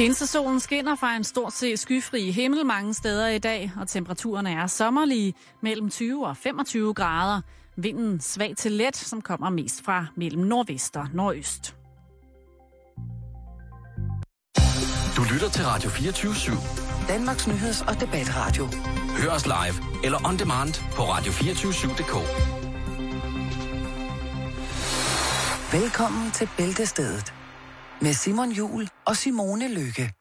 Pinsesolen 0.00 0.60
skinner 0.60 0.96
fra 0.96 1.16
en 1.16 1.24
stort 1.24 1.52
set 1.52 1.78
skyfri 1.78 2.30
himmel 2.30 2.66
mange 2.66 2.94
steder 2.94 3.28
i 3.28 3.38
dag, 3.38 3.72
og 3.80 3.88
temperaturerne 3.88 4.50
er 4.50 4.66
sommerlige 4.66 5.34
mellem 5.62 5.90
20 5.90 6.26
og 6.26 6.36
25 6.36 6.94
grader. 6.94 7.40
Vinden 7.76 8.20
svag 8.20 8.56
til 8.56 8.72
let, 8.72 8.96
som 8.96 9.20
kommer 9.20 9.50
mest 9.50 9.84
fra 9.84 10.06
mellem 10.16 10.42
nordvest 10.42 10.96
og 10.96 11.06
nordøst. 11.14 11.76
Du 15.16 15.22
lytter 15.32 15.48
til 15.52 15.64
Radio 15.64 15.90
24 15.90 16.32
/7. 16.32 17.08
Danmarks 17.08 17.46
nyheds- 17.46 17.88
og 17.88 18.00
debatradio. 18.00 18.68
Hør 19.22 19.30
os 19.30 19.46
live 19.46 20.04
eller 20.04 20.28
on 20.28 20.38
demand 20.38 20.74
på 20.96 21.02
radio247.dk. 21.02 22.14
Velkommen 25.72 26.30
til 26.30 26.48
Bæltestedet 26.56 27.39
med 28.02 28.12
Simon 28.12 28.52
Jul 28.52 28.88
og 29.04 29.16
Simone 29.16 29.68
Lykke. 29.68 30.12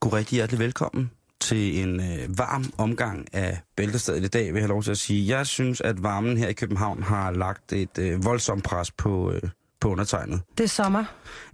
God 0.00 0.12
rigtig 0.12 0.36
hjertelig 0.36 0.58
velkommen 0.58 1.10
til 1.40 1.82
en 1.82 2.00
øh, 2.00 2.38
varm 2.38 2.64
omgang 2.78 3.34
af 3.34 3.60
Bæltestedet 3.76 4.24
i 4.24 4.28
dag, 4.28 4.44
vil 4.44 4.54
jeg 4.54 4.62
have 4.62 4.68
lov 4.68 4.82
til 4.82 4.90
at 4.90 4.98
sige. 4.98 5.36
Jeg 5.36 5.46
synes, 5.46 5.80
at 5.80 6.02
varmen 6.02 6.36
her 6.36 6.48
i 6.48 6.52
København 6.52 7.02
har 7.02 7.30
lagt 7.30 7.72
et 7.72 7.98
øh, 7.98 8.24
voldsomt 8.24 8.64
pres 8.64 8.92
på, 8.92 9.32
øh, 9.32 9.42
på 9.80 9.88
undertegnet. 9.88 10.40
Det 10.58 10.64
er 10.64 10.68
sommer. 10.68 11.04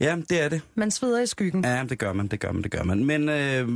Ja, 0.00 0.16
det 0.30 0.42
er 0.42 0.48
det. 0.48 0.62
Man 0.74 0.90
sveder 0.90 1.22
i 1.22 1.26
skyggen. 1.26 1.64
Ja, 1.64 1.84
det 1.88 1.98
gør 1.98 2.12
man, 2.12 2.26
det 2.26 2.40
gør 2.40 2.52
man, 2.52 2.62
det 2.62 2.70
gør 2.70 2.82
man. 2.82 3.04
Men 3.04 3.28
øh, 3.28 3.68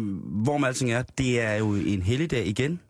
hvor 0.42 0.58
man 0.58 0.68
alting 0.68 0.92
er, 0.92 1.02
det 1.02 1.40
er 1.40 1.54
jo 1.54 1.74
en 1.74 2.02
helligdag 2.02 2.46
igen. 2.46 2.80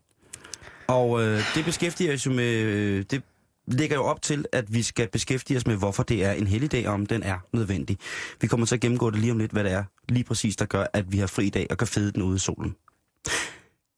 Og 0.87 1.23
øh, 1.23 1.41
det 1.55 1.65
beskæftiger 1.65 2.13
os 2.13 2.25
jo 2.25 2.31
med... 2.31 2.53
Øh, 2.53 3.05
det 3.11 3.23
lægger 3.67 3.95
jo 3.95 4.03
op 4.03 4.21
til, 4.21 4.45
at 4.51 4.73
vi 4.73 4.83
skal 4.83 5.07
beskæftige 5.07 5.57
os 5.57 5.67
med, 5.67 5.75
hvorfor 5.75 6.03
det 6.03 6.25
er 6.25 6.31
en 6.31 6.47
helligdag, 6.47 6.87
og 6.87 6.93
om 6.93 7.05
den 7.05 7.23
er 7.23 7.37
nødvendig. 7.53 7.97
Vi 8.41 8.47
kommer 8.47 8.65
til 8.65 8.75
at 8.75 8.81
gennemgå 8.81 9.09
det 9.09 9.19
lige 9.19 9.31
om 9.31 9.37
lidt, 9.37 9.51
hvad 9.51 9.63
det 9.63 9.71
er 9.71 9.83
lige 10.09 10.23
præcis, 10.23 10.55
der 10.55 10.65
gør, 10.65 10.85
at 10.93 11.11
vi 11.11 11.17
har 11.17 11.27
fri 11.27 11.49
dag 11.49 11.67
og 11.69 11.77
kan 11.77 11.87
fede 11.87 12.11
den 12.11 12.21
ude 12.21 12.35
i 12.35 12.39
solen. 12.39 12.75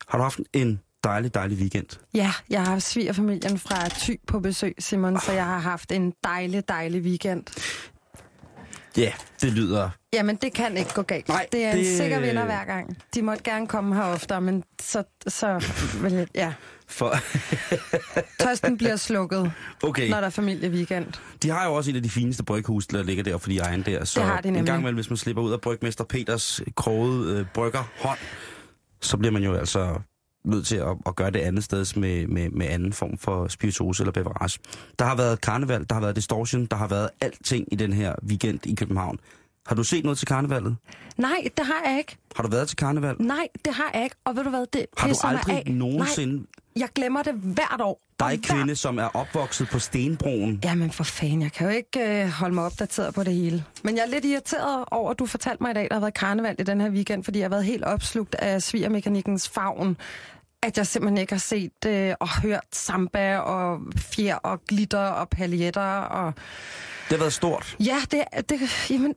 Har 0.08 0.18
du 0.18 0.24
haft 0.24 0.40
en 0.54 0.82
dejlig, 1.04 1.34
dejlig 1.34 1.58
weekend? 1.58 1.86
Ja, 2.14 2.32
jeg 2.50 2.64
har 2.64 2.80
svigerfamilien 2.80 3.60
fra 3.60 3.88
Thy 3.90 4.20
på 4.28 4.40
besøg, 4.40 4.76
Simon, 4.80 5.20
så 5.20 5.32
jeg 5.32 5.46
har 5.46 5.60
haft 5.60 5.92
en 5.92 6.14
dejlig, 6.24 6.68
dejlig 6.68 7.02
weekend. 7.02 7.44
Ja, 8.98 9.02
yeah, 9.02 9.14
det 9.42 9.54
lyder... 9.54 9.90
Jamen, 10.14 10.36
det 10.36 10.54
kan 10.54 10.78
ikke 10.78 10.94
gå 10.94 11.02
galt. 11.02 11.28
Nej, 11.28 11.48
det 11.52 11.66
er 11.66 11.72
en 11.72 11.78
det- 11.78 11.98
sikker 11.98 12.20
vinder 12.20 12.46
hver 12.46 12.66
gang. 12.66 12.98
De 13.16 13.22
måtte 13.22 13.44
gerne 13.44 13.68
komme 13.68 13.96
her 13.96 14.04
oftere, 14.04 14.42
men 14.42 14.64
så, 14.82 15.04
så 15.28 15.48
jeg, 16.04 16.28
ja. 16.36 16.54
For... 16.88 17.16
Tørsten 18.44 18.78
bliver 18.78 18.96
slukket, 18.96 19.52
Okay, 19.84 20.10
når 20.10 20.18
der 20.20 20.26
er 20.26 20.30
familieweekend. 20.30 21.06
de 21.44 21.50
har 21.50 21.66
jo 21.66 21.74
også 21.74 21.92
et 21.92 21.96
af 21.96 22.04
de 22.04 22.10
fineste 22.10 22.44
bryghus, 22.44 22.88
der 22.88 23.04
ligger 23.04 23.24
der 23.24 23.38
for 23.38 23.50
de 23.50 23.58
egen 23.60 23.82
der. 23.86 24.06
Så 24.06 24.20
Det 24.20 24.28
har 24.30 24.42
de 24.42 24.48
en 24.48 24.54
nemlig. 24.54 24.68
gang 24.68 24.80
imellem, 24.82 24.96
hvis 24.96 25.10
man 25.10 25.18
slipper 25.18 25.44
ud 25.44 25.52
af 25.52 25.62
brygmester 25.62 26.04
Peters 26.04 26.62
krogede 26.76 27.40
øh, 27.40 27.46
brygger 27.54 27.84
hånd, 28.00 28.20
så 29.02 29.18
bliver 29.18 29.32
man 29.32 29.44
jo 29.44 29.54
altså 29.54 30.00
nødt 30.44 30.68
til 30.68 30.76
at, 30.76 30.98
at 31.06 31.16
gøre 31.16 31.32
det 31.32 31.40
andet 31.40 31.64
sted 31.64 32.00
med, 32.00 32.28
med, 32.28 32.50
med 32.50 32.68
anden 32.68 32.94
form 32.94 33.18
for 33.18 33.48
spirituose 33.48 34.04
eller 34.04 34.12
beverage. 34.12 34.60
Der 35.00 35.06
har 35.06 35.16
været 35.16 35.42
karneval, 35.42 35.86
der 35.90 35.94
har 35.94 36.02
været 36.02 36.16
distortion, 36.16 36.66
der 36.66 36.78
har 36.78 36.88
været 36.88 37.10
alting 37.22 37.68
i 37.72 37.76
den 37.76 37.94
her 37.94 38.16
weekend 38.28 38.66
i 38.66 38.76
København. 38.76 39.20
Har 39.68 39.76
du 39.76 39.84
set 39.84 40.04
noget 40.04 40.18
til 40.18 40.28
karnevalet? 40.28 40.78
Nej, 41.18 41.48
det 41.58 41.66
har 41.66 41.90
jeg 41.90 41.98
ikke. 41.98 42.18
Har 42.36 42.44
du 42.44 42.50
været 42.50 42.68
til 42.68 42.78
karneval? 42.78 43.16
Nej, 43.20 43.48
det 43.66 43.74
har 43.74 43.92
jeg 43.94 44.04
ikke. 44.04 44.16
Og 44.26 44.36
ved 44.36 44.44
du 44.44 44.50
hvad, 44.50 44.66
det 44.74 44.86
Har 44.98 45.08
du 45.08 45.16
aldrig 45.24 45.56
af. 45.56 45.72
nogensinde... 45.72 46.36
Nej, 46.36 46.46
jeg 46.76 46.90
glemmer 46.96 47.24
det 47.24 47.34
hvert 47.34 47.82
år. 47.82 48.02
Der 48.20 48.26
er 48.26 48.30
hver 48.30 48.38
kvinde, 48.56 48.76
som 48.76 48.98
er 48.98 49.16
opvokset 49.16 49.68
på 49.72 49.80
Stenbroen. 49.80 50.60
Jamen 50.64 50.92
for 50.92 51.04
fanden, 51.04 51.42
jeg 51.42 51.52
kan 51.52 51.68
jo 51.68 51.74
ikke 51.76 52.22
øh, 52.24 52.30
holde 52.30 52.56
mig 52.56 52.64
opdateret 52.66 53.14
på 53.14 53.24
det 53.24 53.34
hele. 53.34 53.64
Men 53.84 53.96
jeg 53.96 54.04
er 54.04 54.08
lidt 54.08 54.26
irriteret 54.26 54.86
over, 54.92 55.12
at 55.12 55.20
du 55.20 55.26
fortalte 55.26 55.64
mig 55.64 55.72
i 55.72 55.74
dag, 55.74 55.88
der 55.90 55.94
har 55.96 56.00
været 56.00 56.14
karneval 56.14 56.56
i 56.60 56.64
den 56.64 56.82
her 56.82 56.90
weekend, 56.90 57.24
fordi 57.24 57.40
jeg 57.40 57.46
har 57.46 57.50
været 57.50 57.66
helt 57.66 57.84
opslugt 57.84 58.36
af 58.36 58.62
svigermekanikkens 58.62 59.50
favn. 59.50 59.98
At 60.64 60.78
jeg 60.78 60.88
simpelthen 60.88 61.18
ikke 61.18 61.34
har 61.34 61.40
set 61.40 61.86
øh, 61.88 62.14
og 62.20 62.42
hørt 62.42 62.66
samba 62.72 63.38
og 63.38 63.80
fjer 63.98 64.36
og 64.36 64.62
glitter 64.68 65.00
og 65.08 65.30
paljetter. 65.30 65.82
Og... 66.02 66.34
Det 67.12 67.18
har 67.20 67.24
været 67.24 67.34
stort. 67.34 67.76
Ja, 67.80 67.98
det, 68.12 68.24
er- 68.32 68.42
det, 68.42 68.60
jamen, 68.90 69.16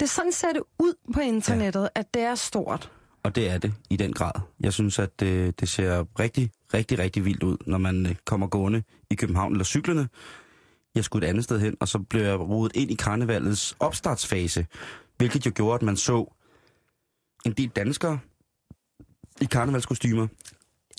det 0.00 0.10
sådan 0.10 0.32
ser 0.32 0.52
det 0.52 0.62
ud 0.78 0.94
på 1.14 1.20
internettet, 1.20 1.80
ja. 1.82 1.88
at 2.00 2.14
det 2.14 2.22
er 2.22 2.34
stort. 2.34 2.90
Og 3.22 3.34
det 3.34 3.50
er 3.50 3.58
det 3.58 3.74
i 3.90 3.96
den 3.96 4.12
grad. 4.12 4.32
Jeg 4.60 4.72
synes, 4.72 4.98
at 4.98 5.22
øh, 5.22 5.52
det 5.60 5.68
ser 5.68 6.04
rigtig, 6.20 6.50
rigtig, 6.74 6.98
rigtig 6.98 7.24
vildt 7.24 7.42
ud, 7.42 7.56
når 7.66 7.78
man 7.78 8.06
øh, 8.06 8.14
kommer 8.24 8.46
gående 8.46 8.82
i 9.10 9.14
København 9.14 9.52
eller 9.52 9.64
cyklerne. 9.64 10.08
Jeg 10.94 11.04
skulle 11.04 11.26
et 11.26 11.30
andet 11.30 11.44
sted 11.44 11.60
hen, 11.60 11.76
og 11.80 11.88
så 11.88 11.98
blev 11.98 12.22
jeg 12.22 12.40
rodet 12.40 12.76
ind 12.76 12.90
i 12.90 12.94
karnevalets 12.94 13.76
opstartsfase, 13.80 14.66
hvilket 15.16 15.46
jo 15.46 15.52
gjorde, 15.54 15.74
at 15.74 15.82
man 15.82 15.96
så 15.96 16.34
en 17.46 17.52
del 17.52 17.68
danskere 17.68 18.18
i 19.40 19.44
karnevalskostymer, 19.44 20.26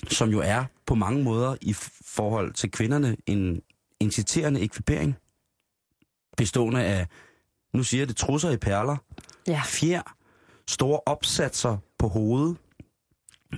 som 0.09 0.29
jo 0.29 0.39
er 0.39 0.63
på 0.85 0.95
mange 0.95 1.23
måder 1.23 1.55
i 1.61 1.73
forhold 2.05 2.53
til 2.53 2.71
kvinderne 2.71 3.17
en 3.25 3.61
inciterende 3.99 4.61
ekvipering, 4.61 5.15
bestående 6.37 6.83
af, 6.83 7.07
nu 7.73 7.83
siger 7.83 8.01
jeg 8.01 8.07
det, 8.07 8.17
trusser 8.17 8.49
i 8.51 8.57
perler, 8.57 8.97
Ja. 9.47 9.61
fjer, 9.65 10.01
store 10.67 10.99
opsatser 11.05 11.77
på 11.99 12.07
hovedet, 12.07 12.57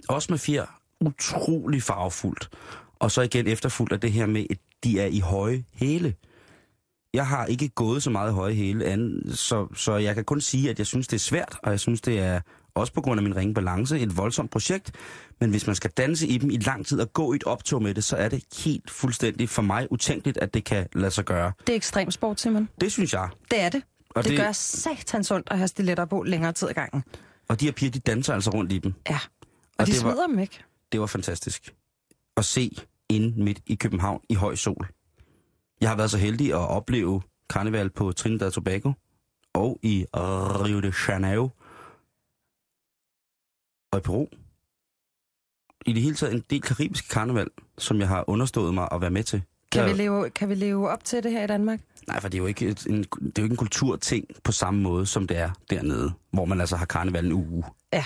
også 0.10 0.28
med 0.32 0.40
fjer, 0.40 0.80
utrolig 1.02 1.84
farvefuldt. 1.84 2.50
Og 3.00 3.12
så 3.12 3.22
igen 3.22 3.48
efterfuldt 3.48 3.94
af 3.94 4.00
det 4.00 4.12
her 4.12 4.26
med, 4.26 4.46
at 4.50 4.58
de 4.84 5.00
er 5.00 5.06
i 5.06 5.20
høje 5.20 5.64
hæle. 5.74 6.16
Jeg 7.14 7.28
har 7.28 7.46
ikke 7.46 7.70
gået 7.70 8.04
så 8.04 8.10
meget 8.10 8.32
i 8.32 8.34
høje 8.34 8.54
hæle, 8.54 8.86
anden, 8.86 9.34
så, 9.36 9.68
så 9.76 9.96
jeg 9.96 10.16
kan 10.16 10.26
kun 10.26 10.42
sige, 10.42 10.70
at 10.70 10.78
jeg 10.80 10.88
synes, 10.88 11.08
det 11.08 11.16
er 11.16 11.20
svært, 11.20 11.58
og 11.64 11.72
jeg 11.72 11.80
synes, 11.80 12.02
det 12.02 12.20
er 12.20 12.42
også 12.80 12.94
på 12.94 13.02
grund 13.02 13.20
af 13.20 13.24
min 13.24 13.36
ringe 13.36 13.54
balance 13.54 14.00
et 14.00 14.18
voldsomt 14.18 14.52
projekt. 14.52 14.92
Men 15.40 15.50
hvis 15.50 15.68
man 15.68 15.76
skal 15.76 15.90
danse 15.92 16.28
i 16.28 16.38
dem 16.38 16.50
i 16.50 16.58
lang 16.58 16.86
tid 16.86 17.00
og 17.02 17.14
gå 17.14 17.34
i 17.34 17.36
et 17.36 17.44
optog 17.44 17.84
med 17.84 17.94
det, 17.94 18.04
så 18.04 18.16
er 18.16 18.30
det 18.30 18.44
helt 18.66 18.90
fuldstændig 18.92 19.50
for 19.50 19.62
mig 19.62 19.88
utænkeligt, 19.92 20.38
at 20.38 20.54
det 20.54 20.64
kan 20.64 20.88
lade 20.94 21.12
sig 21.12 21.26
gøre. 21.26 21.52
Det 21.68 21.74
er 21.74 21.76
ekstrem 21.78 22.12
sport, 22.12 22.40
Simon. 22.42 22.70
Det 22.82 22.92
synes 22.92 23.14
jeg. 23.14 23.30
Det 23.52 23.62
er 23.62 23.70
det. 23.70 23.84
Og 24.10 24.24
det, 24.24 24.30
det- 24.32 24.40
gør 24.40 24.52
satans 24.52 25.32
ondt 25.32 25.48
at 25.52 25.58
have 25.58 25.68
stiletter 25.68 26.06
på 26.06 26.24
længere 26.24 26.52
tid 26.54 26.70
ad 26.70 26.74
gangen. 26.74 27.04
Og 27.50 27.60
de 27.60 27.66
her 27.66 27.72
piger, 27.72 27.92
de 27.92 28.00
danser 28.00 28.34
altså 28.34 28.50
rundt 28.50 28.72
i 28.72 28.78
dem. 28.78 28.94
Ja. 29.10 29.14
Og, 29.16 29.20
Og 29.80 29.88
de 29.88 29.92
det 29.92 30.04
var- 30.04 30.12
smider 30.12 30.28
dem 30.28 30.40
ikke. 30.40 30.60
det 30.92 31.00
var 31.00 31.06
fantastisk 31.06 31.74
at 32.38 32.46
se 32.46 32.72
inde 33.10 33.44
midt 33.44 33.60
i 33.68 33.76
København 33.76 34.22
i 34.30 34.34
høj 34.34 34.56
sol. 34.56 34.88
Jeg 35.82 35.90
har 35.90 35.96
været 35.96 36.12
så 36.12 36.18
heldig 36.18 36.48
at 36.48 36.70
opleve 36.70 37.22
karneval 37.50 37.90
på 37.90 38.12
Trinidad 38.12 38.48
og 38.48 38.54
Tobago 38.54 38.92
og 39.54 39.80
i 39.84 40.06
Rio 40.16 40.80
de 40.80 40.94
Janeiro 41.08 41.50
og 43.92 44.00
i 44.00 44.02
Peru. 44.02 44.28
I 45.86 45.94
det 45.94 46.02
hele 46.02 46.16
taget 46.16 46.34
en 46.34 46.44
del 46.50 46.62
karibiske 46.62 47.08
karneval, 47.08 47.48
som 47.78 48.00
jeg 48.00 48.08
har 48.08 48.30
understået 48.30 48.74
mig 48.74 48.88
at 48.92 49.02
være 49.02 49.10
med 49.10 49.24
til. 49.24 49.44
Kan, 49.72 49.86
vi 49.86 49.94
leve, 49.94 50.30
kan 50.30 50.50
vi 50.50 50.56
leve 50.56 50.90
op 50.90 51.04
til 51.04 51.24
det 51.24 51.32
her 51.32 51.44
i 51.44 51.48
Danmark? 51.48 51.80
Nej, 52.08 52.20
for 52.20 52.30
det 52.30 52.38
er 52.38 52.42
jo 52.42 52.48
ikke, 52.48 52.68
et, 52.68 52.86
en, 52.86 53.04
det 53.04 53.38
er 53.38 53.42
jo 53.42 53.44
ikke 53.44 53.54
en 53.54 53.58
kulturting 53.58 54.26
på 54.44 54.52
samme 54.52 54.82
måde, 54.82 55.06
som 55.06 55.28
det 55.28 55.38
er 55.38 55.50
dernede, 55.70 56.14
hvor 56.32 56.46
man 56.46 56.60
altså 56.60 56.76
har 56.76 56.86
karneval 56.86 57.26
en 57.26 57.32
uge. 57.32 57.64
Ja. 57.94 58.06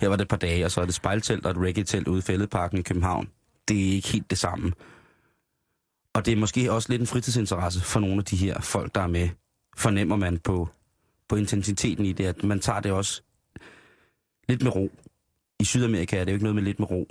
Her 0.00 0.08
var 0.08 0.16
det 0.16 0.22
et 0.22 0.28
par 0.28 0.36
dage, 0.36 0.64
og 0.64 0.70
så 0.70 0.80
er 0.80 0.84
det 0.84 0.94
spejltelt 0.94 1.46
og 1.46 1.50
et 1.50 1.56
reggae-telt 1.56 2.08
ude 2.08 2.18
i 2.18 2.22
Fælledparken 2.22 2.78
i 2.78 2.82
København. 2.82 3.28
Det 3.68 3.88
er 3.88 3.92
ikke 3.92 4.08
helt 4.08 4.30
det 4.30 4.38
samme. 4.38 4.72
Og 6.14 6.26
det 6.26 6.32
er 6.32 6.36
måske 6.36 6.72
også 6.72 6.88
lidt 6.90 7.00
en 7.00 7.06
fritidsinteresse 7.06 7.80
for 7.80 8.00
nogle 8.00 8.18
af 8.18 8.24
de 8.24 8.36
her 8.36 8.60
folk, 8.60 8.94
der 8.94 9.00
er 9.00 9.06
med. 9.06 9.28
Fornemmer 9.76 10.16
man 10.16 10.38
på, 10.38 10.68
på 11.28 11.36
intensiteten 11.36 12.04
i 12.04 12.12
det, 12.12 12.26
at 12.26 12.44
man 12.44 12.60
tager 12.60 12.80
det 12.80 12.92
også 12.92 13.22
lidt 14.48 14.62
med 14.62 14.76
ro. 14.76 14.90
I 15.60 15.64
Sydamerika 15.64 16.16
er 16.18 16.24
det 16.24 16.32
jo 16.32 16.34
ikke 16.34 16.44
noget 16.44 16.54
med 16.54 16.62
lidt 16.62 16.78
med 16.78 16.90
ro. 16.90 17.06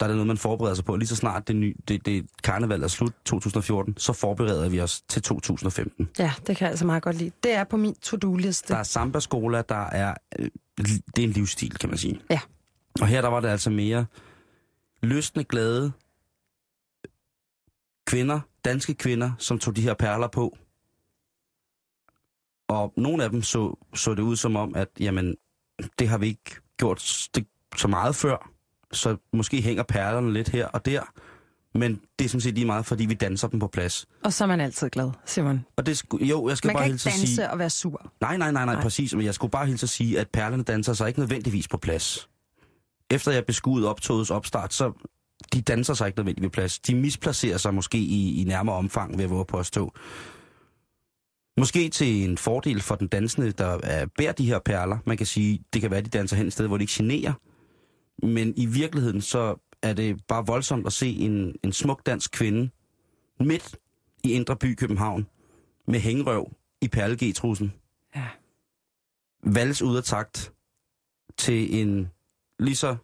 Der 0.00 0.06
er 0.06 0.08
det 0.08 0.16
noget, 0.16 0.26
man 0.26 0.36
forbereder 0.36 0.74
sig 0.74 0.84
på. 0.84 0.96
Lige 0.96 1.08
så 1.08 1.16
snart 1.16 1.48
det, 1.48 1.56
ny, 1.56 1.76
det, 1.88 2.06
det 2.06 2.26
karneval 2.44 2.82
er 2.82 2.88
slut 2.88 3.12
2014, 3.24 3.96
så 3.96 4.12
forbereder 4.12 4.68
vi 4.68 4.80
os 4.80 5.02
til 5.02 5.22
2015. 5.22 6.08
Ja, 6.18 6.32
det 6.46 6.56
kan 6.56 6.64
jeg 6.64 6.70
altså 6.70 6.86
meget 6.86 7.02
godt 7.02 7.16
lide. 7.16 7.30
Det 7.42 7.52
er 7.52 7.64
på 7.64 7.76
min 7.76 7.94
to-do-liste. 7.94 8.72
Der 8.72 8.78
er 8.78 8.82
samba-skola, 8.82 9.62
der 9.68 9.86
er... 9.86 10.14
Øh, 10.38 10.50
det 10.78 11.18
er 11.18 11.22
en 11.22 11.30
livsstil, 11.30 11.78
kan 11.78 11.88
man 11.88 11.98
sige. 11.98 12.20
Ja. 12.30 12.40
Og 13.00 13.06
her 13.06 13.20
der 13.20 13.28
var 13.28 13.40
det 13.40 13.48
altså 13.48 13.70
mere 13.70 14.06
løsne, 15.02 15.44
glade 15.44 15.92
kvinder, 18.06 18.40
danske 18.64 18.94
kvinder, 18.94 19.32
som 19.38 19.58
tog 19.58 19.76
de 19.76 19.82
her 19.82 19.94
perler 19.94 20.28
på. 20.28 20.56
Og 22.68 22.92
nogle 22.96 23.24
af 23.24 23.30
dem 23.30 23.42
så, 23.42 23.78
så 23.94 24.14
det 24.14 24.22
ud 24.22 24.36
som 24.36 24.56
om, 24.56 24.74
at 24.74 24.88
jamen, 25.00 25.36
det 25.98 26.08
har 26.08 26.18
vi 26.18 26.26
ikke 26.26 26.56
gjort 26.76 27.28
det, 27.34 27.46
så 27.76 27.88
meget 27.88 28.16
før. 28.16 28.50
Så 28.92 29.16
måske 29.32 29.62
hænger 29.62 29.82
perlerne 29.82 30.32
lidt 30.32 30.48
her 30.48 30.66
og 30.66 30.86
der. 30.86 31.02
Men 31.74 32.00
det 32.18 32.24
er 32.24 32.28
sådan 32.28 32.40
set 32.40 32.54
lige 32.54 32.64
meget, 32.66 32.86
fordi 32.86 33.06
vi 33.06 33.14
danser 33.14 33.48
dem 33.48 33.60
på 33.60 33.66
plads. 33.66 34.06
Og 34.24 34.32
så 34.32 34.44
er 34.44 34.48
man 34.48 34.60
altid 34.60 34.90
glad, 34.90 35.10
Simon. 35.26 35.64
Og 35.76 35.86
det, 35.86 36.02
jo, 36.20 36.48
jeg 36.48 36.56
skal 36.56 36.68
Man 36.68 36.74
bare 36.74 36.84
kan 36.84 36.92
ikke 36.92 37.04
danse 37.04 37.34
sige... 37.34 37.50
og 37.50 37.58
være 37.58 37.70
sur. 37.70 38.12
Nej, 38.20 38.36
nej, 38.36 38.52
nej, 38.52 38.64
nej, 38.64 38.74
Nej. 38.74 38.82
præcis. 38.82 39.14
Men 39.14 39.24
jeg 39.24 39.34
skulle 39.34 39.50
bare 39.50 39.66
hilse 39.66 39.84
at 39.84 39.90
sige, 39.90 40.20
at 40.20 40.28
perlerne 40.32 40.62
danser 40.62 40.92
sig 40.92 41.08
ikke 41.08 41.20
nødvendigvis 41.20 41.68
på 41.68 41.76
plads. 41.76 42.28
efter 43.10 43.32
jeg 43.32 43.46
beskuede 43.46 43.88
optogets 43.88 44.30
opstart, 44.30 44.74
så 44.74 44.92
de 45.52 45.62
danser 45.62 45.94
sig 45.94 46.06
ikke 46.06 46.18
nødvendigt 46.18 46.42
ved 46.42 46.50
plads. 46.50 46.78
De 46.78 46.94
misplacerer 46.94 47.56
sig 47.58 47.74
måske 47.74 47.98
i, 47.98 48.40
i 48.40 48.44
nærmere 48.44 48.76
omfang 48.76 49.16
ved 49.18 49.24
at 49.24 49.30
våge 49.30 49.44
påstå. 49.44 49.92
Måske 51.58 51.88
til 51.88 52.24
en 52.30 52.38
fordel 52.38 52.80
for 52.80 52.94
den 52.94 53.08
dansende, 53.08 53.52
der 53.52 53.78
er, 53.82 54.06
bærer 54.18 54.32
de 54.32 54.46
her 54.46 54.58
perler. 54.58 54.98
Man 55.06 55.16
kan 55.16 55.26
sige, 55.26 55.60
det 55.72 55.80
kan 55.80 55.90
være, 55.90 55.98
at 55.98 56.04
de 56.04 56.10
danser 56.10 56.36
hen 56.36 56.46
et 56.46 56.52
sted, 56.52 56.66
hvor 56.66 56.76
de 56.76 56.82
ikke 56.82 56.92
generer. 56.96 57.32
Men 58.22 58.54
i 58.56 58.66
virkeligheden, 58.66 59.20
så 59.20 59.56
er 59.82 59.92
det 59.92 60.26
bare 60.26 60.46
voldsomt 60.46 60.86
at 60.86 60.92
se 60.92 61.08
en, 61.08 61.54
en 61.62 61.72
smuk 61.72 62.06
dansk 62.06 62.30
kvinde 62.30 62.70
midt 63.40 63.76
i 64.24 64.32
Indre 64.32 64.56
By 64.56 64.74
København 64.74 65.26
med 65.86 66.00
hængerøv 66.00 66.52
i 66.80 66.88
perlegetrussen. 66.88 67.72
Ja. 68.16 68.28
Vals 69.44 69.82
ud 69.82 69.96
af 69.96 70.04
takt 70.04 70.52
til 71.38 71.80
en 71.80 72.10
lige 72.58 72.76
så 72.76 72.96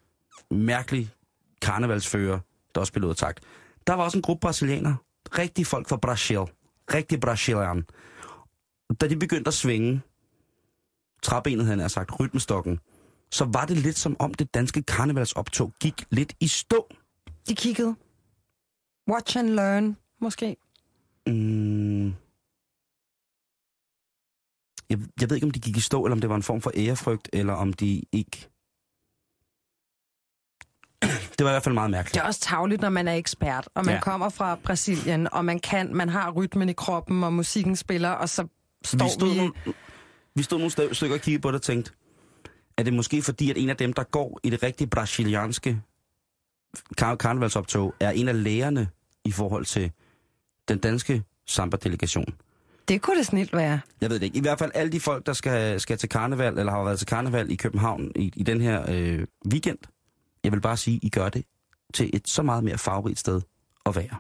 mærkelig 0.51 1.11
karnevalsfører, 1.63 2.41
der 2.75 2.81
også 2.81 2.91
spillede 2.91 3.09
ud 3.09 3.13
af 3.13 3.17
takt. 3.17 3.41
Der 3.87 3.95
var 3.95 4.05
også 4.05 4.19
en 4.19 4.23
gruppe 4.23 4.41
brasilianer. 4.41 4.95
Rigtig 5.39 5.67
folk 5.67 5.89
fra 5.89 5.97
Brasil. 5.97 6.39
Rigtig 6.95 7.21
brasilian. 7.21 7.85
Da 9.01 9.09
de 9.09 9.17
begyndte 9.17 9.49
at 9.49 9.55
svinge, 9.55 10.01
træbenet 11.23 11.67
havde 11.67 11.81
han 11.81 11.91
sagt, 11.91 12.21
rytmestokken, 12.21 12.81
så 13.31 13.45
var 13.45 13.65
det 13.65 13.77
lidt 13.77 13.99
som 13.99 14.17
om 14.19 14.35
det 14.35 14.55
danske 14.55 14.83
karnevalsoptog 14.83 15.73
gik 15.81 16.05
lidt 16.11 16.33
i 16.41 16.49
stå. 16.49 16.89
De 17.49 17.55
kiggede. 17.55 17.95
Watch 19.11 19.39
and 19.39 19.49
learn, 19.49 19.97
måske. 20.21 20.57
Mm. 21.27 22.07
Jeg, 24.91 24.99
jeg 25.21 25.31
ved 25.31 25.37
ikke, 25.37 25.45
om 25.47 25.51
de 25.51 25.61
gik 25.61 25.77
i 25.77 25.81
stå, 25.81 26.05
eller 26.05 26.17
om 26.17 26.21
det 26.21 26.31
var 26.31 26.37
en 26.37 26.43
form 26.43 26.61
for 26.61 26.73
ærefrygt, 26.77 27.29
eller 27.33 27.53
om 27.53 27.73
de 27.73 28.03
ikke... 28.13 28.49
Det 31.39 31.45
var 31.45 31.51
i 31.51 31.53
hvert 31.53 31.63
fald 31.63 31.75
meget 31.75 31.91
mærkeligt. 31.91 32.15
Det 32.15 32.21
er 32.21 32.27
også 32.27 32.41
tavligt, 32.41 32.81
når 32.81 32.89
man 32.91 33.09
er 33.09 33.15
ekspert, 33.15 33.69
og 33.75 33.85
man 33.85 33.95
Ja. 33.95 34.01
kommer 34.01 34.29
fra 34.29 34.55
Brasilien, 34.55 35.33
og 35.33 35.45
man 35.45 35.61
kan, 35.61 35.95
man 35.97 36.09
har 36.09 36.31
rytmen 36.31 36.69
i 36.69 36.73
kroppen, 36.73 37.25
og 37.25 37.33
musikken 37.33 37.77
spiller, 37.77 38.11
og 38.11 38.29
så 38.29 38.47
står 38.85 39.05
vi 39.05 39.11
stod, 39.11 39.31
vi... 39.31 39.37
nogle, 39.37 39.53
vi 40.35 40.43
stod 40.43 40.59
nogle 40.59 40.95
stykker 40.95 41.17
og 41.17 41.21
kiggede 41.23 41.43
på 41.43 41.49
det 41.49 41.55
og 41.55 41.63
tænkte, 41.63 41.93
er 42.79 42.83
det 42.83 42.93
måske 42.93 43.23
fordi, 43.23 43.51
at 43.51 43.57
en 43.59 43.71
af 43.71 43.77
dem, 43.77 43.93
der 43.93 44.03
går 44.03 44.41
i 44.43 44.51
det 44.51 44.63
rigtige 44.63 44.89
brasilianske 44.89 45.81
kar- 46.99 47.15
karnevalsoptog, 47.17 47.95
er 48.01 48.11
en 48.11 48.29
af 48.29 48.43
lægerne 48.43 48.89
i 49.25 49.33
forhold 49.33 49.65
til 49.65 49.91
den 50.69 50.79
danske 50.79 51.23
samba-delegation? 51.47 52.35
Det 52.89 53.03
kunne 53.03 53.19
det 53.19 53.27
snilt 53.27 53.53
være. 53.53 53.81
Jeg 54.01 54.11
ved 54.11 54.19
det 54.19 54.27
ikke. 54.27 54.39
I 54.39 54.41
hvert 54.41 54.59
fald 54.59 54.71
alle 54.75 54.93
de 54.93 55.01
folk, 55.01 55.27
der 55.27 55.33
skal, 55.33 55.81
skal 55.81 55.99
til 55.99 56.09
karneval, 56.09 56.59
eller 56.59 56.73
har 56.73 56.85
været 56.85 56.99
til 56.99 57.07
karneval 57.07 57.51
i 57.51 57.55
København 57.57 58.13
i, 58.17 58.33
i 58.37 58.43
den 58.43 58.61
her 58.61 58.85
øh, 58.91 59.27
weekend, 59.53 59.79
jeg 60.45 60.53
vil 60.53 60.61
bare 60.61 60.77
sige, 60.77 60.99
I 61.03 61.09
gør 61.11 61.29
det 61.29 61.45
til 61.95 62.11
et 62.15 62.29
så 62.29 62.43
meget 62.43 62.65
mere 62.65 62.79
farverigt 62.79 63.19
sted 63.19 63.41
at 63.87 63.97
være. 63.97 64.17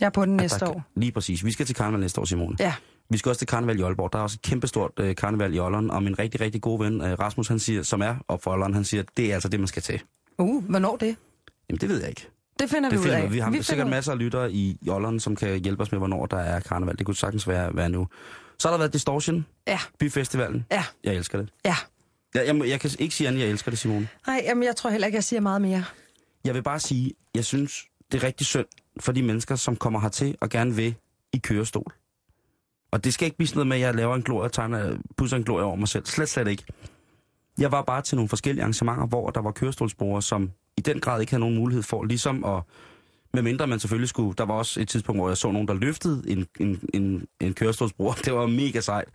Jeg 0.00 0.06
er 0.06 0.10
på 0.10 0.24
den 0.24 0.36
næste 0.36 0.66
år. 0.68 0.72
kan- 0.72 0.82
Lige 0.96 1.12
præcis. 1.12 1.44
Vi 1.44 1.52
skal 1.52 1.66
til 1.66 1.74
karneval 1.76 2.00
næste 2.00 2.20
år, 2.20 2.24
Simone. 2.24 2.56
Ja. 2.60 2.74
Vi 3.10 3.18
skal 3.18 3.28
også 3.28 3.38
til 3.38 3.48
karneval 3.48 3.78
i 3.78 3.82
Aalborg. 3.82 4.12
Der 4.12 4.18
er 4.18 4.22
også 4.22 4.34
et 4.36 4.42
kæmpestort 4.42 4.90
øh, 5.00 5.16
karneval 5.16 5.54
i 5.54 5.58
Aalborg, 5.58 5.90
og 5.90 6.02
min 6.02 6.18
rigtig, 6.18 6.40
rigtig 6.40 6.60
gode 6.60 6.80
ven, 6.84 7.00
øh, 7.00 7.18
Rasmus, 7.18 7.48
han 7.48 7.58
siger, 7.58 7.82
som 7.82 8.00
er 8.02 8.16
op 8.28 8.42
for 8.42 8.50
Aalborg, 8.50 8.74
han 8.74 8.84
siger, 8.84 9.02
det 9.16 9.30
er 9.30 9.34
altså 9.34 9.48
det, 9.48 9.60
man 9.60 9.66
skal 9.66 9.82
til. 9.82 10.02
Uh, 10.38 10.64
hvornår 10.64 10.96
det? 10.96 11.16
Jamen, 11.70 11.80
det 11.80 11.88
ved 11.88 12.00
jeg 12.00 12.08
ikke. 12.08 12.28
Det 12.60 12.70
finder 12.70 12.90
Det 12.90 12.98
vi 12.98 13.08
ud 13.08 13.10
af. 13.14 13.22
vi. 13.28 13.32
Vi 13.32 13.38
har 13.38 13.50
finder 13.50 13.62
sikkert 13.62 13.84
ud- 13.86 13.90
masser 13.90 14.12
af 14.12 14.18
lyttere 14.18 14.52
i, 14.52 14.78
i 14.82 14.88
Aalborg, 14.88 15.20
som 15.20 15.36
kan 15.36 15.60
hjælpe 15.62 15.82
os 15.82 15.92
med, 15.92 15.98
hvornår 16.00 16.26
der 16.26 16.36
er 16.38 16.60
karneval. 16.60 16.98
Det 16.98 17.06
kunne 17.06 17.16
sagtens 17.16 17.48
være, 17.48 17.76
være 17.76 17.88
nu. 17.88 18.06
Så 18.58 18.68
har 18.68 18.72
der 18.72 18.78
været 18.78 18.92
Distortion, 18.92 19.46
Ja, 19.66 19.78
Byfestivalen. 19.98 20.66
ja, 20.70 20.84
Jeg 21.04 21.14
elsker 21.14 21.38
det. 21.38 21.50
ja. 21.64 21.76
Jeg, 22.34 22.46
jeg, 22.46 22.68
jeg 22.68 22.80
kan 22.80 22.90
ikke 22.98 23.14
sige 23.14 23.28
andet, 23.28 23.40
jeg 23.40 23.48
elsker 23.48 23.70
det, 23.70 23.78
Simone. 23.78 24.08
Nej, 24.26 24.40
jamen, 24.44 24.64
jeg 24.64 24.76
tror 24.76 24.90
heller 24.90 25.06
ikke, 25.06 25.16
jeg 25.16 25.24
siger 25.24 25.40
meget 25.40 25.62
mere. 25.62 25.84
Jeg 26.44 26.54
vil 26.54 26.62
bare 26.62 26.80
sige, 26.80 27.12
jeg 27.34 27.44
synes, 27.44 27.84
det 28.12 28.22
er 28.22 28.26
rigtig 28.26 28.46
synd 28.46 28.66
for 29.00 29.12
de 29.12 29.22
mennesker, 29.22 29.56
som 29.56 29.76
kommer 29.76 30.00
hertil 30.00 30.36
og 30.40 30.48
gerne 30.48 30.74
vil 30.74 30.94
i 31.32 31.38
kørestol. 31.38 31.92
Og 32.90 33.04
det 33.04 33.14
skal 33.14 33.24
ikke 33.26 33.36
blive 33.36 33.48
sådan 33.48 33.56
noget 33.56 33.66
med, 33.66 33.76
at 33.76 33.82
jeg 33.82 33.94
laver 33.94 34.14
en 34.14 34.22
glorie 34.22 34.44
og 34.44 34.52
tegner, 34.52 34.96
pusser 35.16 35.36
en 35.36 35.44
glorie 35.44 35.64
over 35.64 35.76
mig 35.76 35.88
selv. 35.88 36.06
Slet, 36.06 36.28
slet 36.28 36.48
ikke. 36.48 36.64
Jeg 37.58 37.72
var 37.72 37.82
bare 37.82 38.02
til 38.02 38.16
nogle 38.16 38.28
forskellige 38.28 38.62
arrangementer, 38.62 39.06
hvor 39.06 39.30
der 39.30 39.40
var 39.40 39.50
kørestolsbrugere, 39.50 40.22
som 40.22 40.50
i 40.76 40.80
den 40.80 41.00
grad 41.00 41.20
ikke 41.20 41.32
havde 41.32 41.40
nogen 41.40 41.56
mulighed 41.56 41.82
for 41.82 42.04
ligesom 42.04 42.44
at... 42.44 42.62
Medmindre 43.34 43.66
man 43.66 43.80
selvfølgelig 43.80 44.08
skulle... 44.08 44.34
Der 44.38 44.44
var 44.44 44.54
også 44.54 44.80
et 44.80 44.88
tidspunkt, 44.88 45.20
hvor 45.20 45.28
jeg 45.28 45.36
så 45.36 45.50
nogen, 45.50 45.68
der 45.68 45.74
løftede 45.74 46.22
en, 46.26 46.46
en, 46.60 46.80
en, 46.94 47.26
en 47.40 47.54
kørestolsbruger. 47.54 48.12
Det 48.24 48.34
var 48.34 48.46
mega 48.46 48.80
sejt. 48.80 49.08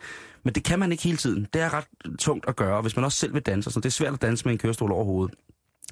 Men 0.43 0.53
det 0.53 0.63
kan 0.63 0.79
man 0.79 0.91
ikke 0.91 1.03
hele 1.03 1.17
tiden. 1.17 1.47
Det 1.53 1.61
er 1.61 1.73
ret 1.73 1.85
tungt 2.19 2.45
at 2.47 2.55
gøre, 2.55 2.81
hvis 2.81 2.95
man 2.95 3.05
også 3.05 3.17
selv 3.17 3.33
vil 3.33 3.41
danse. 3.41 3.71
Så 3.71 3.79
det 3.79 3.85
er 3.85 3.91
svært 3.91 4.13
at 4.13 4.21
danse 4.21 4.45
med 4.45 4.53
en 4.53 4.57
kørestol 4.57 4.91
over 4.91 5.03
hovedet. 5.05 5.35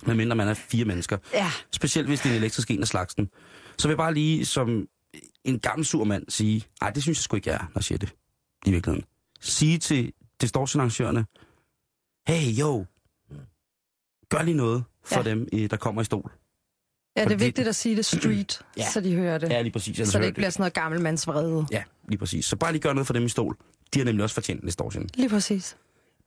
Medmindre 0.06 0.36
man 0.36 0.48
er 0.48 0.54
fire 0.54 0.86
mennesker. 0.86 1.18
Ja, 1.34 1.52
Specielt 1.72 2.08
hvis 2.08 2.20
det 2.20 2.30
er 2.30 2.34
en 2.34 2.38
elektrisk 2.38 2.72
en 2.72 2.82
af 2.82 2.88
slagsen. 2.88 3.30
Så 3.78 3.88
vil 3.88 3.92
jeg 3.92 3.98
bare 3.98 4.14
lige 4.14 4.46
som 4.46 4.88
en 5.44 5.60
gammel 5.60 5.86
sur 5.86 6.04
mand 6.04 6.26
sige, 6.30 6.64
nej, 6.82 6.90
det 6.90 7.04
synes 7.04 7.18
jeg 7.18 7.24
sgu 7.24 7.36
ikke, 7.36 7.50
jeg 7.50 7.56
er, 7.56 7.60
når 7.64 7.72
jeg 7.76 7.84
siger 7.84 7.98
det. 7.98 8.14
I 8.66 8.72
virkeligheden. 8.72 9.06
Sige 9.40 9.78
til 9.78 10.14
distortionarrangørerne, 10.42 11.26
hey, 12.28 12.60
jo, 12.60 12.86
gør 14.30 14.42
lige 14.42 14.58
noget 14.58 14.84
for 15.06 15.16
Ja. 15.16 15.24
dem, 15.30 15.48
der 15.70 15.78
kommer 15.78 16.02
i 16.02 16.06
stol. 16.06 16.32
ja 17.16 17.22
det 17.22 17.26
er 17.26 17.34
Fordi- 17.36 17.44
vigtigt 17.46 17.68
at 17.68 17.76
sige 17.76 17.96
det 17.96 18.06
street, 18.06 18.62
Ja. 18.78 18.90
så 18.92 19.02
de 19.02 19.16
hører 19.16 19.38
det. 19.38 19.50
Ja, 19.50 19.62
lige 19.62 19.72
præcis. 19.74 20.08
så 20.10 20.20
det 20.20 20.26
ikke 20.26 20.36
bliver 20.36 20.50
sådan 20.50 20.62
noget 20.62 20.74
gammelmandsvrede. 20.74 21.68
Ja, 21.72 21.84
lige 22.08 22.18
præcis. 22.18 22.46
Så 22.46 22.56
bare 22.56 22.72
lige 22.72 22.82
gør 22.82 22.94
noget 22.94 23.08
for 23.08 23.14
dem 23.14 23.24
i 23.26 23.30
stol. 23.30 23.58
De 23.94 24.00
har 24.00 24.06
nemlig 24.06 24.24
også 24.24 24.34
fortjent 24.34 24.62
en 24.62 24.66
distortion. 24.68 25.10
Lige 25.14 25.30
præcis. 25.30 25.78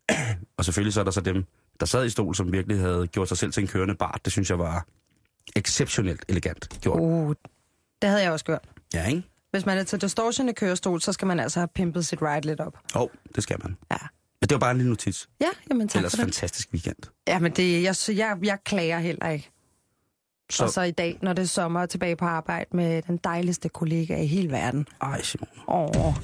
Og 0.58 0.64
selvfølgelig 0.64 0.92
så 0.94 1.00
er 1.00 1.04
der 1.04 1.10
så 1.10 1.20
dem, 1.20 1.44
der 1.80 1.86
sad 1.86 2.06
i 2.06 2.10
stol, 2.10 2.34
som 2.34 2.52
virkelig 2.52 2.78
havde 2.78 3.06
gjort 3.06 3.28
sig 3.28 3.38
selv 3.38 3.52
til 3.52 3.60
en 3.60 3.66
kørende 3.66 3.94
bart. 3.94 4.20
Det 4.24 4.32
synes 4.32 4.50
jeg 4.50 4.58
var 4.58 4.86
exceptionelt 5.56 6.24
elegant 6.28 6.78
gjort. 6.80 7.00
Uh, 7.00 7.34
det 8.02 8.10
havde 8.10 8.22
jeg 8.22 8.32
også 8.32 8.44
gjort. 8.44 8.64
Ja, 8.94 9.06
ikke? 9.08 9.22
Hvis 9.50 9.66
man 9.66 9.78
er 9.78 9.82
til 9.84 10.00
distortion 10.00 10.48
i 10.48 10.52
kørestol, 10.52 11.00
så 11.00 11.12
skal 11.12 11.26
man 11.28 11.40
altså 11.40 11.60
have 11.60 11.68
pimpet 11.74 12.06
sit 12.06 12.22
ride 12.22 12.46
lidt 12.46 12.60
op. 12.60 12.78
Åh, 12.94 13.02
oh, 13.02 13.08
det 13.34 13.42
skal 13.42 13.56
man. 13.62 13.76
Ja. 13.90 13.96
Men 14.40 14.48
det 14.48 14.54
var 14.54 14.58
bare 14.58 14.70
en 14.70 14.76
lille 14.76 14.90
notits. 14.90 15.28
Ja, 15.40 15.46
jamen 15.70 15.88
tak 15.88 15.98
Ellers 15.98 16.12
for 16.12 16.16
det. 16.16 16.24
fantastisk 16.24 16.68
weekend. 16.72 16.96
Ja, 17.28 17.38
men 17.38 17.52
det, 17.52 17.82
jeg, 17.82 17.94
jeg, 18.16 18.36
jeg 18.42 18.58
klager 18.64 18.98
heller 18.98 19.28
ikke. 19.28 19.50
Så. 20.50 20.64
Og 20.64 20.70
så 20.70 20.82
i 20.82 20.90
dag, 20.90 21.18
når 21.22 21.32
det 21.32 21.42
er 21.42 21.46
sommer, 21.46 21.80
er 21.82 21.86
tilbage 21.86 22.16
på 22.16 22.24
arbejde 22.24 22.76
med 22.76 23.02
den 23.02 23.16
dejligste 23.24 23.68
kollega 23.68 24.22
i 24.22 24.26
hele 24.26 24.50
verden. 24.50 24.88
Ej, 25.02 25.22
Simon. 25.22 25.48
Åh, 25.68 26.14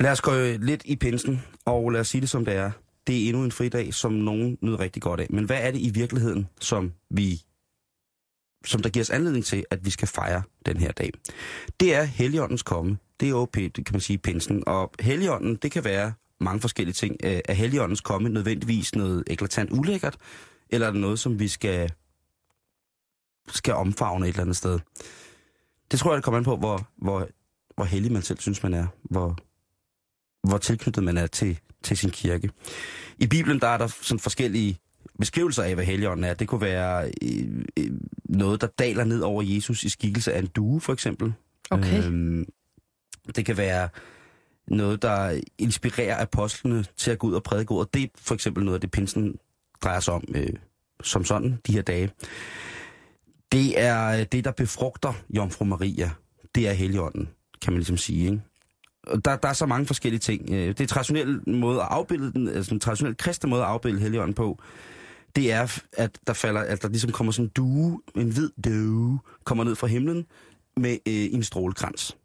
Lad 0.00 0.10
os 0.12 0.20
gå 0.20 0.32
lidt 0.60 0.82
i 0.84 0.96
pinsen, 0.96 1.42
og 1.64 1.90
lad 1.90 2.00
os 2.00 2.08
sige 2.08 2.20
det 2.20 2.30
som 2.30 2.44
det 2.44 2.54
er. 2.54 2.70
Det 3.06 3.22
er 3.22 3.28
endnu 3.28 3.44
en 3.44 3.52
fridag, 3.52 3.94
som 3.94 4.12
nogen 4.12 4.58
nyder 4.60 4.80
rigtig 4.80 5.02
godt 5.02 5.20
af. 5.20 5.26
Men 5.30 5.44
hvad 5.44 5.58
er 5.60 5.70
det 5.70 5.80
i 5.80 5.90
virkeligheden, 5.90 6.48
som 6.60 6.92
vi 7.10 7.42
som 8.66 8.82
der 8.82 8.90
giver 8.90 9.04
os 9.04 9.10
anledning 9.10 9.44
til, 9.44 9.64
at 9.70 9.84
vi 9.84 9.90
skal 9.90 10.08
fejre 10.08 10.42
den 10.66 10.76
her 10.76 10.92
dag? 10.92 11.10
Det 11.80 11.94
er 11.94 12.02
Helligåndens 12.02 12.62
komme. 12.62 12.98
Det 13.20 13.26
er 13.26 13.30
jo, 13.30 13.44
det 13.54 13.74
kan 13.74 13.92
man 13.92 14.00
sige, 14.00 14.18
pinsen. 14.18 14.62
Og 14.66 14.92
Helligånden, 15.00 15.56
det 15.56 15.72
kan 15.72 15.84
være 15.84 16.12
mange 16.40 16.60
forskellige 16.60 16.94
ting. 16.94 17.16
Øh, 17.24 17.40
er 17.44 17.52
Helligåndens 17.52 18.00
komme 18.00 18.28
nødvendigvis 18.28 18.94
noget 18.94 19.24
eklatant 19.26 19.70
ulækkert, 19.72 20.16
eller 20.70 20.86
er 20.86 20.90
det 20.90 21.00
noget, 21.00 21.18
som 21.18 21.38
vi 21.38 21.48
skal, 21.48 21.92
skal 23.48 23.74
omfavne 23.74 24.26
et 24.26 24.28
eller 24.28 24.42
andet 24.42 24.56
sted? 24.56 24.78
Det 25.90 25.98
tror 26.00 26.10
jeg, 26.10 26.16
det 26.16 26.24
kommer 26.24 26.38
an 26.38 26.44
på, 26.44 26.56
hvor, 26.56 26.88
hvor, 26.96 27.28
hvor 27.74 27.84
heldig 27.84 28.12
man 28.12 28.22
selv 28.22 28.38
synes, 28.38 28.62
man 28.62 28.74
er. 28.74 28.86
Hvor, 29.02 29.38
hvor 30.48 30.58
tilknyttet 30.58 31.04
man 31.04 31.16
er 31.16 31.26
til, 31.26 31.58
til 31.82 31.96
sin 31.96 32.10
kirke. 32.10 32.50
I 33.18 33.26
Bibelen 33.26 33.60
der 33.60 33.66
er 33.66 33.78
der 33.78 33.86
sådan 34.02 34.20
forskellige 34.20 34.78
beskrivelser 35.18 35.62
af, 35.62 35.74
hvad 35.74 35.84
Helligånden 35.84 36.24
er. 36.24 36.34
Det 36.34 36.48
kunne 36.48 36.60
være 36.60 37.10
øh, 37.22 37.64
øh, 37.78 37.90
noget, 38.24 38.60
der 38.60 38.66
daler 38.66 39.04
ned 39.04 39.20
over 39.20 39.42
Jesus 39.42 39.84
i 39.84 39.88
skikkelse 39.88 40.32
af 40.32 40.38
en 40.38 40.46
due, 40.46 40.80
for 40.80 40.92
eksempel. 40.92 41.32
Okay. 41.70 42.04
Øhm, 42.04 42.46
det 43.36 43.46
kan 43.46 43.56
være 43.56 43.88
noget, 44.68 45.02
der 45.02 45.40
inspirerer 45.58 46.22
apostlene 46.22 46.84
til 46.96 47.10
at 47.10 47.18
gå 47.18 47.26
ud 47.26 47.34
og 47.34 47.42
prædike 47.42 47.70
ordet. 47.70 47.94
Det 47.94 48.02
er 48.02 48.08
for 48.16 48.34
eksempel 48.34 48.64
noget 48.64 48.76
af 48.76 48.80
det, 48.80 48.90
pinsen 48.90 49.36
drejer 49.82 50.00
sig 50.00 50.14
om 50.14 50.24
øh, 50.34 50.48
som 51.02 51.24
sådan 51.24 51.58
de 51.66 51.72
her 51.72 51.82
dage. 51.82 52.10
Det 53.52 53.80
er 53.80 54.24
det, 54.24 54.44
der 54.44 54.50
befrugter 54.50 55.12
Jomfru 55.30 55.64
Maria. 55.64 56.10
Det 56.54 56.68
er 56.68 56.72
Helligånden, 56.72 57.28
kan 57.62 57.72
man 57.72 57.78
ligesom 57.78 57.96
sige, 57.96 58.24
ikke? 58.24 58.40
Der, 59.24 59.36
der 59.36 59.48
er 59.48 59.52
så 59.52 59.66
mange 59.66 59.86
forskellige 59.86 60.20
ting. 60.20 60.50
Øh, 60.50 60.68
det 60.68 60.80
er 60.80 60.86
traditionelle 60.86 61.40
måde 61.46 61.80
at 61.80 61.86
afbilde 61.90 62.32
den, 62.32 62.48
altså 62.48 62.74
en 62.74 62.80
traditionel 62.80 63.16
kristen 63.16 63.50
måde 63.50 63.62
at 63.62 63.68
afbilde 63.68 64.00
Helligånden 64.00 64.34
på, 64.34 64.58
det 65.36 65.52
er, 65.52 65.78
at 65.92 66.18
der 66.26 66.32
falder, 66.32 66.60
at 66.60 66.82
der 66.82 66.88
ligesom 66.88 67.12
kommer 67.12 67.32
sådan 67.32 67.44
en 67.44 67.52
due, 67.56 68.00
en 68.14 68.30
hvid 68.30 68.50
due, 68.64 69.18
kommer 69.44 69.64
ned 69.64 69.74
fra 69.74 69.86
himlen 69.86 70.26
med 70.76 70.92
øh, 70.92 70.98
en 71.06 71.42
strålekrans. 71.42 72.16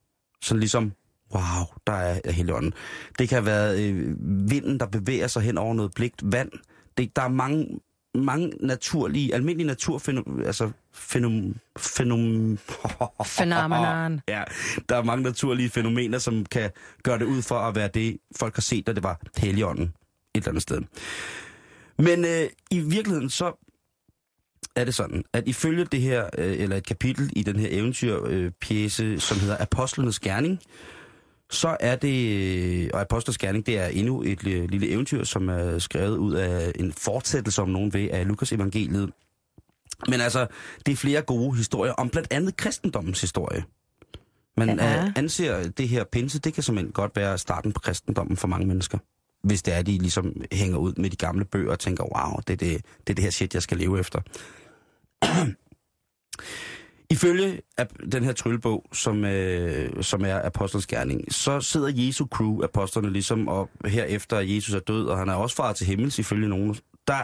Sådan 0.41 0.59
ligesom, 0.59 0.91
wow, 1.33 1.65
der 1.88 1.93
er, 1.93 2.31
Helligånden. 2.31 2.73
Det 3.19 3.29
kan 3.29 3.35
have 3.35 3.45
været 3.45 3.79
øh, 3.79 4.15
vinden, 4.50 4.79
der 4.79 4.85
bevæger 4.85 5.27
sig 5.27 5.41
hen 5.41 5.57
over 5.57 5.73
noget 5.73 5.91
blikt 5.95 6.21
vand. 6.31 6.51
Det, 6.97 7.15
der 7.15 7.21
er 7.21 7.27
mange 7.27 7.79
mange 8.15 8.51
naturlige, 8.60 9.34
almindelige 9.34 9.68
naturfænomener, 9.68 10.48
altså 10.48 10.72
fænom, 10.94 11.56
fænom, 11.77 12.58
Phenomenon. 13.38 14.22
ja, 14.27 14.44
der 14.89 14.96
er 14.96 15.03
mange 15.03 15.24
naturlige 15.24 15.70
fænomener, 15.70 16.20
som 16.20 16.46
kan 16.46 16.72
gøre 17.03 17.20
det 17.20 17.25
ud 17.25 17.41
for 17.41 17.56
at 17.56 17.75
være 17.75 17.88
det, 17.88 18.18
folk 18.36 18.56
har 18.56 18.62
set, 18.62 18.88
da 18.88 18.94
det 18.94 19.03
var 19.03 19.20
Helligånden 19.38 19.84
et 19.84 19.94
eller 20.36 20.50
andet 20.50 20.62
sted. 20.62 20.82
Men 21.98 22.25
øh, 22.25 22.50
i 22.72 22.80
virkeligheden 22.80 23.30
så 23.30 23.68
er 24.75 24.86
det 24.86 24.96
sådan, 24.96 25.24
at 25.34 25.48
ifølge 25.48 25.86
det 25.86 26.01
her, 26.01 26.30
øh, 26.38 26.60
eller 26.60 26.75
et 26.75 26.86
kapitel 26.88 27.30
i 27.36 27.44
den 27.44 27.60
her 27.60 27.68
eventyrpjæse, 27.72 29.03
øh, 29.03 29.20
som 29.20 29.39
hedder 29.39 29.58
Apostlenes 29.60 30.20
Gerning, 30.20 30.60
så 31.51 31.77
er 31.79 31.96
det, 31.96 32.91
og 32.91 33.01
Apostlenes 33.01 33.38
Gerning, 33.38 33.65
det 33.65 33.79
er 33.79 33.86
endnu 33.86 34.22
et 34.22 34.48
øh, 34.48 34.70
lille 34.70 34.89
eventyr, 34.89 35.24
som 35.24 35.50
er 35.50 35.79
skrevet 35.79 36.17
ud 36.17 36.34
af 36.34 36.72
en 36.75 36.93
fortsættelse, 36.93 37.62
om 37.62 37.70
nogen 37.70 37.93
ved, 37.93 38.10
af 38.10 38.27
Lukas 38.27 38.51
evangeliet. 38.51 39.12
Men 40.08 40.22
altså, 40.22 40.48
det 40.86 40.91
er 40.91 40.96
flere 40.96 41.22
gode 41.22 41.58
historier 41.58 41.93
om 41.93 42.10
blandt 42.10 42.34
andet 42.34 42.58
kristendommens 42.58 43.22
historie. 43.22 43.63
Man 44.58 44.79
Ja. 44.79 44.91
ja. 44.91 45.12
anser 45.15 45.70
det 45.70 45.89
her 45.89 46.03
pinse, 46.03 46.39
det 46.39 46.53
kan 46.53 46.63
simpelthen 46.63 46.91
godt 46.91 47.15
være 47.15 47.38
starten 47.38 47.74
på 47.74 47.79
kristendommen 47.79 48.38
for 48.38 48.48
mange 48.48 48.67
mennesker. 48.67 48.98
Hvis 49.43 49.63
det 49.63 49.74
er, 49.74 49.81
de 49.81 49.98
ligesom 49.98 50.36
hænger 50.51 50.77
ud 50.77 50.93
med 50.98 51.10
de 51.10 51.15
gamle 51.15 51.46
bøger 51.46 51.72
og 51.72 51.79
tænker, 51.79 52.03
wow, 52.03 52.39
det 52.48 52.53
er 52.53 52.58
det, 52.58 52.86
det, 53.08 53.10
er 53.10 53.15
det 53.15 53.24
her 53.24 53.31
shit, 53.31 53.53
jeg 53.53 53.62
skal 53.62 53.77
leve 53.77 54.00
efter. 54.00 54.22
Ifølge 57.12 57.62
ap- 57.82 58.10
den 58.12 58.24
her 58.24 58.34
tryllebog, 58.34 58.86
som, 58.94 59.25
øh, 59.25 60.03
som 60.03 60.25
er 60.25 60.41
Apostles 60.46 60.88
Gerning, 60.88 61.34
så 61.34 61.62
sidder 61.62 61.91
Jesu 61.96 62.25
crew, 62.25 62.63
apostlerne 62.63 63.10
ligesom, 63.10 63.48
og 63.48 63.70
herefter 63.86 64.39
Jesus 64.39 64.74
er 64.74 64.80
død, 64.80 65.08
og 65.08 65.18
han 65.18 65.30
er 65.30 65.34
også 65.34 65.56
faret 65.56 65.75
til 65.75 65.88
himmels 65.88 66.20
ifølge 66.20 66.48
nogen, 66.50 66.75
der 67.08 67.20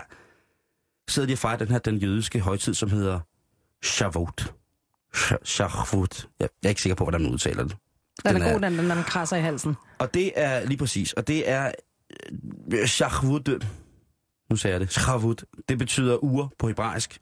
sidder 1.12 1.28
de 1.28 1.34
og 1.34 1.38
fejrer 1.40 1.58
den 1.58 1.68
her, 1.68 1.80
den 1.80 1.98
jødiske 1.98 2.40
højtid, 2.40 2.74
som 2.74 2.90
hedder 2.92 3.20
Shavuot. 3.84 4.54
Sh- 5.16 5.36
Shavuot. 5.44 6.28
Jeg 6.40 6.50
jeg 6.64 6.68
er 6.68 6.70
ikke 6.70 6.82
sikker 6.82 6.96
på, 6.96 7.04
hvordan 7.04 7.22
man 7.22 7.32
udtaler 7.32 7.64
det. 7.64 7.76
Den 8.26 8.34
Den 8.36 8.42
er 8.42 8.48
er- 8.48 8.54
god, 8.54 8.62
den, 8.62 8.74
når 8.74 8.84
man 8.96 9.04
krasser 9.04 9.36
i 9.38 9.42
halsen. 9.42 9.76
Og 10.00 10.14
det 10.14 10.32
er 10.36 10.66
lige 10.66 10.78
præcis, 10.78 11.14
og 11.14 11.28
det 11.28 11.50
er 11.50 11.72
øh, 12.74 12.86
Shavuot. 12.88 13.50
Nu 14.50 14.56
sagde 14.56 14.74
jeg 14.74 14.82
det. 14.82 14.92
Shavuot. 14.92 15.44
Det 15.70 15.78
betyder 15.78 16.24
uger 16.24 16.48
på 16.60 16.68
hebraisk. 16.68 17.20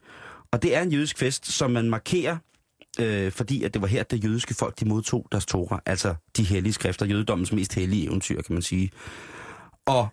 Og 0.52 0.62
det 0.62 0.76
er 0.76 0.82
en 0.82 0.92
jødisk 0.92 1.18
fest, 1.18 1.46
som 1.46 1.70
man 1.70 1.90
markerer, 1.90 2.36
øh, 2.98 3.32
fordi 3.32 3.62
at 3.62 3.74
det 3.74 3.82
var 3.82 3.88
her, 3.88 4.02
det 4.02 4.24
jødiske 4.24 4.54
folk 4.54 4.80
de 4.80 4.84
modtog 4.84 5.28
deres 5.32 5.46
Torah, 5.46 5.80
altså 5.86 6.14
de 6.36 6.42
hellige 6.42 6.72
skrifter, 6.72 7.06
jødedommens 7.06 7.52
mest 7.52 7.74
hellige 7.74 8.06
eventyr, 8.06 8.42
kan 8.42 8.54
man 8.54 8.62
sige. 8.62 8.90
Og 9.86 10.08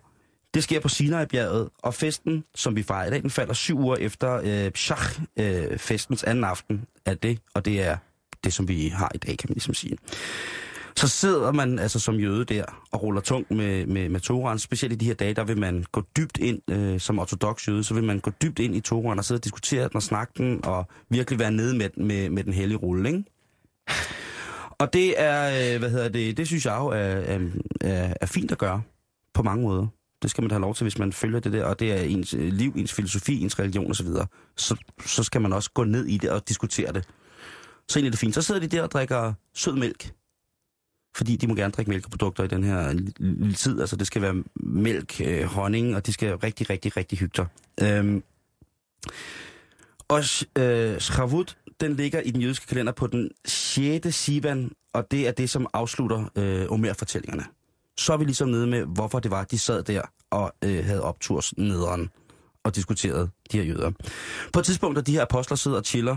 det 0.54 0.64
sker 0.64 0.80
på 0.80 0.88
Sinai-bjerget, 0.88 1.68
og 1.78 1.94
festen, 1.94 2.44
som 2.54 2.76
vi 2.76 2.82
fejrer 2.82 3.06
i 3.06 3.10
dag, 3.10 3.22
den 3.22 3.30
falder 3.30 3.54
syv 3.54 3.78
uger 3.78 3.96
efter 3.96 4.40
øh, 4.44 4.70
Pshach, 4.70 5.20
øh, 5.38 5.78
festens 5.78 6.24
anden 6.24 6.44
aften 6.44 6.84
af 7.06 7.18
det, 7.18 7.38
og 7.54 7.64
det 7.64 7.82
er 7.82 7.96
det, 8.44 8.52
som 8.52 8.68
vi 8.68 8.88
har 8.88 9.10
i 9.14 9.18
dag, 9.18 9.38
kan 9.38 9.46
man 9.48 9.54
ligesom 9.54 9.74
sige. 9.74 9.98
Så 10.96 11.08
sidder 11.08 11.52
man 11.52 11.78
altså 11.78 11.98
som 11.98 12.14
jøde 12.14 12.44
der 12.44 12.64
og 12.90 13.02
ruller 13.02 13.20
tungt 13.20 13.50
med, 13.50 13.86
med, 13.86 14.08
med 14.08 14.20
Toran. 14.20 14.58
Specielt 14.58 14.92
i 14.92 14.96
de 14.96 15.04
her 15.04 15.14
dage, 15.14 15.34
der 15.34 15.44
vil 15.44 15.58
man 15.58 15.84
gå 15.92 16.02
dybt 16.16 16.38
ind, 16.38 16.70
øh, 16.70 17.00
som 17.00 17.18
ortodox 17.18 17.68
jøde, 17.68 17.84
så 17.84 17.94
vil 17.94 18.04
man 18.04 18.20
gå 18.20 18.30
dybt 18.30 18.58
ind 18.58 18.76
i 18.76 18.80
Toran 18.80 19.18
og 19.18 19.24
sidde 19.24 19.38
og 19.38 19.44
diskutere 19.44 19.82
den 19.82 19.96
og 19.96 20.02
snakke 20.02 20.32
den, 20.36 20.64
og 20.64 20.86
virkelig 21.10 21.38
være 21.38 21.50
nede 21.50 21.76
med, 21.76 21.90
med, 21.96 22.30
med 22.30 22.44
den 22.44 22.52
hellige 22.52 22.78
rulle, 22.78 23.08
ikke? 23.08 23.24
Og 24.78 24.92
det 24.92 25.20
er, 25.20 25.74
øh, 25.74 25.78
hvad 25.78 25.90
hedder 25.90 26.08
det, 26.08 26.36
det 26.36 26.46
synes 26.46 26.66
jeg 26.66 26.76
jo 26.78 26.86
er, 26.86 26.96
er, 26.96 27.38
er, 27.80 28.14
er 28.20 28.26
fint 28.26 28.52
at 28.52 28.58
gøre 28.58 28.82
på 29.34 29.42
mange 29.42 29.62
måder. 29.62 29.86
Det 30.22 30.30
skal 30.30 30.42
man 30.42 30.48
da 30.48 30.54
have 30.54 30.60
lov 30.60 30.74
til, 30.74 30.84
hvis 30.84 30.98
man 30.98 31.12
følger 31.12 31.40
det 31.40 31.52
der, 31.52 31.64
og 31.64 31.80
det 31.80 31.92
er 31.92 32.02
ens 32.02 32.34
øh, 32.34 32.52
liv, 32.52 32.72
ens 32.76 32.92
filosofi, 32.92 33.40
ens 33.40 33.58
religion 33.58 33.90
osv. 33.90 34.06
Så, 34.56 34.76
så 35.06 35.22
skal 35.22 35.40
man 35.40 35.52
også 35.52 35.70
gå 35.70 35.84
ned 35.84 36.06
i 36.06 36.16
det 36.16 36.30
og 36.30 36.48
diskutere 36.48 36.92
det. 36.92 37.04
Så 37.88 37.98
egentlig 37.98 38.08
er 38.08 38.10
det 38.10 38.18
fint. 38.18 38.34
Så 38.34 38.42
sidder 38.42 38.60
de 38.60 38.66
der 38.66 38.82
og 38.82 38.90
drikker 38.90 39.32
sød 39.54 39.76
mælk. 39.76 40.12
Fordi 41.16 41.36
de 41.36 41.46
må 41.46 41.54
gerne 41.54 41.72
drikke 41.72 41.90
mælkeprodukter 41.90 42.44
i 42.44 42.48
den 42.48 42.64
her 42.64 42.92
lille 43.18 43.54
tid. 43.54 43.80
Altså 43.80 43.96
det 43.96 44.06
skal 44.06 44.22
være 44.22 44.44
mælk, 44.56 45.20
øh, 45.20 45.42
honning, 45.42 45.96
og 45.96 46.06
de 46.06 46.12
skal 46.12 46.36
rigtig, 46.36 46.70
rigtig, 46.70 46.96
rigtig 46.96 47.18
hygge 47.18 47.36
sig. 47.36 47.46
Øhm, 47.82 48.22
og 50.08 50.22
øh, 50.58 50.98
Shavuot, 50.98 51.56
den 51.80 51.96
ligger 51.96 52.20
i 52.20 52.30
den 52.30 52.40
jødiske 52.40 52.66
kalender 52.66 52.92
på 52.92 53.06
den 53.06 53.30
6. 53.44 54.14
Sivan, 54.14 54.70
og 54.92 55.10
det 55.10 55.28
er 55.28 55.32
det, 55.32 55.50
som 55.50 55.66
afslutter 55.72 56.30
øh, 56.36 56.66
Omer-fortællingerne. 56.70 57.44
Så 57.98 58.12
er 58.12 58.16
vi 58.16 58.24
ligesom 58.24 58.48
nede 58.48 58.66
med, 58.66 58.84
hvorfor 58.84 59.18
det 59.20 59.30
var, 59.30 59.44
de 59.44 59.58
sad 59.58 59.82
der 59.82 60.02
og 60.30 60.54
øh, 60.64 60.84
havde 60.84 61.02
opturs 61.02 61.56
nederen 61.56 62.10
og 62.64 62.76
diskuterede 62.76 63.30
de 63.52 63.58
her 63.58 63.64
jøder. 63.64 63.90
På 64.52 64.58
et 64.58 64.66
tidspunkt, 64.66 64.96
da 64.96 65.00
de 65.00 65.12
her 65.12 65.22
apostler 65.22 65.56
sidder 65.56 65.76
og 65.76 65.84
chiller, 65.84 66.16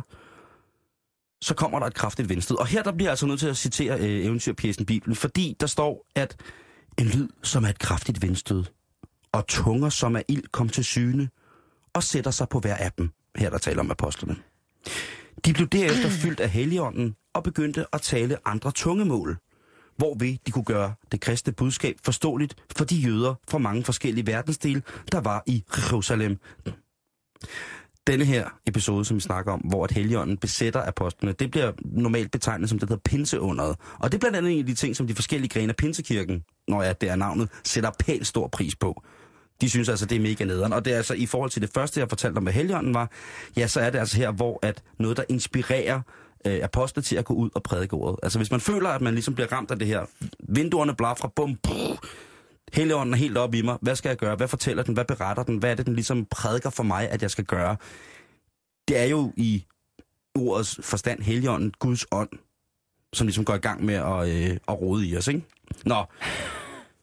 så 1.41 1.53
kommer 1.53 1.79
der 1.79 1.85
et 1.85 1.93
kraftigt 1.93 2.29
vindstød. 2.29 2.57
Og 2.57 2.67
her 2.67 2.83
der 2.83 2.91
bliver 2.91 3.07
jeg 3.07 3.11
altså 3.11 3.25
nødt 3.25 3.39
til 3.39 3.47
at 3.47 3.57
citere 3.57 3.99
øh, 3.99 4.25
eventyrpjæsen 4.25 4.85
Bibelen, 4.85 5.15
fordi 5.15 5.55
der 5.59 5.67
står, 5.67 6.05
at 6.15 6.35
en 6.97 7.05
lyd, 7.05 7.27
som 7.43 7.63
er 7.63 7.69
et 7.69 7.79
kraftigt 7.79 8.21
vindstød, 8.21 8.63
og 9.31 9.47
tunger, 9.47 9.89
som 9.89 10.15
er 10.15 10.21
ild, 10.27 10.43
kom 10.51 10.69
til 10.69 10.83
syne, 10.83 11.29
og 11.93 12.03
sætter 12.03 12.31
sig 12.31 12.49
på 12.49 12.59
hver 12.59 12.75
af 12.75 12.91
dem. 12.91 13.09
Her 13.35 13.49
der 13.49 13.57
taler 13.57 13.79
om 13.79 13.91
apostlene. 13.91 14.35
De 15.45 15.53
blev 15.53 15.67
derefter 15.67 16.09
fyldt 16.21 16.39
af 16.39 16.49
helligånden 16.49 17.15
og 17.33 17.43
begyndte 17.43 17.85
at 17.93 18.01
tale 18.01 18.37
andre 18.47 18.71
tungemål, 18.71 19.37
hvorved 19.97 20.37
de 20.47 20.51
kunne 20.51 20.65
gøre 20.65 20.93
det 21.11 21.21
kristne 21.21 21.53
budskab 21.53 21.95
forståeligt 22.03 22.55
for 22.77 22.85
de 22.85 22.95
jøder 22.95 23.35
fra 23.49 23.57
mange 23.57 23.83
forskellige 23.83 24.27
verdensdele, 24.27 24.81
der 25.11 25.21
var 25.21 25.43
i 25.45 25.63
Jerusalem. 25.77 26.39
Denne 28.07 28.25
her 28.25 28.49
episode, 28.67 29.05
som 29.05 29.15
vi 29.15 29.21
snakker 29.21 29.51
om, 29.51 29.59
hvor 29.59 29.83
at 29.83 29.91
helligånden 29.91 30.37
besætter 30.37 30.81
apostlene, 30.87 31.33
det 31.33 31.51
bliver 31.51 31.71
normalt 31.85 32.31
betegnet 32.31 32.69
som 32.69 32.79
det 32.79 32.87
der 32.87 32.93
hedder 32.93 33.09
pinseunderet. 33.09 33.75
Og 33.99 34.11
det 34.11 34.17
er 34.17 34.19
blandt 34.19 34.37
andet 34.37 34.51
en 34.51 34.59
af 34.59 34.65
de 34.65 34.73
ting, 34.73 34.95
som 34.95 35.07
de 35.07 35.15
forskellige 35.15 35.49
grene 35.49 35.69
af 35.69 35.75
pinsekirken, 35.75 36.43
når 36.67 36.83
jeg 36.83 37.01
det 37.01 37.09
er 37.09 37.15
navnet, 37.15 37.49
sætter 37.63 37.91
pænt 37.99 38.27
stor 38.27 38.47
pris 38.47 38.75
på. 38.75 39.03
De 39.61 39.69
synes 39.69 39.89
altså, 39.89 40.05
det 40.05 40.15
er 40.15 40.19
mega 40.19 40.45
nederen. 40.45 40.73
Og 40.73 40.85
det 40.85 40.93
er 40.93 40.97
altså 40.97 41.13
i 41.13 41.25
forhold 41.25 41.49
til 41.49 41.61
det 41.61 41.69
første, 41.73 41.99
jeg 41.99 42.09
fortalte 42.09 42.37
om, 42.37 42.43
hvad 42.43 42.53
helligånden 42.53 42.93
var, 42.93 43.11
ja, 43.57 43.67
så 43.67 43.79
er 43.79 43.89
det 43.89 43.99
altså 43.99 44.17
her, 44.17 44.31
hvor 44.31 44.59
at 44.61 44.83
noget, 44.99 45.17
der 45.17 45.23
inspirerer 45.29 46.01
øh, 46.47 46.59
apostle 46.63 47.03
til 47.03 47.15
at 47.15 47.25
gå 47.25 47.33
ud 47.33 47.49
og 47.55 47.63
prædike 47.63 47.93
ordet. 47.93 48.19
Altså 48.23 48.39
hvis 48.39 48.51
man 48.51 48.59
føler, 48.59 48.89
at 48.89 49.01
man 49.01 49.13
ligesom 49.13 49.35
bliver 49.35 49.51
ramt 49.51 49.71
af 49.71 49.79
det 49.79 49.87
her, 49.87 50.05
vinduerne 50.49 50.95
blaffer, 50.95 51.27
bum, 51.27 51.57
brrr, 52.71 52.75
Helligånden 52.75 53.13
er 53.13 53.17
helt 53.17 53.37
op 53.37 53.53
i 53.53 53.61
mig. 53.61 53.77
Hvad 53.81 53.95
skal 53.95 54.09
jeg 54.09 54.17
gøre? 54.17 54.35
Hvad 54.35 54.47
fortæller 54.47 54.83
den? 54.83 54.93
Hvad 54.93 55.05
beretter 55.05 55.43
den? 55.43 55.57
Hvad 55.57 55.71
er 55.71 55.75
det, 55.75 55.85
den 55.85 55.95
ligesom 55.95 56.25
prædiker 56.25 56.69
for 56.69 56.83
mig, 56.83 57.09
at 57.09 57.21
jeg 57.21 57.31
skal 57.31 57.45
gøre? 57.45 57.77
Det 58.87 58.97
er 58.97 59.05
jo 59.05 59.33
i 59.37 59.65
ordets 60.35 60.79
forstand 60.83 61.21
Helligånden, 61.21 61.73
Guds 61.79 62.05
ånd, 62.11 62.29
som 63.13 63.27
ligesom 63.27 63.45
går 63.45 63.55
i 63.55 63.57
gang 63.57 63.85
med 63.85 63.95
at, 63.95 64.29
øh, 64.29 64.57
at 64.67 64.81
rode 64.81 65.07
i 65.07 65.17
os, 65.17 65.27
ikke? 65.27 65.43
Nå, 65.85 66.05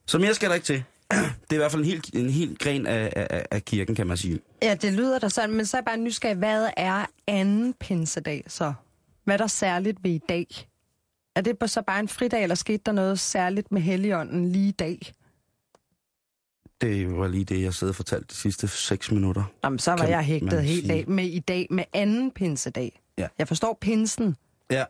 så 0.07 0.19
mere 0.19 0.35
skal 0.35 0.49
der 0.49 0.55
ikke 0.55 0.65
til. 0.65 0.85
Det 1.45 1.51
er 1.51 1.55
i 1.55 1.57
hvert 1.57 1.71
fald 1.71 1.83
en 1.83 1.89
helt, 1.89 2.15
en 2.15 2.31
helt 2.31 2.59
gren 2.59 2.87
af, 2.87 3.13
af, 3.17 3.47
af 3.51 3.65
kirken, 3.65 3.95
kan 3.95 4.07
man 4.07 4.17
sige. 4.17 4.41
Ja, 4.63 4.75
det 4.75 4.93
lyder 4.93 5.19
da 5.19 5.29
sådan, 5.29 5.55
men 5.55 5.67
så 5.67 5.77
er 5.77 5.79
jeg 5.79 5.85
bare 5.85 5.97
nysgerrig, 5.97 6.37
hvad 6.37 6.69
er 6.77 7.07
anden 7.27 7.75
pinsedag 7.81 8.45
så? 8.47 8.73
Hvad 9.25 9.35
er 9.35 9.39
der 9.39 9.47
særligt 9.47 10.05
ved 10.05 10.11
i 10.11 10.21
dag? 10.29 10.47
Er 11.37 11.41
det 11.41 11.71
så 11.71 11.83
bare 11.83 12.01
en 12.01 12.09
fridag, 12.09 12.43
eller 12.43 12.55
skete 12.55 12.83
der 12.87 12.93
noget 12.93 13.21
særligt 13.21 13.73
med 13.73 13.83
Helligånden 13.83 14.53
lige 14.53 14.69
i 14.69 14.73
dag? 14.73 15.13
Det 16.81 17.17
var 17.17 17.29
lige 17.29 17.45
det, 17.45 17.63
jeg 17.63 17.75
sad 17.75 17.89
og 17.89 17.95
fortalte 17.95 18.27
de 18.29 18.35
sidste 18.35 18.69
seks 18.69 19.11
minutter. 19.13 19.45
Jamen, 19.65 19.79
så 19.79 19.91
var 19.91 19.99
Kan 19.99 20.11
jeg 20.11 20.23
hægtet 20.25 20.65
helt 20.65 20.91
af 20.91 21.05
med 21.09 21.25
i 21.25 21.39
dag 21.39 21.67
med 21.71 21.85
anden 21.93 22.31
pinsedag. 22.31 23.01
Ja. 23.19 23.29
Jeg 23.39 23.49
forstår 23.49 23.79
pinsen, 23.81 24.37
Ja. 24.71 24.85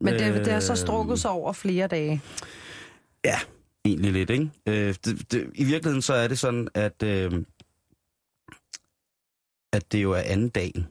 men 0.00 0.14
det, 0.14 0.44
det 0.44 0.52
har 0.52 0.60
så 0.60 0.72
Øh, 0.72 0.76
strukket 0.76 1.18
sig 1.20 1.30
over 1.30 1.52
flere 1.52 1.86
dage. 1.86 2.22
Ja, 3.24 3.38
egentlig 3.84 4.12
lidt, 4.12 4.30
ikke? 4.30 4.50
Øh, 4.66 4.94
det, 5.04 5.32
det, 5.32 5.50
I 5.54 5.64
virkeligheden 5.64 6.02
så 6.02 6.14
er 6.14 6.28
det 6.28 6.38
sådan, 6.38 6.68
at, 6.74 7.02
øh, 7.02 7.44
at 9.72 9.92
det 9.92 10.02
jo 10.02 10.12
er 10.12 10.20
anden 10.24 10.48
dagen, 10.48 10.86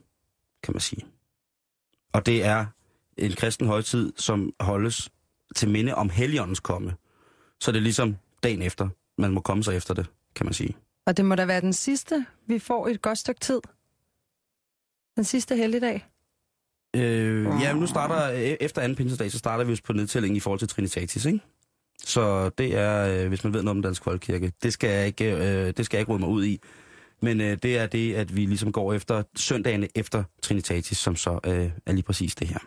kan 0.62 0.74
man 0.74 0.80
sige. 0.80 1.06
Og 2.12 2.26
det 2.26 2.44
er 2.44 2.66
en 3.18 3.32
kristen 3.32 3.66
højtid, 3.66 4.12
som 4.16 4.52
holdes 4.60 5.10
til 5.56 5.70
minde 5.70 5.94
om 5.94 6.10
Helligåndens 6.10 6.60
komme. 6.60 6.94
Så 7.60 7.72
det 7.72 7.78
er 7.78 7.82
ligesom 7.82 8.16
dagen 8.42 8.62
efter. 8.62 8.88
Man 9.18 9.30
må 9.30 9.40
komme 9.40 9.64
sig 9.64 9.76
efter 9.76 9.94
det, 9.94 10.06
kan 10.34 10.46
man 10.46 10.52
sige. 10.52 10.76
Og 11.06 11.16
det 11.16 11.24
må 11.24 11.34
da 11.34 11.44
være 11.44 11.60
den 11.60 11.72
sidste, 11.72 12.26
vi 12.46 12.58
får 12.58 12.88
et 12.88 13.02
godt 13.02 13.18
stykke 13.18 13.40
tid. 13.40 13.60
Den 15.16 15.24
sidste 15.24 15.56
helligdag. 15.56 16.06
Øh, 16.96 17.46
ja, 17.62 17.72
nu 17.72 17.86
starter, 17.86 18.32
øh, 18.32 18.56
efter 18.60 18.82
anden 18.82 18.96
pinsedag, 18.96 19.32
så 19.32 19.38
starter 19.38 19.64
vi 19.64 19.72
jo 19.72 19.78
på 19.84 19.92
nedtællingen 19.92 20.36
i 20.36 20.40
forhold 20.40 20.58
til 20.58 20.68
Trinitatis, 20.68 21.24
ikke? 21.24 21.40
Så 22.04 22.48
det 22.48 22.76
er, 22.76 23.22
øh, 23.22 23.28
hvis 23.28 23.44
man 23.44 23.52
ved 23.54 23.62
noget 23.62 23.76
om 23.76 23.82
Dansk 23.82 24.04
Folkekirke, 24.04 24.52
det 24.62 24.72
skal 24.72 24.90
jeg 24.90 25.06
ikke, 25.06 25.32
øh, 25.34 25.72
det 25.76 25.84
skal 25.84 25.96
jeg 25.96 26.00
ikke 26.00 26.12
råde 26.12 26.20
mig 26.20 26.28
ud 26.28 26.44
i. 26.44 26.60
Men 27.22 27.40
øh, 27.40 27.58
det 27.62 27.78
er 27.78 27.86
det, 27.86 28.14
at 28.14 28.36
vi 28.36 28.46
ligesom 28.46 28.72
går 28.72 28.92
efter 28.92 29.22
søndagene 29.36 29.88
efter 29.94 30.24
Trinitatis, 30.42 30.98
som 30.98 31.16
så 31.16 31.40
øh, 31.46 31.70
er 31.86 31.92
lige 31.92 32.02
præcis 32.02 32.34
det 32.34 32.48
her. 32.48 32.58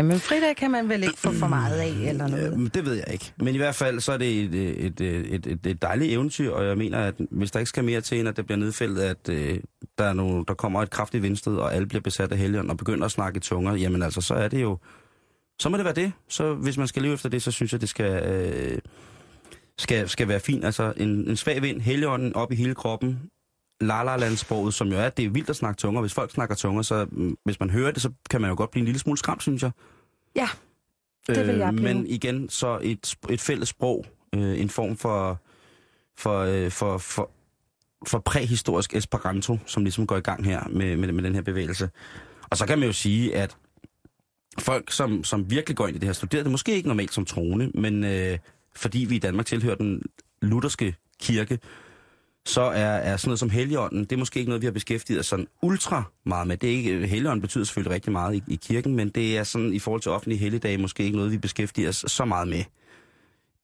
Jamen, 0.00 0.20
fridag 0.20 0.56
kan 0.56 0.70
man 0.70 0.88
vel 0.88 1.02
ikke 1.02 1.18
få 1.18 1.32
for 1.32 1.48
meget 1.48 1.78
af, 1.78 2.08
eller 2.08 2.28
noget? 2.28 2.74
Det 2.74 2.84
ved 2.84 2.94
jeg 2.94 3.06
ikke. 3.12 3.32
Men 3.36 3.54
i 3.54 3.56
hvert 3.56 3.74
fald, 3.74 4.00
så 4.00 4.12
er 4.12 4.16
det 4.16 4.40
et, 4.40 4.54
et, 4.54 5.00
et, 5.00 5.46
et, 5.46 5.66
et 5.66 5.82
dejligt 5.82 6.12
eventyr, 6.12 6.50
og 6.50 6.66
jeg 6.66 6.78
mener, 6.78 6.98
at 6.98 7.14
hvis 7.30 7.50
der 7.50 7.58
ikke 7.58 7.68
skal 7.68 7.84
mere 7.84 8.00
til, 8.00 8.20
end 8.20 8.28
at 8.28 8.36
det 8.36 8.46
bliver 8.46 8.58
nedfældet, 8.58 9.02
at 9.02 9.28
øh, 9.28 9.60
der, 9.98 10.04
er 10.04 10.12
nogle, 10.12 10.44
der 10.48 10.54
kommer 10.54 10.82
et 10.82 10.90
kraftigt 10.90 11.22
vindstød, 11.22 11.56
og 11.56 11.74
alle 11.74 11.86
bliver 11.88 12.02
besat 12.02 12.32
af 12.32 12.38
helgen 12.38 12.70
og 12.70 12.76
begynder 12.76 13.04
at 13.04 13.10
snakke 13.10 13.36
i 13.36 13.40
tunger, 13.40 13.74
jamen 13.74 14.02
altså, 14.02 14.20
så 14.20 14.34
er 14.34 14.48
det 14.48 14.62
jo... 14.62 14.78
Så 15.58 15.68
må 15.68 15.76
det 15.76 15.84
være 15.84 15.94
det. 15.94 16.12
Så 16.28 16.54
hvis 16.54 16.76
man 16.76 16.88
skal 16.88 17.02
leve 17.02 17.14
efter 17.14 17.28
det, 17.28 17.42
så 17.42 17.50
synes 17.50 17.72
jeg, 17.72 17.80
det 17.80 17.88
skal, 17.88 18.24
øh, 18.24 18.78
skal, 19.78 20.08
skal 20.08 20.28
være 20.28 20.40
fint. 20.40 20.64
Altså 20.64 20.92
en, 20.96 21.08
en 21.08 21.36
svag 21.36 21.62
vind, 21.62 21.80
helgen 21.80 22.34
op 22.36 22.52
i 22.52 22.54
hele 22.54 22.74
kroppen, 22.74 23.18
la-la-landsproget, 23.80 24.74
som 24.74 24.88
jo 24.88 24.98
er, 24.98 25.08
det 25.08 25.24
er 25.24 25.30
vildt 25.30 25.50
at 25.50 25.56
snakke 25.56 25.78
tunger. 25.78 26.00
Hvis 26.00 26.14
folk 26.14 26.30
snakker 26.30 26.54
tunger, 26.54 26.82
så 26.82 27.06
mm, 27.12 27.36
hvis 27.44 27.60
man 27.60 27.70
hører 27.70 27.90
det, 27.90 28.02
så 28.02 28.10
kan 28.30 28.40
man 28.40 28.50
jo 28.50 28.56
godt 28.56 28.70
blive 28.70 28.80
en 28.80 28.84
lille 28.84 28.98
smule 28.98 29.18
skræmt, 29.18 29.42
synes 29.42 29.62
jeg. 29.62 29.70
Ja, 30.36 30.48
det 31.26 31.46
vil 31.46 31.56
jeg 31.56 31.72
blive. 31.72 31.94
Men 31.94 32.06
igen, 32.06 32.48
så 32.48 32.78
et, 32.82 33.14
et 33.30 33.40
fælles 33.40 33.68
sprog, 33.68 34.06
øh, 34.34 34.60
en 34.60 34.70
form 34.70 34.96
for, 34.96 35.40
for, 36.18 36.38
øh, 36.38 36.70
for, 36.70 36.98
for, 36.98 37.30
for 38.06 38.18
præhistorisk 38.18 38.94
esperanto, 38.94 39.58
som 39.66 39.84
ligesom 39.84 40.06
går 40.06 40.16
i 40.16 40.20
gang 40.20 40.44
her 40.44 40.68
med, 40.68 40.96
med, 40.96 41.12
med 41.12 41.24
den 41.24 41.34
her 41.34 41.42
bevægelse. 41.42 41.90
Og 42.50 42.56
så 42.56 42.66
kan 42.66 42.78
man 42.78 42.86
jo 42.86 42.92
sige, 42.92 43.36
at 43.36 43.56
folk, 44.58 44.92
som, 44.92 45.24
som 45.24 45.50
virkelig 45.50 45.76
går 45.76 45.86
ind 45.86 45.96
i 45.96 45.98
det 45.98 46.08
her, 46.08 46.12
studerer 46.12 46.42
det 46.42 46.52
måske 46.52 46.72
ikke 46.72 46.88
normalt 46.88 47.14
som 47.14 47.24
troende, 47.24 47.70
men 47.74 48.04
øh, 48.04 48.38
fordi 48.76 48.98
vi 48.98 49.16
i 49.16 49.18
Danmark 49.18 49.46
tilhører 49.46 49.74
den 49.74 50.02
lutherske 50.42 50.96
kirke, 51.20 51.58
så 52.46 52.60
er, 52.60 52.86
er 52.86 53.16
sådan 53.16 53.28
noget 53.28 53.38
som 53.38 53.50
heligånden, 53.50 54.04
det 54.04 54.12
er 54.12 54.16
måske 54.16 54.38
ikke 54.38 54.50
noget, 54.50 54.62
vi 54.62 54.66
har 54.66 54.72
beskæftiget 54.72 55.20
os 55.20 55.26
sådan 55.26 55.46
ultra 55.62 56.02
meget 56.24 56.48
med. 56.48 56.56
Det 56.56 56.72
er 56.72 56.76
ikke, 56.76 57.06
heligånden 57.06 57.40
betyder 57.40 57.64
selvfølgelig 57.64 57.94
rigtig 57.94 58.12
meget 58.12 58.34
i, 58.34 58.42
i 58.48 58.56
kirken, 58.56 58.96
men 58.96 59.08
det 59.08 59.38
er 59.38 59.44
sådan 59.44 59.72
i 59.72 59.78
forhold 59.78 60.02
til 60.02 60.10
offentlige 60.10 60.38
helligdage 60.38 60.78
måske 60.78 61.04
ikke 61.04 61.16
noget, 61.16 61.32
vi 61.32 61.38
beskæftiger 61.38 61.88
os 61.88 62.04
så 62.08 62.24
meget 62.24 62.48
med 62.48 62.64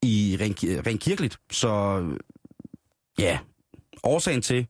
i 0.03 0.39
rent, 0.41 0.87
rent 0.87 1.01
kirkeligt. 1.01 1.39
Så 1.51 2.05
ja, 3.19 3.39
årsagen 4.03 4.43
til, 4.43 4.67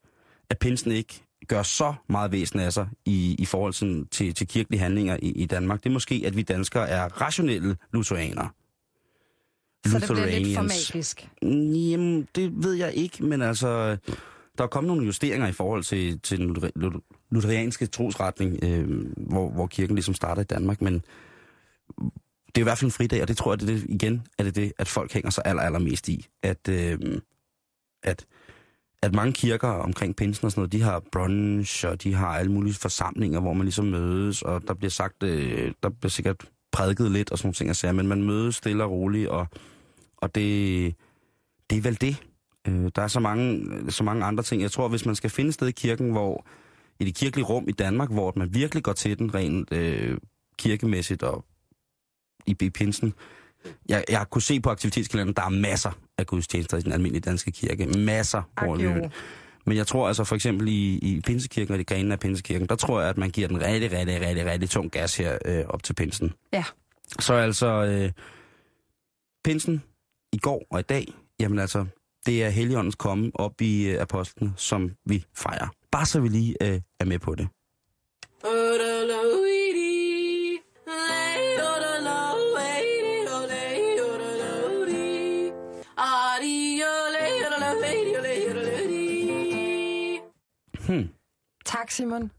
at 0.51 0.59
pinsen 0.59 0.93
ikke 0.93 1.23
gør 1.49 1.63
så 1.63 1.95
meget 2.09 2.33
væsen 2.33 2.61
af 2.61 2.73
sig 2.73 2.89
i, 3.05 3.37
i 3.39 3.45
forhold 3.45 3.73
til, 3.73 4.07
til, 4.11 4.35
til 4.35 4.49
kirkelige 4.49 4.81
handlinger 4.81 5.17
i, 5.23 5.31
i 5.31 5.47
Danmark, 5.47 5.85
det 5.85 5.89
er 5.89 5.93
måske, 5.93 6.23
at 6.27 6.37
vi 6.37 6.43
danskere 6.43 6.89
er 6.89 7.05
rationelle 7.05 7.77
lutheranere. 7.93 8.49
Så 9.89 9.99
det 9.99 10.09
bliver 10.09 10.39
lidt 10.39 10.57
for 10.57 10.63
magisk. 10.63 11.29
Jamen, 11.43 12.29
det 12.35 12.65
ved 12.65 12.73
jeg 12.75 12.95
ikke, 12.95 13.25
men 13.25 13.43
altså, 13.43 13.97
der 14.59 14.65
er 14.65 14.69
kommet 14.69 14.89
nogle 14.89 15.07
justeringer 15.07 15.47
i 15.47 15.53
forhold 15.53 15.83
til, 15.83 16.21
til 16.21 16.39
den 16.39 16.73
lutherianske 17.31 17.87
trosretning, 17.87 18.59
øh, 18.63 19.07
hvor, 19.17 19.51
hvor 19.51 19.67
kirken 19.67 19.97
ligesom 19.97 20.15
starter 20.15 20.43
i 20.43 20.45
Danmark, 20.45 20.83
men 20.83 21.03
det 22.47 22.61
er 22.61 22.61
i 22.61 22.63
hvert 22.63 22.79
fald 22.79 22.89
en 22.89 22.93
fridag, 22.93 23.23
og 23.23 23.29
det 23.29 23.37
tror 23.37 23.53
jeg, 23.53 23.61
det 23.61 23.71
er 23.71 23.75
det, 23.75 23.85
igen 23.89 24.27
er 24.39 24.45
det 24.45 24.57
det, 24.57 24.73
at 24.79 24.89
folk 24.89 25.13
hænger 25.13 25.31
sig 25.31 25.43
aller, 25.47 25.63
allermest 25.63 26.09
i. 26.09 26.27
At, 26.43 26.69
øh, 26.69 26.99
at, 28.03 28.27
at 29.03 29.15
mange 29.15 29.33
kirker 29.33 29.69
omkring 29.69 30.17
pinsen 30.17 30.45
og 30.45 30.51
sådan 30.53 30.61
noget, 30.61 30.73
de 30.73 30.83
har 30.83 31.03
brunch, 31.13 31.87
og 31.87 32.03
de 32.03 32.15
har 32.15 32.29
alle 32.29 32.53
mulige 32.53 32.75
forsamlinger, 32.75 33.41
hvor 33.41 33.53
man 33.53 33.65
ligesom 33.65 33.85
mødes, 33.85 34.43
og 34.43 34.63
der 34.69 34.75
bliver 34.75 34.91
sagt, 34.91 35.23
øh, 35.23 35.73
der 35.83 35.89
bliver 35.89 36.11
sikkert 36.11 36.45
prædiket 36.73 37.11
lidt 37.11 37.31
og 37.31 37.39
sådan 37.39 37.47
nogle 37.47 37.55
ting, 37.55 37.69
jeg 37.69 37.77
siger, 37.77 37.93
men 37.93 38.07
man 38.07 38.23
mødes 38.23 38.55
stille 38.55 38.85
og 38.85 38.91
roligt, 38.91 39.29
og 39.29 39.47
og 40.17 40.35
det, 40.35 40.95
det 41.71 41.79
er 41.79 41.83
vel 41.83 42.01
det. 42.01 42.17
Øh, 42.69 42.91
der 42.97 43.03
er 43.03 43.09
så 43.09 43.21
mange, 43.21 43.67
så 43.93 44.05
mange 44.05 44.25
andre 44.25 44.43
ting. 44.43 44.63
Jeg 44.63 44.71
tror, 44.71 44.89
hvis 44.89 45.07
man 45.07 45.15
skal 45.15 45.31
finde 45.31 45.53
sted 45.53 45.69
i 45.69 45.73
kirken, 45.73 46.11
hvor 46.11 46.47
i 47.01 47.05
det 47.05 47.15
kirkelige 47.15 47.47
rum 47.47 47.69
i 47.69 47.73
Danmark, 47.73 48.11
hvor 48.11 48.33
man 48.37 48.55
virkelig 48.55 48.83
går 48.83 48.93
til 48.93 49.19
den 49.19 49.35
rent 49.35 49.73
øh, 49.73 50.19
kirkemæssigt 50.59 51.23
og 51.23 51.45
i, 52.47 52.57
i 52.61 52.71
pinsen, 52.71 53.15
jeg, 53.89 54.05
jeg 54.09 54.19
har 54.19 54.25
kunnet 54.25 54.43
se 54.43 54.61
på 54.61 54.71
aktivitetskalenderen, 54.71 55.37
der 55.37 55.43
er 55.43 55.61
masser 55.61 55.91
af 56.19 56.27
gudstjenester 56.27 56.77
i 56.77 56.81
den 56.81 56.93
almindelige 56.93 57.21
danske 57.21 57.53
kirke. 57.53 57.87
Masser. 57.87 58.43
Hvor 58.63 58.77
men 59.67 59.77
jeg 59.77 59.87
tror 59.87 60.09
altså 60.09 60.25
for 60.25 60.35
eksempel 60.35 60.69
i, 60.69 60.99
i 60.99 61.21
Pinsekirken 61.21 61.73
og 61.73 61.79
de 61.79 61.85
grene 61.85 62.13
af 62.13 62.21
Pinsekirken, 62.21 62.69
der 62.69 62.75
tror 62.75 63.01
jeg, 63.01 63.11
at 63.11 63.19
man 63.19 63.31
giver 63.31 63.49
den 63.49 63.61
rigtig, 63.61 63.93
rigtig, 63.93 64.21
rigtig, 64.21 64.47
rigtig 64.47 64.71
tung 64.71 64.91
gas 64.91 65.17
her 65.17 65.39
øh, 65.45 65.65
op 65.69 65.83
til 65.83 65.95
pinsen. 65.95 66.33
Ja. 66.53 66.65
Så 67.19 67.35
altså, 67.35 67.67
øh, 67.67 68.13
pinsen, 69.45 69.83
i 70.33 70.39
går 70.39 70.67
og 70.71 70.81
i 70.81 70.83
dag, 70.83 71.15
jamen 71.41 71.59
altså, 71.59 71.87
det 72.27 72.45
er 72.45 72.49
Helligåndens 72.49 72.95
komme 72.95 73.31
op 73.35 73.61
i 73.61 73.95
uh, 73.95 74.03
apostlen, 74.03 74.53
som 74.57 74.93
vi 75.05 75.25
fejrer. 75.35 75.69
Bare 75.91 76.07
så 76.07 76.21
vi 76.21 76.29
lige 76.29 76.57
uh, 76.61 76.81
er 77.01 77.05
med 77.05 77.19
på 77.19 77.35
det. 77.35 77.49
Hmm. 90.87 91.09
Tak, 91.65 91.91
Simon. 91.91 92.31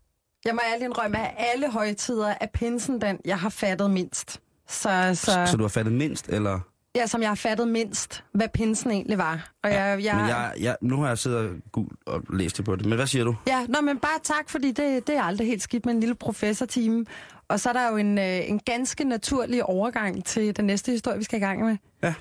Jeg 0.45 0.55
må 0.55 0.61
ærlig 0.73 0.85
indrømme, 0.85 1.19
at 1.19 1.33
alle 1.37 1.71
højtider 1.71 2.33
er 2.41 2.47
pinsen 2.53 3.01
den, 3.01 3.19
jeg 3.25 3.39
har 3.39 3.49
fattet 3.49 3.91
mindst. 3.91 4.41
Så, 4.67 5.11
så... 5.13 5.15
så, 5.15 5.45
så 5.51 5.57
du 5.57 5.63
har 5.63 5.69
fattet 5.69 5.93
mindst, 5.93 6.29
eller? 6.29 6.59
Ja, 6.97 7.07
som 7.07 7.21
jeg 7.21 7.29
har 7.29 7.35
fattet 7.35 7.67
mindst, 7.67 8.23
hvad 8.31 8.49
pinsen 8.49 8.91
egentlig 8.91 9.17
var. 9.17 9.51
Og 9.63 9.69
ja, 9.69 9.83
jeg, 9.83 10.03
jeg... 10.03 10.15
Men 10.15 10.27
jeg, 10.27 10.53
jeg, 10.59 10.75
nu 10.81 11.01
har 11.01 11.07
jeg 11.07 11.17
siddet 11.17 11.61
og 12.05 12.23
læst 12.33 12.57
det 12.57 12.65
på 12.65 12.75
det, 12.75 12.85
men 12.85 12.95
hvad 12.95 13.07
siger 13.07 13.25
du? 13.25 13.35
Ja, 13.47 13.65
nå, 13.69 13.81
men 13.81 13.99
bare 13.99 14.19
tak, 14.23 14.49
fordi 14.49 14.71
det, 14.71 15.07
det 15.07 15.17
er 15.17 15.23
aldrig 15.23 15.47
helt 15.47 15.61
skidt 15.61 15.85
med 15.85 15.93
en 15.93 15.99
lille 15.99 16.15
professorteam. 16.15 17.05
Og 17.47 17.59
så 17.59 17.69
er 17.69 17.73
der 17.73 17.89
jo 17.89 17.97
en, 17.97 18.17
øh, 18.17 18.49
en 18.49 18.59
ganske 18.59 19.03
naturlig 19.03 19.63
overgang 19.63 20.25
til 20.25 20.57
den 20.57 20.65
næste 20.65 20.91
historie, 20.91 21.17
vi 21.17 21.23
skal 21.23 21.39
i 21.39 21.43
gang 21.43 21.65
med. 21.65 21.77
Ja. 22.03 22.13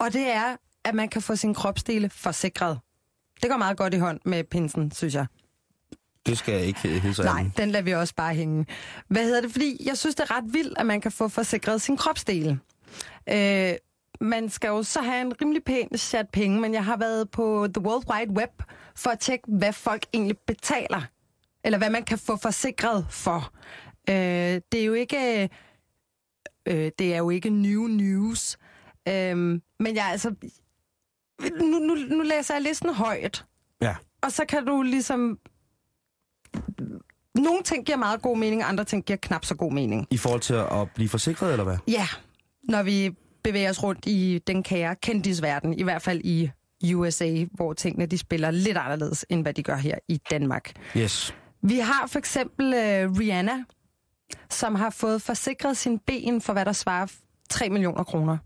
Og 0.00 0.12
det 0.12 0.30
er, 0.30 0.56
at 0.84 0.94
man 0.94 1.08
kan 1.08 1.22
få 1.22 1.36
sin 1.36 1.54
kropsdele 1.54 2.10
forsikret. 2.10 2.78
Det 3.42 3.50
går 3.50 3.56
meget 3.56 3.76
godt 3.76 3.94
i 3.94 3.98
hånd 3.98 4.20
med 4.24 4.44
pinsen, 4.44 4.92
synes 4.92 5.14
jeg. 5.14 5.26
Det 6.26 6.38
skal 6.38 6.54
jeg 6.54 6.64
ikke 6.64 6.88
hilse 6.88 7.22
Nej, 7.22 7.44
den 7.56 7.70
lader 7.70 7.84
vi 7.84 7.94
også 7.94 8.14
bare 8.14 8.34
hænge. 8.34 8.66
Hvad 9.08 9.24
hedder 9.24 9.40
det? 9.40 9.52
Fordi 9.52 9.82
jeg 9.86 9.98
synes, 9.98 10.14
det 10.14 10.30
er 10.30 10.36
ret 10.36 10.44
vildt, 10.54 10.78
at 10.78 10.86
man 10.86 11.00
kan 11.00 11.12
få 11.12 11.28
forsikret 11.28 11.82
sin 11.82 11.96
kropsdele. 11.96 12.58
Øh, 13.28 13.72
man 14.20 14.48
skal 14.48 14.68
jo 14.68 14.82
så 14.82 15.00
have 15.02 15.20
en 15.20 15.32
rimelig 15.42 15.64
pæn 15.64 15.88
chat 15.96 16.28
penge, 16.32 16.60
men 16.60 16.74
jeg 16.74 16.84
har 16.84 16.96
været 16.96 17.30
på 17.30 17.68
The 17.74 17.82
World 17.82 18.04
Wide 18.12 18.32
Web 18.32 18.62
for 18.96 19.10
at 19.10 19.18
tjekke, 19.20 19.44
hvad 19.48 19.72
folk 19.72 20.06
egentlig 20.12 20.38
betaler. 20.38 21.02
Eller 21.64 21.78
hvad 21.78 21.90
man 21.90 22.04
kan 22.04 22.18
få 22.18 22.36
forsikret 22.36 23.06
for. 23.10 23.52
Øh, 24.10 24.60
det 24.72 24.80
er 24.80 24.84
jo 24.84 24.92
ikke... 24.92 25.50
Øh, 26.66 26.90
det 26.98 27.14
er 27.14 27.18
jo 27.18 27.30
ikke 27.30 27.50
new 27.50 27.86
news. 27.86 28.58
Øh, 29.08 29.36
men 29.78 29.94
jeg 29.96 30.06
altså... 30.10 30.34
Nu, 31.60 31.78
nu, 31.78 31.94
nu 31.94 32.22
læser 32.22 32.54
jeg 32.54 32.62
listen 32.62 32.94
højt. 32.94 33.44
Ja. 33.82 33.96
Og 34.20 34.32
så 34.32 34.44
kan 34.44 34.64
du 34.64 34.82
ligesom... 34.82 35.38
Nogle 37.34 37.62
ting 37.62 37.86
giver 37.86 37.98
meget 37.98 38.22
god 38.22 38.36
mening, 38.36 38.62
andre 38.62 38.84
ting 38.84 39.04
giver 39.04 39.16
knap 39.16 39.44
så 39.44 39.54
god 39.54 39.72
mening. 39.72 40.06
I 40.10 40.16
forhold 40.16 40.40
til 40.40 40.54
at 40.54 40.90
blive 40.94 41.08
forsikret, 41.08 41.52
eller 41.52 41.64
hvad? 41.64 41.76
Ja, 41.88 42.06
når 42.62 42.82
vi 42.82 43.16
bevæger 43.44 43.70
os 43.70 43.82
rundt 43.82 44.06
i 44.06 44.40
den 44.46 44.62
kære 44.62 44.96
kendisverden, 44.96 45.78
i 45.78 45.82
hvert 45.82 46.02
fald 46.02 46.20
i 46.24 46.50
USA, 46.94 47.44
hvor 47.52 47.72
tingene 47.72 48.06
de 48.06 48.18
spiller 48.18 48.50
lidt 48.50 48.76
anderledes, 48.76 49.26
end 49.28 49.42
hvad 49.42 49.54
de 49.54 49.62
gør 49.62 49.76
her 49.76 49.98
i 50.08 50.20
Danmark. 50.30 50.72
Yes. 50.96 51.34
Vi 51.62 51.78
har 51.78 52.06
for 52.06 52.18
eksempel 52.18 52.66
uh, 52.66 53.18
Rihanna, 53.18 53.64
som 54.50 54.74
har 54.74 54.90
fået 54.90 55.22
forsikret 55.22 55.76
sin 55.76 55.98
ben 55.98 56.40
for, 56.40 56.52
hvad 56.52 56.64
der 56.64 56.72
svarer 56.72 57.06
3 57.50 57.70
millioner 57.70 58.04
kroner. 58.04 58.38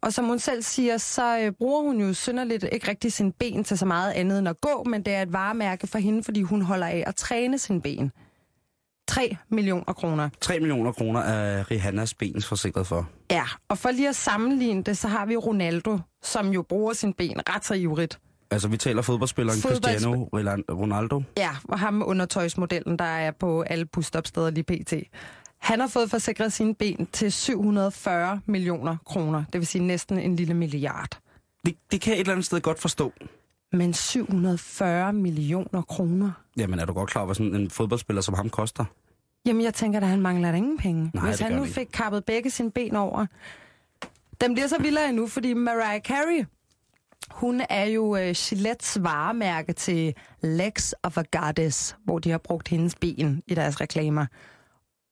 Og 0.00 0.12
som 0.12 0.24
hun 0.24 0.38
selv 0.38 0.62
siger, 0.62 0.96
så 0.96 1.46
uh, 1.46 1.54
bruger 1.58 1.82
hun 1.82 2.00
jo 2.00 2.14
synderligt 2.14 2.64
ikke 2.72 2.88
rigtig 2.88 3.12
sin 3.12 3.32
ben 3.32 3.64
til 3.64 3.78
så 3.78 3.86
meget 3.86 4.12
andet 4.12 4.38
end 4.38 4.48
at 4.48 4.60
gå, 4.60 4.84
men 4.86 5.02
det 5.02 5.14
er 5.14 5.22
et 5.22 5.32
varemærke 5.32 5.86
for 5.86 5.98
hende, 5.98 6.22
fordi 6.22 6.42
hun 6.42 6.62
holder 6.62 6.86
af 6.86 7.04
at 7.06 7.16
træne 7.16 7.58
sin 7.58 7.80
ben. 7.80 8.12
3 9.08 9.36
millioner 9.48 9.92
kroner. 9.92 10.28
3 10.40 10.60
millioner 10.60 10.92
kroner 10.92 11.20
er 11.20 11.70
Rihannas 11.70 12.14
ben 12.14 12.42
forsikret 12.42 12.86
for. 12.86 13.08
Ja, 13.30 13.44
og 13.68 13.78
for 13.78 13.90
lige 13.90 14.08
at 14.08 14.16
sammenligne 14.16 14.82
det, 14.82 14.98
så 14.98 15.08
har 15.08 15.26
vi 15.26 15.36
Ronaldo, 15.36 15.98
som 16.22 16.48
jo 16.48 16.62
bruger 16.62 16.92
sin 16.92 17.12
ben 17.12 17.40
ret 17.48 17.64
så 17.64 17.74
ivrigt. 17.74 18.18
Altså, 18.50 18.68
vi 18.68 18.76
taler 18.76 19.02
fodboldspilleren 19.02 19.58
Fodboldsp- 19.58 19.70
Cristiano 19.90 20.28
Ronaldo? 20.70 21.22
Ja, 21.36 21.50
og 21.64 21.78
ham 21.78 22.02
undertøjsmodellen, 22.06 22.98
der 22.98 23.04
er 23.04 23.30
på 23.30 23.62
alle 23.62 23.84
busstopsteder 23.86 24.50
lige 24.50 24.64
pt. 24.64 24.92
Han 25.58 25.80
har 25.80 25.86
fået 25.86 26.10
forsikret 26.10 26.52
sine 26.52 26.74
ben 26.74 27.08
til 27.12 27.32
740 27.32 28.40
millioner 28.46 28.96
kroner, 29.06 29.44
det 29.52 29.60
vil 29.60 29.66
sige 29.66 29.84
næsten 29.84 30.18
en 30.18 30.36
lille 30.36 30.54
milliard. 30.54 31.18
Det, 31.66 31.76
det 31.92 32.00
kan 32.00 32.10
jeg 32.10 32.16
et 32.16 32.20
eller 32.20 32.32
andet 32.32 32.46
sted 32.46 32.60
godt 32.60 32.80
forstå. 32.80 33.12
Men 33.76 33.94
740 33.94 35.12
millioner 35.12 35.82
kroner? 35.82 36.30
Jamen, 36.56 36.78
er 36.78 36.84
du 36.84 36.92
godt 36.92 37.10
klar 37.10 37.20
over, 37.20 37.26
hvad 37.26 37.34
sådan 37.34 37.54
en 37.54 37.70
fodboldspiller 37.70 38.22
som 38.22 38.34
ham 38.34 38.50
koster? 38.50 38.84
Jamen, 39.46 39.62
jeg 39.62 39.74
tænker, 39.74 40.00
at 40.00 40.06
han 40.06 40.20
mangler 40.20 40.50
da 40.50 40.56
ingen 40.56 40.78
penge. 40.78 41.10
Nej, 41.14 41.26
Hvis 41.26 41.40
han 41.40 41.52
nu 41.52 41.64
fik 41.64 41.86
kappet 41.92 42.24
begge 42.24 42.50
sine 42.50 42.70
ben 42.70 42.96
over. 42.96 43.26
Den 44.40 44.54
bliver 44.54 44.66
så 44.66 44.78
vildere 44.82 45.08
endnu, 45.08 45.26
fordi 45.26 45.54
Mariah 45.54 46.00
Carey, 46.00 46.46
hun 47.30 47.62
er 47.70 47.84
jo 47.84 48.04
uh, 48.04 48.30
Gillettes 48.34 48.98
varemærke 49.02 49.72
til 49.72 50.14
Legs 50.42 50.94
of 51.02 51.18
a 51.18 51.22
Goddess, 51.32 51.96
hvor 52.04 52.18
de 52.18 52.30
har 52.30 52.38
brugt 52.38 52.68
hendes 52.68 52.94
ben 52.94 53.42
i 53.46 53.54
deres 53.54 53.80
reklamer. 53.80 54.26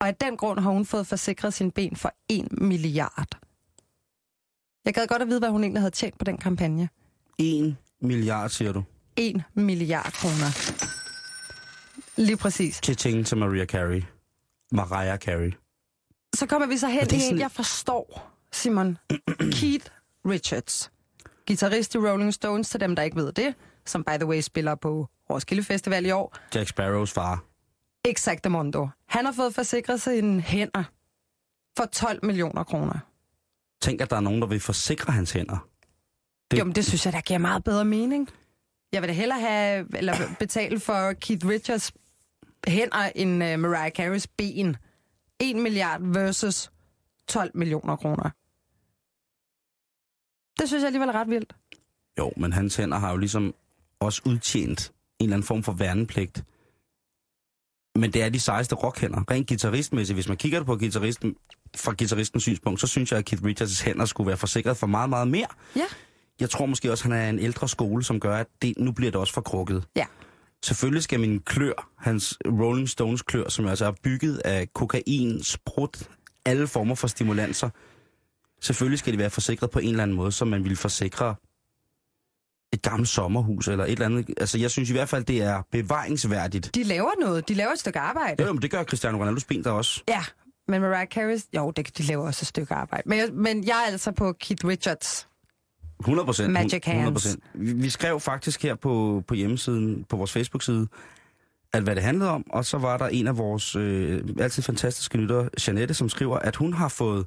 Og 0.00 0.08
af 0.08 0.14
den 0.14 0.36
grund 0.36 0.60
har 0.60 0.70
hun 0.70 0.84
fået 0.84 1.06
forsikret 1.06 1.54
sin 1.54 1.70
ben 1.70 1.96
for 1.96 2.12
1 2.28 2.60
milliard. 2.60 3.38
Jeg 4.84 4.94
gad 4.94 5.06
godt 5.06 5.22
at 5.22 5.28
vide, 5.28 5.38
hvad 5.38 5.50
hun 5.50 5.62
egentlig 5.62 5.80
havde 5.80 5.90
tjent 5.94 6.18
på 6.18 6.24
den 6.24 6.36
kampagne. 6.36 6.88
1 7.38 7.76
milliard, 8.04 8.48
siger 8.50 8.72
du. 8.72 8.82
1 9.16 9.42
milliard 9.54 10.12
kroner. 10.12 10.74
Lige 12.16 12.36
præcis. 12.36 12.80
Til 12.80 12.96
ting 12.96 13.26
til 13.26 13.36
Maria 13.38 13.66
Carey. 13.66 14.02
Mariah 14.72 15.18
Carey. 15.18 15.52
Så 16.34 16.46
kommer 16.46 16.66
vi 16.68 16.76
så 16.78 16.88
hen 16.88 16.96
i 16.96 17.00
er 17.00 17.14
en, 17.14 17.20
sådan- 17.20 17.38
jeg 17.38 17.50
forstår, 17.50 18.30
Simon. 18.52 18.98
Keith 19.38 19.86
Richards. 20.28 20.90
Gitarrist 21.46 21.94
i 21.94 21.98
Rolling 21.98 22.34
Stones, 22.34 22.68
til 22.70 22.80
dem, 22.80 22.96
der 22.96 23.02
ikke 23.02 23.16
ved 23.16 23.32
det. 23.32 23.54
Som 23.86 24.04
by 24.04 24.10
the 24.16 24.26
way 24.26 24.40
spiller 24.40 24.74
på 24.74 25.08
Roskilde 25.30 25.62
Festival 25.64 26.06
i 26.06 26.10
år. 26.10 26.36
Jack 26.54 26.68
Sparrows 26.68 27.12
far. 27.12 27.44
Exactamundo. 28.04 28.88
Han 29.08 29.24
har 29.24 29.32
fået 29.32 29.54
forsikret 29.54 30.00
sine 30.00 30.40
hænder 30.40 30.84
for 31.76 31.84
12 31.84 32.24
millioner 32.24 32.64
kroner. 32.64 32.98
Tænk, 33.82 34.00
at 34.00 34.10
der 34.10 34.16
er 34.16 34.20
nogen, 34.20 34.40
der 34.40 34.46
vil 34.46 34.60
forsikre 34.60 35.12
hans 35.12 35.32
hænder. 35.32 35.68
Det- 36.44 36.50
Det... 36.50 36.58
Jo, 36.58 36.64
men 36.64 36.74
det 36.74 36.84
synes 36.84 37.04
jeg, 37.06 37.12
der 37.12 37.20
giver 37.20 37.38
meget 37.38 37.64
bedre 37.64 37.84
mening. 37.84 38.28
Jeg 38.92 39.02
vil 39.02 39.08
da 39.08 39.14
hellere 39.14 39.40
have, 39.40 39.86
eller 39.98 40.14
betale 40.38 40.80
for 40.80 41.12
Keith 41.12 41.46
Richards 41.48 41.92
hænder 42.68 43.10
end 43.14 43.30
uh, 43.30 43.58
Mariah 43.60 43.90
Careys 43.92 44.26
ben. 44.26 44.76
1 45.40 45.56
milliard 45.56 46.00
versus 46.02 46.70
12 47.28 47.50
millioner 47.54 47.96
kroner. 47.96 48.30
Det 50.60 50.68
synes 50.68 50.80
jeg 50.82 50.86
alligevel 50.86 51.08
er 51.08 51.12
ret 51.14 51.28
vildt. 51.28 51.52
Jo, 52.18 52.32
men 52.36 52.52
hans 52.52 52.76
hænder 52.76 52.98
har 52.98 53.10
jo 53.10 53.16
ligesom 53.16 53.54
også 54.00 54.22
udtjent 54.26 54.92
en 55.18 55.24
eller 55.24 55.36
anden 55.36 55.46
form 55.46 55.62
for 55.62 55.72
værnepligt. 55.72 56.44
Men 57.94 58.12
det 58.12 58.22
er 58.22 58.28
de 58.28 58.40
sejeste 58.40 58.74
rockhænder. 58.74 59.30
Rent 59.30 59.48
guitaristmæssigt, 59.48 60.16
hvis 60.16 60.28
man 60.28 60.36
kigger 60.36 60.62
på 60.62 60.76
guitaristen, 60.76 61.36
fra 61.76 61.94
guitaristens 61.98 62.42
synspunkt, 62.42 62.80
så 62.80 62.86
synes 62.86 63.10
jeg, 63.12 63.18
at 63.18 63.24
Keith 63.24 63.42
Richards' 63.44 63.84
hænder 63.84 64.04
skulle 64.04 64.26
være 64.28 64.36
forsikret 64.36 64.76
for 64.76 64.86
meget, 64.86 65.10
meget 65.10 65.28
mere. 65.28 65.46
Ja. 65.76 65.84
Jeg 66.40 66.50
tror 66.50 66.66
måske 66.66 66.90
også, 66.90 67.04
han 67.04 67.12
er 67.12 67.28
en 67.28 67.38
ældre 67.38 67.68
skole, 67.68 68.04
som 68.04 68.20
gør, 68.20 68.36
at 68.36 68.46
det, 68.62 68.74
nu 68.78 68.92
bliver 68.92 69.10
det 69.10 69.20
også 69.20 69.32
for 69.32 69.40
krukket. 69.40 69.84
Ja. 69.96 70.06
Selvfølgelig 70.64 71.02
skal 71.02 71.20
min 71.20 71.40
klør, 71.40 71.88
hans 71.98 72.38
Rolling 72.46 72.88
Stones 72.88 73.22
klør, 73.22 73.48
som 73.48 73.66
altså 73.66 73.86
er 73.86 73.92
bygget 74.02 74.38
af 74.44 74.72
kokain, 74.72 75.42
sprut, 75.42 76.08
alle 76.46 76.66
former 76.66 76.94
for 76.94 77.06
stimulanser, 77.06 77.70
selvfølgelig 78.62 78.98
skal 78.98 79.12
de 79.12 79.18
være 79.18 79.30
forsikret 79.30 79.70
på 79.70 79.78
en 79.78 79.88
eller 79.88 80.02
anden 80.02 80.16
måde, 80.16 80.32
som 80.32 80.48
man 80.48 80.64
ville 80.64 80.76
forsikre 80.76 81.34
et 82.72 82.82
gammelt 82.82 83.08
sommerhus 83.08 83.68
eller 83.68 83.84
et 83.84 83.92
eller 83.92 84.06
andet. 84.06 84.30
Altså, 84.36 84.58
jeg 84.58 84.70
synes 84.70 84.90
i 84.90 84.92
hvert 84.92 85.08
fald, 85.08 85.24
det 85.24 85.42
er 85.42 85.62
bevaringsværdigt. 85.72 86.74
De 86.74 86.82
laver 86.82 87.10
noget. 87.20 87.48
De 87.48 87.54
laver 87.54 87.72
et 87.72 87.78
stykke 87.78 87.98
arbejde. 87.98 88.42
Jo, 88.42 88.46
jo, 88.46 88.52
men 88.52 88.62
det 88.62 88.70
gør 88.70 88.84
Cristiano 88.84 89.24
Ronaldo's 89.24 89.44
ben 89.48 89.64
der 89.64 89.70
også. 89.70 90.02
Ja, 90.08 90.24
men 90.68 90.80
Mariah 90.80 91.06
Carey, 91.06 91.38
jo, 91.56 91.70
det, 91.70 91.98
de 91.98 92.02
laver 92.02 92.26
også 92.26 92.42
et 92.42 92.46
stykke 92.46 92.74
arbejde. 92.74 93.08
Men 93.08 93.18
jeg, 93.18 93.28
men 93.32 93.66
jeg 93.66 93.84
er 93.88 93.92
altså 93.92 94.12
på 94.12 94.32
Keith 94.32 94.66
Richards. 94.66 95.28
100 96.00 96.26
procent. 96.26 96.52
Magic 96.52 96.84
hands. 96.84 97.36
Vi, 97.54 97.72
vi 97.72 97.90
skrev 97.90 98.20
faktisk 98.20 98.62
her 98.62 98.74
på, 98.74 99.22
på 99.28 99.34
hjemmesiden, 99.34 100.04
på 100.04 100.16
vores 100.16 100.32
Facebook-side, 100.32 100.88
at 101.72 101.82
hvad 101.82 101.94
det 101.94 102.02
handlede 102.02 102.30
om, 102.30 102.44
og 102.50 102.64
så 102.64 102.78
var 102.78 102.96
der 102.96 103.08
en 103.08 103.26
af 103.26 103.38
vores 103.38 103.76
øh, 103.76 104.22
altid 104.40 104.62
fantastiske 104.62 105.18
lyttere, 105.18 105.48
Janette, 105.66 105.94
som 105.94 106.08
skriver, 106.08 106.38
at 106.38 106.56
hun 106.56 106.72
har 106.72 106.88
fået 106.88 107.26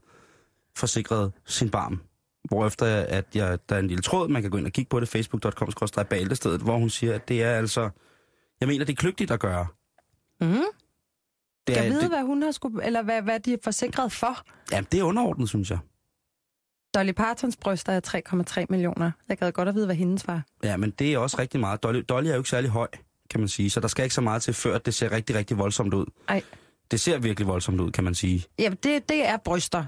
forsikret 0.75 1.31
sin 1.45 1.69
barm. 1.69 2.01
Hvorefter 2.43 2.85
at 2.85 3.25
jeg, 3.35 3.59
der 3.69 3.75
er 3.75 3.79
en 3.79 3.87
lille 3.87 4.01
tråd, 4.01 4.27
man 4.27 4.41
kan 4.41 4.51
gå 4.51 4.57
ind 4.57 4.65
og 4.65 4.71
kigge 4.71 4.89
på 4.89 4.99
det, 4.99 5.09
facebook.com 5.09 5.69
bæltestedet, 6.09 6.61
hvor 6.61 6.77
hun 6.77 6.89
siger, 6.89 7.13
at 7.15 7.27
det 7.27 7.43
er 7.43 7.51
altså, 7.51 7.89
jeg 8.59 8.67
mener, 8.67 8.85
det 8.85 8.93
er 8.93 8.97
kløgtigt 8.97 9.31
at 9.31 9.39
gøre. 9.39 9.67
Mm. 10.41 10.47
Det 10.47 10.65
Skal 11.75 11.83
jeg 11.83 11.91
vide, 11.91 12.01
det, 12.01 12.09
hvad 12.09 12.23
hun 12.23 12.41
har 12.41 12.51
skulle, 12.51 12.85
eller 12.85 13.03
hvad, 13.03 13.21
hvad 13.21 13.39
de 13.39 13.53
er 13.53 13.57
forsikret 13.63 14.11
for? 14.11 14.45
ja, 14.71 14.81
det 14.91 14.99
er 14.99 15.03
underordnet, 15.03 15.49
synes 15.49 15.69
jeg. 15.69 15.79
Dolly 16.97 17.11
Partons 17.11 17.57
bryster 17.57 17.93
er 17.93 18.21
3,3 18.59 18.65
millioner. 18.69 19.11
Jeg 19.29 19.37
gad 19.37 19.51
godt 19.51 19.69
at 19.69 19.75
vide, 19.75 19.85
hvad 19.85 19.95
hendes 19.95 20.27
var. 20.27 20.41
Ja, 20.63 20.77
men 20.77 20.91
det 20.91 21.13
er 21.13 21.17
også 21.17 21.39
rigtig 21.39 21.59
meget. 21.59 21.83
Dolly, 21.83 22.03
Dolly 22.09 22.27
er 22.27 22.31
jo 22.31 22.37
ikke 22.37 22.49
særlig 22.49 22.69
høj, 22.69 22.87
kan 23.29 23.39
man 23.39 23.49
sige, 23.49 23.69
så 23.69 23.79
der 23.79 23.87
skal 23.87 24.03
ikke 24.03 24.15
så 24.15 24.21
meget 24.21 24.41
til, 24.41 24.53
før 24.53 24.77
det 24.77 24.93
ser 24.93 25.11
rigtig, 25.11 25.35
rigtig 25.35 25.57
voldsomt 25.57 25.93
ud. 25.93 26.05
Ej. 26.29 26.41
Det 26.91 26.99
ser 26.99 27.17
virkelig 27.17 27.47
voldsomt 27.47 27.81
ud, 27.81 27.91
kan 27.91 28.03
man 28.03 28.15
sige. 28.15 28.43
Ja, 28.59 28.69
det, 28.83 29.09
det 29.09 29.27
er 29.27 29.37
bryster. 29.37 29.85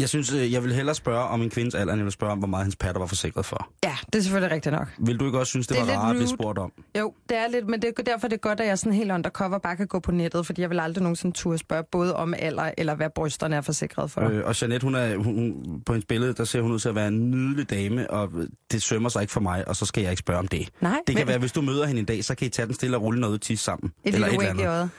Jeg 0.00 0.08
synes, 0.08 0.32
øh, 0.32 0.52
jeg 0.52 0.64
vil 0.64 0.72
hellere 0.74 0.94
spørge 0.94 1.24
om 1.24 1.42
en 1.42 1.50
kvindes 1.50 1.74
alder, 1.74 1.92
end 1.92 1.98
jeg 2.00 2.04
vil 2.04 2.12
spørge 2.12 2.32
om, 2.32 2.38
hvor 2.38 2.48
meget 2.48 2.64
hendes 2.64 2.76
patter 2.76 2.98
var 2.98 3.06
forsikret 3.06 3.44
for. 3.46 3.68
Ja, 3.84 3.96
det 4.12 4.18
er 4.18 4.22
selvfølgelig 4.22 4.54
rigtigt 4.54 4.72
nok. 4.74 4.88
Vil 4.98 5.16
du 5.20 5.26
ikke 5.26 5.38
også 5.38 5.50
synes, 5.50 5.66
det, 5.66 5.76
Det 5.76 5.86
var 5.86 5.92
rart 5.94 6.10
at 6.10 6.16
blive 6.16 6.28
spurgt 6.28 6.58
om? 6.58 6.72
Jo, 6.98 7.14
det 7.28 7.36
er 7.38 7.48
lidt, 7.48 7.68
men 7.68 7.82
det 7.82 7.92
er 7.98 8.02
derfor 8.02 8.28
det 8.28 8.36
er 8.36 8.40
godt, 8.40 8.60
at 8.60 8.66
jeg 8.66 8.78
sådan 8.78 8.92
helt 8.92 9.12
undercover 9.12 9.58
bare 9.58 9.76
kan 9.76 9.86
gå 9.86 9.98
på 10.00 10.12
nettet, 10.12 10.46
fordi 10.46 10.60
jeg 10.62 10.70
vil 10.70 10.80
aldrig 10.80 11.02
nogensinde 11.02 11.36
turde 11.36 11.58
spørge 11.58 11.84
både 11.92 12.16
om 12.16 12.34
alder, 12.38 12.70
eller 12.78 12.94
hvad 12.94 13.10
brysterne 13.14 13.56
er 13.56 13.60
forsikret 13.60 14.10
for. 14.10 14.20
Øh, 14.20 14.42
og 14.44 14.60
Jeanette, 14.62 14.84
hun 14.84 14.94
er, 14.94 15.16
hun, 15.16 15.24
hun- 15.34 15.82
på 15.86 15.92
hendes 15.92 16.06
billede, 16.06 16.32
der 16.34 16.44
ser 16.44 16.60
hun 16.60 16.72
ud 16.72 16.78
til 16.78 16.88
at 16.88 16.94
være 16.94 17.08
en 17.08 17.30
nydelig 17.30 17.70
dame, 17.70 18.10
og 18.10 18.28
det 18.72 18.82
sømmer 18.82 19.08
sig 19.08 19.20
ikke 19.22 19.32
for 19.32 19.40
mig, 19.40 19.68
og 19.68 19.76
så 19.76 19.86
skal 19.86 20.02
jeg 20.02 20.10
ikke 20.10 20.20
spørge 20.20 20.38
om 20.38 20.48
det. 20.48 20.68
Nej, 20.80 20.92
Det 21.06 21.16
kan 21.16 21.24
men 21.24 21.28
være, 21.28 21.38
hvis 21.38 21.52
du 21.52 21.60
møder 21.62 21.86
hende 21.86 22.00
en 22.00 22.06
dag, 22.06 22.24
så 22.24 22.34
kan 22.34 22.46
I 22.46 22.50
tage 22.50 22.66
den 22.66 22.74
stille 22.74 22.96
og 22.96 23.02
roligt 23.02 23.20
noget 23.20 23.40
til 23.42 23.58
sammen. 23.58 23.92
et 24.04 24.12
lille 24.12 24.38
wink 24.38 24.60
i 24.60 24.64
øjet. 24.64 24.90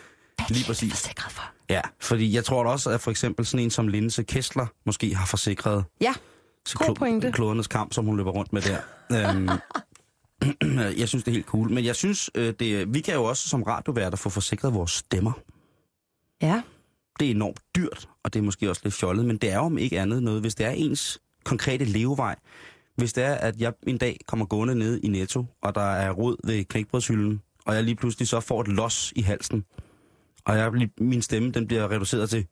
Lige 0.50 0.66
præcis. 0.66 0.92
Forsikret 0.92 1.32
for. 1.32 1.44
Ja, 1.72 1.82
fordi 2.00 2.36
jeg 2.36 2.46
tror 2.46 2.64
da 2.64 2.70
også, 2.70 2.90
at 2.90 3.02
for 3.02 3.12
eksempel 3.12 3.46
sådan 3.46 3.64
en 3.64 3.72
som 3.72 3.88
Linse 3.88 4.24
Kessler 4.24 4.66
måske 4.86 5.16
har 5.16 5.26
forsikret 5.26 5.84
Ja, 6.02 6.14
til 6.66 6.78
God 6.78 6.96
pointe. 6.96 7.32
klodernes 7.32 7.68
kamp, 7.68 7.94
som 7.94 8.06
hun 8.06 8.18
løber 8.18 8.32
rundt 8.32 8.54
med 8.54 8.62
der. 8.62 8.80
øhm, 9.12 9.50
jeg 11.00 11.08
synes, 11.10 11.24
det 11.24 11.32
er 11.32 11.36
helt 11.36 11.46
cool. 11.46 11.72
Men 11.72 11.86
jeg 11.86 11.96
synes, 11.96 12.30
øh, 12.36 12.54
det, 12.60 12.94
vi 12.94 13.00
kan 13.02 13.14
jo 13.14 13.24
også 13.24 13.50
som 13.50 13.64
radioværter 13.64 14.18
få 14.18 14.30
forsikret 14.30 14.74
vores 14.74 14.92
stemmer. 14.92 15.32
ja. 16.42 16.62
Det 17.20 17.28
er 17.28 17.32
enormt 17.32 17.60
dyrt, 17.76 18.10
og 18.24 18.34
det 18.34 18.40
er 18.40 18.44
måske 18.44 18.70
også 18.70 18.82
lidt 18.84 18.94
fjollet, 18.96 19.26
men 19.26 19.38
det 19.38 19.52
er 19.52 19.60
om 19.60 19.78
ikke 19.78 20.00
andet 20.00 20.24
noget, 20.24 20.42
hvis 20.42 20.56
det 20.56 20.66
er 20.66 20.70
ens 20.70 21.20
konkrete 21.44 21.86
levevej. 21.86 22.36
Hvis 22.96 23.14
det 23.14 23.24
er, 23.24 23.34
at 23.34 23.58
jeg 23.62 23.74
en 23.88 23.98
dag 23.98 24.18
kommer 24.28 24.46
gående 24.46 24.76
ned 24.76 25.00
i 25.04 25.08
Netto, 25.08 25.46
og 25.62 25.76
der 25.76 25.82
er 25.92 26.12
rod 26.12 26.36
ved 26.48 26.64
knækbrødshylden, 26.66 27.42
og 27.66 27.76
jeg 27.76 27.84
lige 27.84 27.96
pludselig 27.96 28.28
så 28.28 28.40
får 28.40 28.62
et 28.62 28.68
los 28.68 29.14
i 29.16 29.22
halsen, 29.22 29.66
og 30.46 30.58
jeg, 30.58 30.90
min 30.98 31.22
stemme 31.22 31.52
den 31.52 31.68
bliver 31.68 31.92
reduceret 31.92 32.30
til... 32.30 32.48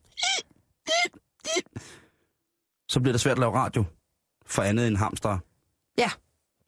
Så 2.90 3.00
bliver 3.00 3.14
det 3.14 3.22
svært 3.22 3.32
at 3.32 3.40
lave 3.40 3.54
radio 3.54 3.84
for 4.46 4.62
andet 4.62 4.88
end 4.88 4.98
hamster. 4.98 5.38
Ja, 5.98 6.10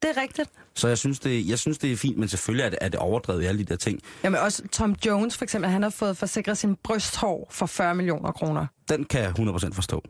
det 0.02 0.18
er 0.18 0.22
rigtigt. 0.22 0.50
Så 0.76 0.88
jeg 0.88 0.98
synes, 0.98 1.20
det, 1.20 1.50
jeg 1.50 1.60
synes, 1.60 1.78
det 1.78 1.92
er 1.92 1.98
fint, 1.98 2.18
men 2.18 2.28
selvfølgelig 2.28 2.66
er 2.66 2.70
det, 2.70 2.80
er 2.82 2.90
det 2.90 3.00
overdrevet 3.00 3.42
i 3.44 3.46
alle 3.46 3.60
de 3.60 3.66
der 3.66 3.76
ting. 3.76 4.00
Jamen 4.24 4.40
også 4.40 4.68
Tom 4.68 4.96
Jones 5.06 5.38
for 5.38 5.44
eksempel, 5.46 5.72
han 5.72 5.84
har 5.84 5.90
fået 5.90 6.18
forsikret 6.18 6.58
sin 6.58 6.76
brysthår 6.76 7.48
for 7.52 7.66
40 7.66 7.96
millioner 7.96 8.32
kroner. 8.32 8.66
Den 8.90 9.04
kan 9.04 9.22
jeg 9.22 9.40
100% 9.40 9.74
forstå. 9.74 10.04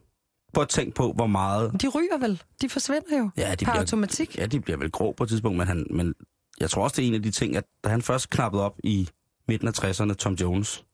Prøv 0.54 0.62
at 0.62 0.69
tænke 0.69 0.95
på, 0.95 1.13
hvor 1.13 1.28
meget... 1.28 1.82
De 1.82 1.88
ryger 1.88 2.17
vel? 2.17 2.41
De 2.62 2.69
forsvinder 2.69 3.17
jo 3.17 3.30
Ja, 3.38 3.52
de 3.52 3.65
per 3.65 3.71
bliver, 3.71 3.80
automatik. 3.80 4.38
Ja, 4.38 4.45
de 4.45 4.60
bliver 4.60 4.78
vel 4.78 4.91
grå 4.91 5.13
på 5.17 5.24
et 5.24 5.30
tidspunkt, 5.30 5.58
men, 5.58 5.67
han, 5.67 5.88
men 5.89 6.13
jeg 6.60 6.69
tror 6.69 6.84
også, 6.84 6.95
det 6.95 7.04
er 7.04 7.08
en 7.08 7.15
af 7.15 7.24
de 7.24 7.32
ting, 7.32 7.56
at 7.56 7.63
da 7.84 7.89
han 7.89 8.02
først 8.02 8.30
knappede 8.30 8.63
op 8.63 8.76
i 8.84 9.10
midten 9.47 9.67
af 9.67 9.84
60'erne, 9.84 10.13
Tom 10.13 10.34
Jones, 10.34 10.86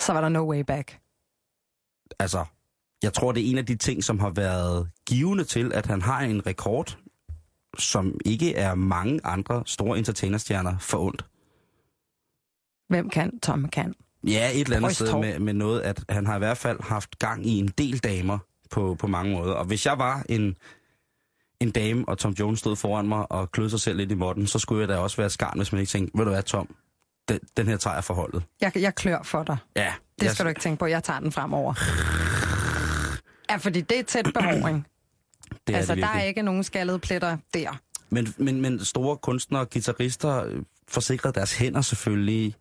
Så 0.00 0.12
var 0.12 0.20
der 0.20 0.28
no 0.28 0.50
way 0.50 0.60
back. 0.60 0.98
altså, 2.18 2.44
jeg 3.02 3.12
tror, 3.12 3.32
det 3.32 3.46
er 3.46 3.50
en 3.50 3.58
af 3.58 3.66
de 3.66 3.76
ting, 3.76 4.04
som 4.04 4.20
har 4.20 4.30
været 4.30 4.90
givende 5.06 5.44
til, 5.44 5.72
at 5.74 5.86
han 5.86 6.02
har 6.02 6.20
en 6.20 6.46
rekord, 6.46 6.98
som 7.78 8.20
ikke 8.24 8.54
er 8.54 8.74
mange 8.74 9.20
andre 9.24 9.62
store 9.66 9.98
entertainerstjerner 9.98 10.78
forundt. 10.78 11.24
Hvem 12.88 13.10
kan? 13.10 13.40
Tom 13.40 13.68
kan. 13.68 13.94
Ja, 14.26 14.50
et 14.54 14.60
eller 14.60 14.76
andet 14.76 14.94
sted 14.94 15.18
med, 15.18 15.38
med 15.38 15.54
noget, 15.54 15.80
at 15.80 16.04
han 16.08 16.26
har 16.26 16.36
i 16.36 16.38
hvert 16.38 16.56
fald 16.58 16.82
haft 16.82 17.18
gang 17.18 17.46
i 17.46 17.58
en 17.58 17.68
del 17.68 17.98
damer 17.98 18.38
på, 18.70 18.94
på 18.94 19.06
mange 19.06 19.32
måder. 19.36 19.54
Og 19.54 19.64
hvis 19.64 19.86
jeg 19.86 19.98
var 19.98 20.24
en, 20.28 20.56
en 21.60 21.70
dame, 21.70 22.04
og 22.08 22.18
Tom 22.18 22.32
Jones 22.32 22.58
stod 22.58 22.76
foran 22.76 23.08
mig 23.08 23.32
og 23.32 23.52
kløede 23.52 23.70
sig 23.70 23.80
selv 23.80 23.96
lidt 23.96 24.10
i 24.12 24.14
måtten, 24.14 24.46
så 24.46 24.58
skulle 24.58 24.80
jeg 24.80 24.88
da 24.88 24.96
også 24.96 25.16
være 25.16 25.30
skarn, 25.30 25.56
hvis 25.56 25.72
man 25.72 25.80
ikke 25.80 25.90
tænkte, 25.90 26.18
ved 26.18 26.24
du 26.24 26.30
hvad, 26.30 26.42
Tom, 26.42 26.74
den, 27.30 27.40
den 27.56 27.66
her 27.68 27.76
tager 27.76 27.94
jeg 27.94 28.04
for 28.04 28.14
holdet. 28.14 28.42
Jeg, 28.60 28.72
jeg 28.76 28.94
klør 28.94 29.22
for 29.22 29.42
dig. 29.42 29.56
Ja, 29.76 29.92
Det 30.18 30.24
jeg, 30.24 30.32
skal 30.32 30.44
du 30.44 30.48
ikke 30.48 30.60
tænke 30.60 30.78
på. 30.78 30.86
Jeg 30.86 31.04
tager 31.04 31.20
den 31.20 31.32
fremover. 31.32 31.74
Ja, 33.50 33.56
fordi 33.56 33.80
det 33.80 33.98
er 33.98 34.02
tæt 34.02 34.24
behåring. 34.34 34.86
det 35.66 35.72
er 35.74 35.78
altså, 35.78 35.94
det 35.94 36.02
der 36.02 36.08
er 36.08 36.22
ikke 36.22 36.42
nogen 36.42 36.64
skaldede 36.64 36.98
pletter 36.98 37.36
der. 37.54 37.78
Men, 38.10 38.34
men, 38.38 38.60
men 38.60 38.84
store 38.84 39.16
kunstnere 39.16 39.62
og 39.62 39.70
guitarister 39.70 40.44
øh, 40.44 40.62
forsikrer 40.88 41.30
deres 41.30 41.52
hænder 41.58 41.80
selvfølgelig. 41.80 42.54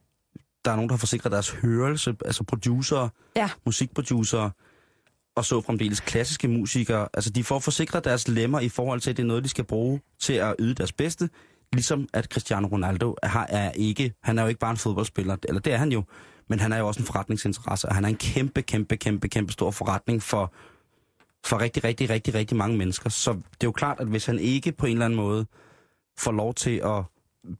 Der 0.65 0.71
er 0.71 0.75
nogen, 0.75 0.89
der 0.89 0.93
har 0.95 0.99
forsikret 0.99 1.31
deres 1.31 1.49
hørelse, 1.49 2.15
altså 2.25 2.43
producer, 2.43 3.09
Ja. 3.35 3.49
musikproducere, 3.65 4.51
og 5.35 5.45
så 5.45 5.61
fremdeles 5.61 5.99
klassiske 5.99 6.47
musikere. 6.47 7.07
Altså, 7.13 7.29
de 7.29 7.43
får 7.43 7.59
forsikret 7.59 8.03
deres 8.03 8.27
lemmer 8.27 8.59
i 8.59 8.69
forhold 8.69 9.01
til, 9.01 9.09
at 9.09 9.17
det 9.17 9.23
er 9.23 9.27
noget, 9.27 9.43
de 9.43 9.49
skal 9.49 9.63
bruge 9.63 10.01
til 10.19 10.33
at 10.33 10.55
yde 10.59 10.73
deres 10.73 10.91
bedste. 10.93 11.29
Ligesom 11.73 12.07
at 12.13 12.25
Cristiano 12.25 12.67
Ronaldo 12.67 13.15
har, 13.23 13.45
er 13.49 13.71
ikke, 13.71 14.13
han 14.23 14.37
er 14.37 14.41
jo 14.41 14.47
ikke 14.47 14.59
bare 14.59 14.71
en 14.71 14.77
fodboldspiller, 14.77 15.37
eller 15.47 15.61
det 15.61 15.73
er 15.73 15.77
han 15.77 15.91
jo, 15.91 16.03
men 16.47 16.59
han 16.59 16.73
er 16.73 16.77
jo 16.77 16.87
også 16.87 16.99
en 16.99 17.05
forretningsinteresse, 17.05 17.89
og 17.89 17.95
han 17.95 18.05
er 18.05 18.09
en 18.09 18.15
kæmpe, 18.15 18.61
kæmpe, 18.61 18.97
kæmpe, 18.97 19.27
kæmpe 19.27 19.51
stor 19.51 19.71
forretning 19.71 20.23
for, 20.23 20.53
for 21.45 21.61
rigtig, 21.61 21.83
rigtig, 21.83 22.09
rigtig, 22.09 22.33
rigtig 22.33 22.57
mange 22.57 22.77
mennesker. 22.77 23.09
Så 23.09 23.33
det 23.33 23.41
er 23.61 23.67
jo 23.67 23.71
klart, 23.71 23.99
at 23.99 24.07
hvis 24.07 24.25
han 24.25 24.39
ikke 24.39 24.71
på 24.71 24.85
en 24.85 24.91
eller 24.91 25.05
anden 25.05 25.17
måde 25.17 25.45
får 26.17 26.31
lov 26.31 26.53
til 26.53 26.81
at 26.85 27.03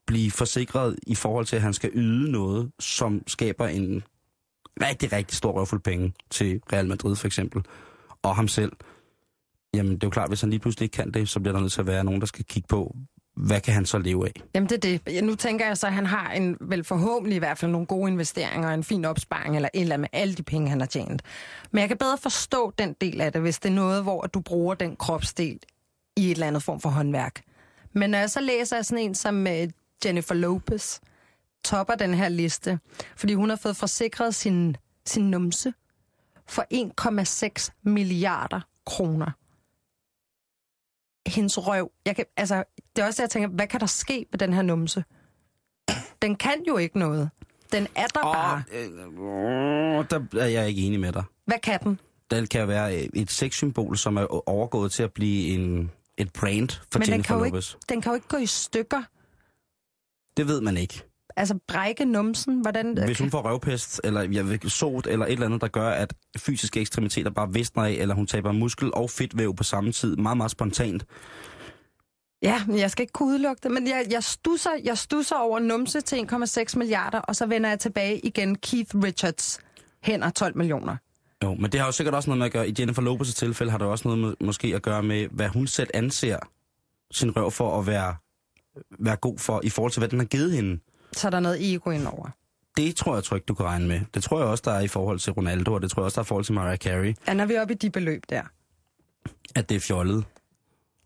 blive 0.07 0.31
forsikret 0.31 0.95
i 1.07 1.15
forhold 1.15 1.45
til, 1.45 1.55
at 1.55 1.61
han 1.61 1.73
skal 1.73 1.91
yde 1.93 2.31
noget, 2.31 2.71
som 2.79 3.23
skaber 3.27 3.67
en 3.67 4.03
rigtig, 4.81 5.13
rigtig 5.13 5.37
stor 5.37 5.51
røvfuld 5.51 5.81
penge 5.81 6.13
til 6.29 6.61
Real 6.73 6.87
Madrid 6.87 7.15
for 7.15 7.27
eksempel, 7.27 7.63
og 8.23 8.35
ham 8.35 8.47
selv, 8.47 8.71
jamen 9.73 9.91
det 9.91 10.03
er 10.03 10.07
jo 10.07 10.11
klart, 10.11 10.29
hvis 10.29 10.41
han 10.41 10.49
lige 10.49 10.59
pludselig 10.59 10.85
ikke 10.85 10.93
kan 10.93 11.11
det, 11.11 11.29
så 11.29 11.39
bliver 11.39 11.53
der 11.53 11.61
nødt 11.61 11.71
til 11.71 11.81
at 11.81 11.87
være 11.87 12.03
nogen, 12.03 12.19
der 12.19 12.27
skal 12.27 12.45
kigge 12.45 12.67
på, 12.67 12.95
hvad 13.39 13.61
kan 13.61 13.73
han 13.73 13.85
så 13.85 13.97
leve 13.97 14.25
af? 14.25 14.33
Jamen 14.55 14.69
det 14.69 14.75
er 14.75 14.79
det. 14.79 15.13
Ja, 15.13 15.21
Nu 15.21 15.35
tænker 15.35 15.67
jeg 15.67 15.77
så, 15.77 15.87
at 15.87 15.93
han 15.93 16.05
har 16.05 16.31
en, 16.31 16.57
vel 16.61 16.83
forhåbentlig 16.83 17.35
i 17.35 17.39
hvert 17.39 17.57
fald 17.57 17.71
nogle 17.71 17.87
gode 17.87 18.11
investeringer, 18.11 18.69
en 18.69 18.83
fin 18.83 19.05
opsparing 19.05 19.55
eller 19.55 19.69
et 19.73 19.81
eller 19.81 19.93
andet 19.93 20.09
med 20.13 20.19
alle 20.21 20.33
de 20.35 20.43
penge, 20.43 20.69
han 20.69 20.79
har 20.79 20.87
tjent. 20.87 21.21
Men 21.71 21.79
jeg 21.79 21.87
kan 21.87 21.97
bedre 21.97 22.17
forstå 22.17 22.73
den 22.77 22.95
del 23.01 23.21
af 23.21 23.31
det, 23.33 23.41
hvis 23.41 23.59
det 23.59 23.69
er 23.69 23.73
noget, 23.73 24.03
hvor 24.03 24.21
du 24.21 24.39
bruger 24.39 24.73
den 24.73 24.95
kropsdel 24.95 25.59
i 26.15 26.25
et 26.25 26.31
eller 26.31 26.47
andet 26.47 26.63
form 26.63 26.79
for 26.79 26.89
håndværk. 26.89 27.41
Men 27.93 28.09
når 28.09 28.17
jeg 28.17 28.29
så 28.29 28.41
læser 28.41 28.81
sådan 28.81 29.03
en 29.05 29.15
som 29.15 29.47
øh, 29.47 29.67
Jennifer 30.05 30.35
Lopez, 30.35 30.99
topper 31.65 31.95
den 31.95 32.13
her 32.13 32.29
liste, 32.29 32.79
fordi 33.15 33.33
hun 33.33 33.49
har 33.49 33.55
fået 33.57 33.75
forsikret 33.75 34.35
sin, 34.35 34.77
sin 35.05 35.29
numse 35.29 35.73
for 36.47 36.65
1,6 36.73 37.79
milliarder 37.83 38.61
kroner. 38.85 39.31
Hendes 41.27 41.67
røv. 41.67 41.91
Jeg 42.05 42.15
kan, 42.15 42.25
altså, 42.37 42.63
det 42.95 43.01
er 43.01 43.05
også 43.05 43.17
det, 43.17 43.23
jeg 43.23 43.29
tænker, 43.29 43.49
hvad 43.49 43.67
kan 43.67 43.79
der 43.79 43.85
ske 43.85 44.25
med 44.31 44.39
den 44.39 44.53
her 44.53 44.61
numse? 44.61 45.03
Den 46.21 46.35
kan 46.35 46.63
jo 46.67 46.77
ikke 46.77 46.99
noget. 46.99 47.29
Den 47.73 47.87
er 47.95 48.07
der 48.07 48.21
bare. 48.21 48.63
øh, 48.71 50.05
der 50.09 50.39
er 50.41 50.47
jeg 50.47 50.67
ikke 50.67 50.81
enig 50.81 50.99
med 50.99 51.11
dig. 51.13 51.23
Hvad 51.45 51.59
kan 51.63 51.79
den? 51.83 51.99
Den 52.31 52.47
kan 52.47 52.67
være 52.67 52.95
øh, 52.97 53.09
et 53.15 53.31
sexsymbol, 53.31 53.97
som 53.97 54.17
er 54.17 54.49
overgået 54.49 54.91
til 54.91 55.03
at 55.03 55.13
blive 55.13 55.47
en, 55.53 55.91
et 56.17 56.33
brand 56.33 56.69
for 56.69 56.99
Men 56.99 57.01
den 57.05 57.11
Jennifer 57.11 57.35
kan, 57.35 57.37
jo 57.37 57.43
Lopez. 57.51 57.73
ikke, 57.73 57.85
den 57.89 58.01
kan 58.01 58.09
jo 58.11 58.15
ikke 58.15 58.27
gå 58.27 58.37
i 58.37 58.45
stykker. 58.45 59.03
Det 60.37 60.47
ved 60.47 60.61
man 60.61 60.77
ikke. 60.77 61.08
Altså 61.39 61.59
brække 61.67 62.05
numsen, 62.05 62.61
hvordan... 62.61 62.97
Hvis 63.05 63.19
hun 63.19 63.31
får 63.31 63.41
røvpest, 63.41 64.01
eller 64.03 64.21
jeg 64.21 64.49
ved, 64.49 64.69
sot, 64.69 65.07
eller 65.07 65.25
et 65.25 65.31
eller 65.31 65.45
andet, 65.45 65.61
der 65.61 65.67
gør, 65.67 65.89
at 65.89 66.13
fysiske 66.37 66.79
ekstremiteter 66.79 67.31
bare 67.31 67.53
visner 67.53 67.83
af, 67.83 67.91
eller 67.91 68.15
hun 68.15 68.27
taber 68.27 68.51
muskel 68.51 68.93
og 68.93 69.09
fedtvæv 69.09 69.55
på 69.55 69.63
samme 69.63 69.91
tid, 69.91 70.15
meget, 70.15 70.37
meget 70.37 70.51
spontant. 70.51 71.05
Ja, 72.41 72.63
men 72.67 72.79
jeg 72.79 72.91
skal 72.91 73.03
ikke 73.03 73.13
kunne 73.13 73.29
udelukke 73.29 73.59
det, 73.63 73.71
men 73.71 73.87
jeg, 73.87 74.05
jeg, 74.11 74.23
stusser, 74.23 74.69
jeg 74.83 74.97
stusser 74.97 75.35
over 75.35 75.59
numse 75.59 76.01
til 76.01 76.27
1,6 76.31 76.77
milliarder, 76.77 77.19
og 77.19 77.35
så 77.35 77.45
vender 77.45 77.69
jeg 77.69 77.79
tilbage 77.79 78.19
igen 78.19 78.55
Keith 78.55 78.95
Richards 78.95 79.59
hænder 80.03 80.29
12 80.29 80.57
millioner. 80.57 80.95
Jo, 81.43 81.53
men 81.53 81.71
det 81.71 81.79
har 81.79 81.87
jo 81.87 81.91
sikkert 81.91 82.15
også 82.15 82.29
noget 82.29 82.37
med 82.37 82.45
at 82.45 82.51
gøre, 82.51 82.69
i 82.69 82.75
Jennifer 82.79 83.01
Lopez' 83.01 83.33
tilfælde 83.33 83.71
har 83.71 83.77
det 83.77 83.87
også 83.87 84.07
noget 84.07 84.19
med, 84.19 84.33
måske 84.41 84.75
at 84.75 84.81
gøre 84.81 85.03
med, 85.03 85.27
hvad 85.27 85.47
hun 85.47 85.67
selv 85.67 85.89
anser 85.93 86.37
sin 87.11 87.35
røv 87.35 87.51
for 87.51 87.79
at 87.79 87.87
være, 87.87 88.15
være 88.99 89.15
god 89.15 89.37
for, 89.37 89.61
i 89.63 89.69
forhold 89.69 89.91
til, 89.91 89.99
hvad 89.99 90.09
den 90.09 90.19
har 90.19 90.25
givet 90.25 90.51
hende. 90.51 90.79
Så 91.11 91.27
er 91.27 91.31
der 91.31 91.39
noget 91.39 91.73
ego 91.73 91.89
indover. 91.91 92.29
Det 92.77 92.95
tror 92.95 93.13
jeg 93.15 93.23
trygt, 93.23 93.47
du 93.47 93.53
kan 93.53 93.65
regne 93.65 93.87
med. 93.87 94.01
Det 94.13 94.23
tror 94.23 94.39
jeg 94.39 94.47
også, 94.47 94.61
der 94.65 94.71
er 94.71 94.79
i 94.79 94.87
forhold 94.87 95.19
til 95.19 95.33
Ronaldo, 95.33 95.73
og 95.73 95.81
det 95.81 95.91
tror 95.91 96.01
jeg 96.01 96.05
også, 96.05 96.15
der 96.15 96.21
er 96.21 96.25
i 96.25 96.27
forhold 96.27 96.45
til 96.45 96.53
Mariah 96.53 96.77
Carey, 96.77 97.15
Ja, 97.27 97.33
når 97.33 97.45
vi 97.45 97.53
er 97.53 97.61
oppe 97.61 97.73
i 97.73 97.77
de 97.77 97.89
beløb 97.89 98.23
der. 98.29 98.41
at 99.55 99.69
det 99.69 99.75
er 99.75 99.79
fjollet. 99.79 100.23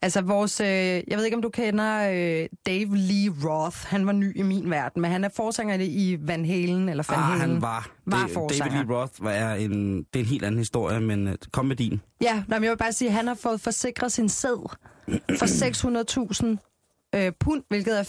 Altså 0.02 0.22
vores, 0.22 0.60
øh, 0.60 0.68
jeg 0.68 1.04
ved 1.18 1.24
ikke 1.26 1.36
om 1.38 1.42
du 1.42 1.50
kender 1.50 2.10
øh, 2.12 2.48
Dave 2.66 2.96
Lee 2.98 3.34
Roth, 3.44 3.78
han 3.86 4.06
var 4.06 4.12
ny 4.12 4.38
i 4.38 4.42
min 4.42 4.70
verden, 4.70 5.02
men 5.02 5.12
han 5.12 5.24
er 5.24 5.30
forsanger 5.36 5.78
i 5.82 6.18
Van 6.22 6.46
Halen, 6.46 6.89
eller 6.89 7.04
Van 7.10 7.18
Ah, 7.20 7.24
Halen. 7.26 7.42
han 7.42 7.62
var. 7.62 7.89
var 8.06 8.24
det, 8.26 8.34
forsanger. 8.34 8.66
David 8.74 8.86
Lee 8.88 8.96
Roth 8.96 9.13
var 9.24 9.32
er 9.32 9.56
en, 9.56 9.98
det 9.98 10.16
er 10.16 10.20
en 10.20 10.26
helt 10.26 10.46
anden 10.46 10.58
historie, 10.60 11.00
men 11.00 11.28
øh, 11.28 11.36
kom 11.52 11.66
med 11.66 11.76
din. 11.76 12.02
Ja, 12.22 12.34
nej, 12.48 12.60
men 12.60 12.63
jeg 12.63 12.72
vil 12.72 12.78
bare 12.78 12.94
sige, 12.94 13.10
at 13.10 13.16
han 13.16 13.28
har 13.28 13.36
fået 13.36 13.62
forsikret 13.62 14.12
sin 14.12 14.30
sæd 14.30 14.70
for 15.38 15.46
600.000 16.56 16.73
øh, 17.15 17.32
pund, 17.39 17.63
hvilket 17.69 17.99
er 17.99 18.04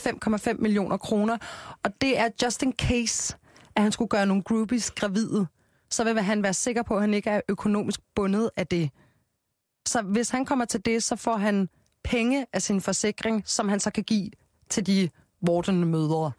5,5 0.55 0.63
millioner 0.63 0.97
kroner. 0.97 1.39
Og 1.83 1.91
det 2.01 2.19
er 2.19 2.29
just 2.43 2.63
in 2.63 2.73
case, 2.73 3.37
at 3.77 3.83
han 3.83 3.93
skulle 3.93 4.09
gøre 4.09 4.27
nogle 4.27 4.43
groupies 4.43 4.91
gravide. 4.91 5.47
Så 5.91 6.05
vil 6.05 6.23
han 6.23 6.43
være 6.43 6.55
sikker 6.55 6.83
på, 6.83 6.95
at 6.95 7.01
han 7.01 7.15
ikke 7.15 7.31
er 7.31 7.41
økonomisk 7.49 8.01
bundet 8.17 8.51
af 8.57 8.67
det. 8.67 8.91
Så 9.87 10.03
hvis 10.03 10.31
han 10.31 10.45
kommer 10.45 10.65
til 10.65 10.85
det, 10.85 11.03
så 11.03 11.17
får 11.17 11.37
han 11.37 11.69
penge 12.05 12.47
af 12.53 12.63
sin 12.63 12.81
forsikring, 12.81 13.43
som 13.47 13.69
han 13.69 13.81
så 13.81 13.91
kan 13.91 14.05
give 14.05 14.31
til 14.71 14.87
de 14.87 15.09
vortende 15.47 15.87
mødre. 15.87 16.33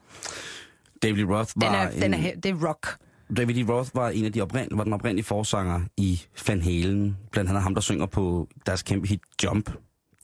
David 1.03 1.23
Roth 1.25 1.53
Den 1.53 1.61
var, 1.61 1.75
er, 1.75 1.91
den 1.91 2.13
er, 2.13 2.17
en, 2.17 2.25
he- 2.25 2.39
det 2.39 2.45
er 2.45 2.67
rock. 2.67 2.97
David 3.37 3.55
Lee 3.55 3.73
Roth 3.73 3.89
var 3.93 4.09
en 4.09 4.25
af 4.25 4.31
de 4.33 4.41
oprind, 4.41 4.71
var 4.75 4.83
den 4.83 4.93
oprindelige 4.93 5.25
forsanger 5.25 5.81
i 5.97 6.21
Van 6.47 6.61
Halen. 6.61 7.17
Blandt 7.31 7.49
andet 7.49 7.63
ham, 7.63 7.73
der 7.73 7.81
synger 7.81 8.05
på 8.05 8.47
deres 8.65 8.83
kæmpe 8.83 9.07
hit 9.07 9.21
Jump. 9.43 9.69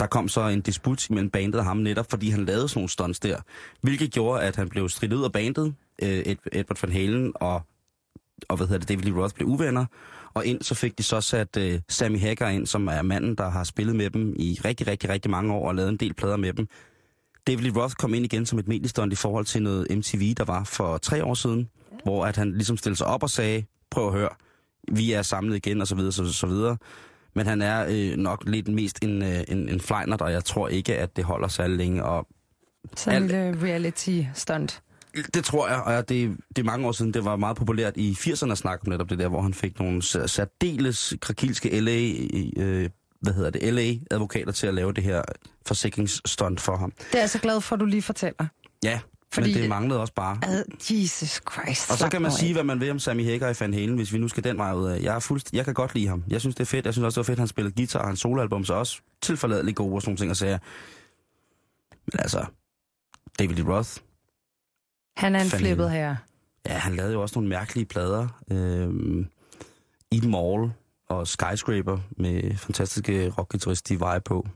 Der 0.02 0.08
kom 0.08 0.28
så 0.28 0.48
en 0.48 0.62
disput 0.62 1.08
mellem 1.10 1.30
bandet 1.30 1.60
og 1.60 1.66
ham 1.66 1.78
netop, 1.78 2.10
fordi 2.10 2.30
han 2.30 2.46
lavede 2.46 2.68
sådan 2.68 2.80
nogle 2.80 2.90
stunts 2.90 3.20
der. 3.20 3.38
Hvilket 3.82 4.12
gjorde, 4.12 4.42
at 4.42 4.56
han 4.56 4.70
blev 4.70 4.90
stridt 4.90 5.14
ud 5.14 5.24
af 5.24 5.32
bandet, 5.32 5.76
øh, 6.02 6.36
Edward 6.52 6.82
Van 6.82 6.92
Halen 6.92 7.32
og, 7.36 7.62
og 8.50 8.58
hvad 8.58 8.68
hedder 8.68 8.80
det, 8.80 8.90
David 8.90 9.04
Lee 9.04 9.22
Roth 9.22 9.36
blev 9.36 9.48
uvenner. 9.48 9.86
Og 10.34 10.46
ind 10.46 10.62
så 10.62 10.76
fik 10.76 10.98
de 10.98 11.04
så 11.04 11.22
sat 11.22 11.58
øh, 11.58 11.80
Sammy 11.90 12.20
Hagar 12.20 12.50
ind, 12.50 12.68
som 12.68 12.88
er 12.88 13.02
manden, 13.02 13.36
der 13.36 13.50
har 13.50 13.64
spillet 13.64 13.96
med 13.96 14.10
dem 14.10 14.34
i 14.40 14.60
rigtig, 14.66 14.88
rigtig, 14.88 15.10
rigtig 15.10 15.32
mange 15.32 15.54
år 15.54 15.68
og 15.68 15.76
lavet 15.76 15.90
en 15.90 15.98
del 15.98 16.14
plader 16.14 16.38
med 16.38 16.54
dem. 16.54 16.68
David 17.48 17.64
Lee 17.64 17.82
Roth 17.82 17.96
kom 17.96 18.14
ind 18.14 18.26
igen 18.26 18.46
som 18.46 18.60
et 18.60 18.68
mediestunt 18.68 19.14
i 19.14 19.16
forhold 19.16 19.46
til 19.46 19.64
noget 19.64 19.88
MTV, 19.98 20.34
der 20.34 20.44
var 20.44 20.64
for 20.64 20.98
tre 20.98 21.26
år 21.26 21.34
siden, 21.34 21.70
ja. 21.92 21.98
hvor 22.04 22.26
at 22.26 22.38
han 22.38 22.52
ligesom 22.52 22.78
stillede 22.78 22.98
sig 22.98 23.08
op 23.08 23.24
og 23.24 23.30
sagde, 23.30 23.64
prøv 23.92 24.08
at 24.08 24.14
høre, 24.14 24.30
vi 24.92 25.12
er 25.12 25.22
samlet 25.22 25.56
igen, 25.56 25.82
og 25.82 25.88
så 25.88 25.96
videre, 25.96 26.12
så, 26.12 26.34
så 26.34 26.48
videre. 26.48 26.78
Men 27.34 27.48
han 27.48 27.62
er 27.62 27.86
øh, 27.90 28.18
nok 28.18 28.44
lidt 28.48 28.68
mest 28.68 29.04
en, 29.04 29.22
øh, 29.24 29.44
en, 29.48 29.70
en 29.70 29.82
flejnert, 29.82 30.22
og 30.22 30.32
jeg 30.32 30.46
tror 30.46 30.68
ikke, 30.68 30.98
at 30.98 31.16
det 31.16 31.24
holder 31.24 31.48
særlig 31.48 31.78
længe. 31.78 32.04
Og 32.04 32.28
Så 32.98 33.10
en 33.10 33.16
Alt- 33.16 33.26
lille 33.32 33.62
reality 33.64 34.22
stunt. 34.34 34.82
det 35.34 35.46
tror 35.46 35.68
jeg, 35.68 35.82
og 35.82 36.10
det, 36.10 36.38
det 36.56 36.58
er 36.62 36.64
mange 36.66 36.88
år 36.88 36.92
siden, 36.92 37.14
det 37.14 37.26
var 37.26 37.36
meget 37.36 37.58
populært 37.58 37.98
i 37.98 38.12
80'erne 38.20 38.52
at 38.52 38.58
snakke 38.58 38.84
om 38.88 38.90
netop 38.92 39.10
det 39.10 39.20
der, 39.20 39.28
hvor 39.28 39.42
han 39.42 39.54
fik 39.54 39.80
nogle 39.80 40.02
særdeles 40.28 41.14
krakilske 41.22 41.80
LA, 41.80 42.12
øh, 42.64 42.90
hvad 43.22 43.34
hedder 43.34 43.50
det, 43.50 43.74
LA-advokater 43.74 44.52
til 44.52 44.68
at 44.68 44.74
lave 44.74 44.94
det 44.94 45.04
her 45.04 45.22
forsikringsstunt 45.66 46.62
for 46.62 46.78
ham. 46.78 46.92
Det 47.12 47.16
er 47.16 47.20
jeg 47.20 47.30
så 47.30 47.40
glad 47.40 47.62
for, 47.62 47.76
at 47.76 47.80
du 47.80 47.86
lige 47.86 48.02
fortæller. 48.02 48.46
Ja, 48.84 49.00
Fordi- 49.34 49.54
men 49.54 49.62
det 49.62 49.70
manglede 49.70 50.00
også 50.00 50.14
bare. 50.14 50.40
Ad, 50.44 50.64
Jesus 50.90 51.42
Christ. 51.52 51.92
Og 51.92 51.98
så 51.98 52.10
kan 52.12 52.22
man 52.22 52.32
sige, 52.32 52.54
hvad 52.54 52.64
man 52.64 52.80
vil 52.80 52.92
om 52.92 53.00
Sammy 53.00 53.26
Hagar 53.26 53.50
i 53.50 53.54
Van 53.60 53.74
Halen, 53.74 53.96
hvis 53.96 54.14
vi 54.14 54.18
nu 54.18 54.28
skal 54.28 54.44
den 54.44 54.58
vej 54.58 54.74
ud 54.74 54.88
af. 54.88 55.02
Jeg, 55.04 55.16
er 55.16 55.20
fuldst... 55.20 55.54
jeg 55.54 55.66
kan 55.66 55.74
godt 55.74 55.94
lide 55.96 56.08
ham. 56.08 56.24
Jeg 56.28 56.40
synes, 56.42 56.56
det 56.56 56.62
er 56.64 56.66
fedt. 56.66 56.86
Jeg 56.86 56.94
synes 56.94 57.06
også, 57.06 57.22
det 57.22 57.28
var 57.28 57.32
fedt, 57.32 57.38
at 57.38 57.42
han 57.42 57.48
spillede 57.48 57.76
guitar, 57.76 58.00
og 58.00 58.08
hans 58.08 58.20
soloalbum 58.20 58.64
så 58.66 58.74
også 58.74 59.02
tilforladeligt 59.22 59.78
gode 59.78 59.94
og 59.96 60.02
sådan 60.02 60.10
nogle 60.10 60.18
ting 60.18 60.30
og 60.32 60.38
sager. 60.38 60.58
Men 61.92 62.20
altså, 62.20 62.46
David 63.40 63.56
Lee 63.56 63.74
Roth, 63.78 63.90
Han 65.18 65.36
er 65.36 65.40
en 65.44 65.50
flippet 65.50 65.92
her. 65.92 66.16
ja, 66.68 66.74
han 66.78 66.96
lavede 66.96 67.14
jo 67.14 67.22
også 67.22 67.40
nogle 67.40 67.50
mærkelige 67.50 67.86
plader. 67.86 68.28
Øhm, 68.52 69.26
Eden 70.12 70.32
Mall 70.32 70.72
og 71.10 71.28
Skyscraper 71.28 71.98
med 72.18 72.58
fantastiske 72.58 73.30
rockguitarist 73.30 73.80
Steve 73.80 74.00
Vai 74.00 74.20
på. 74.20 74.48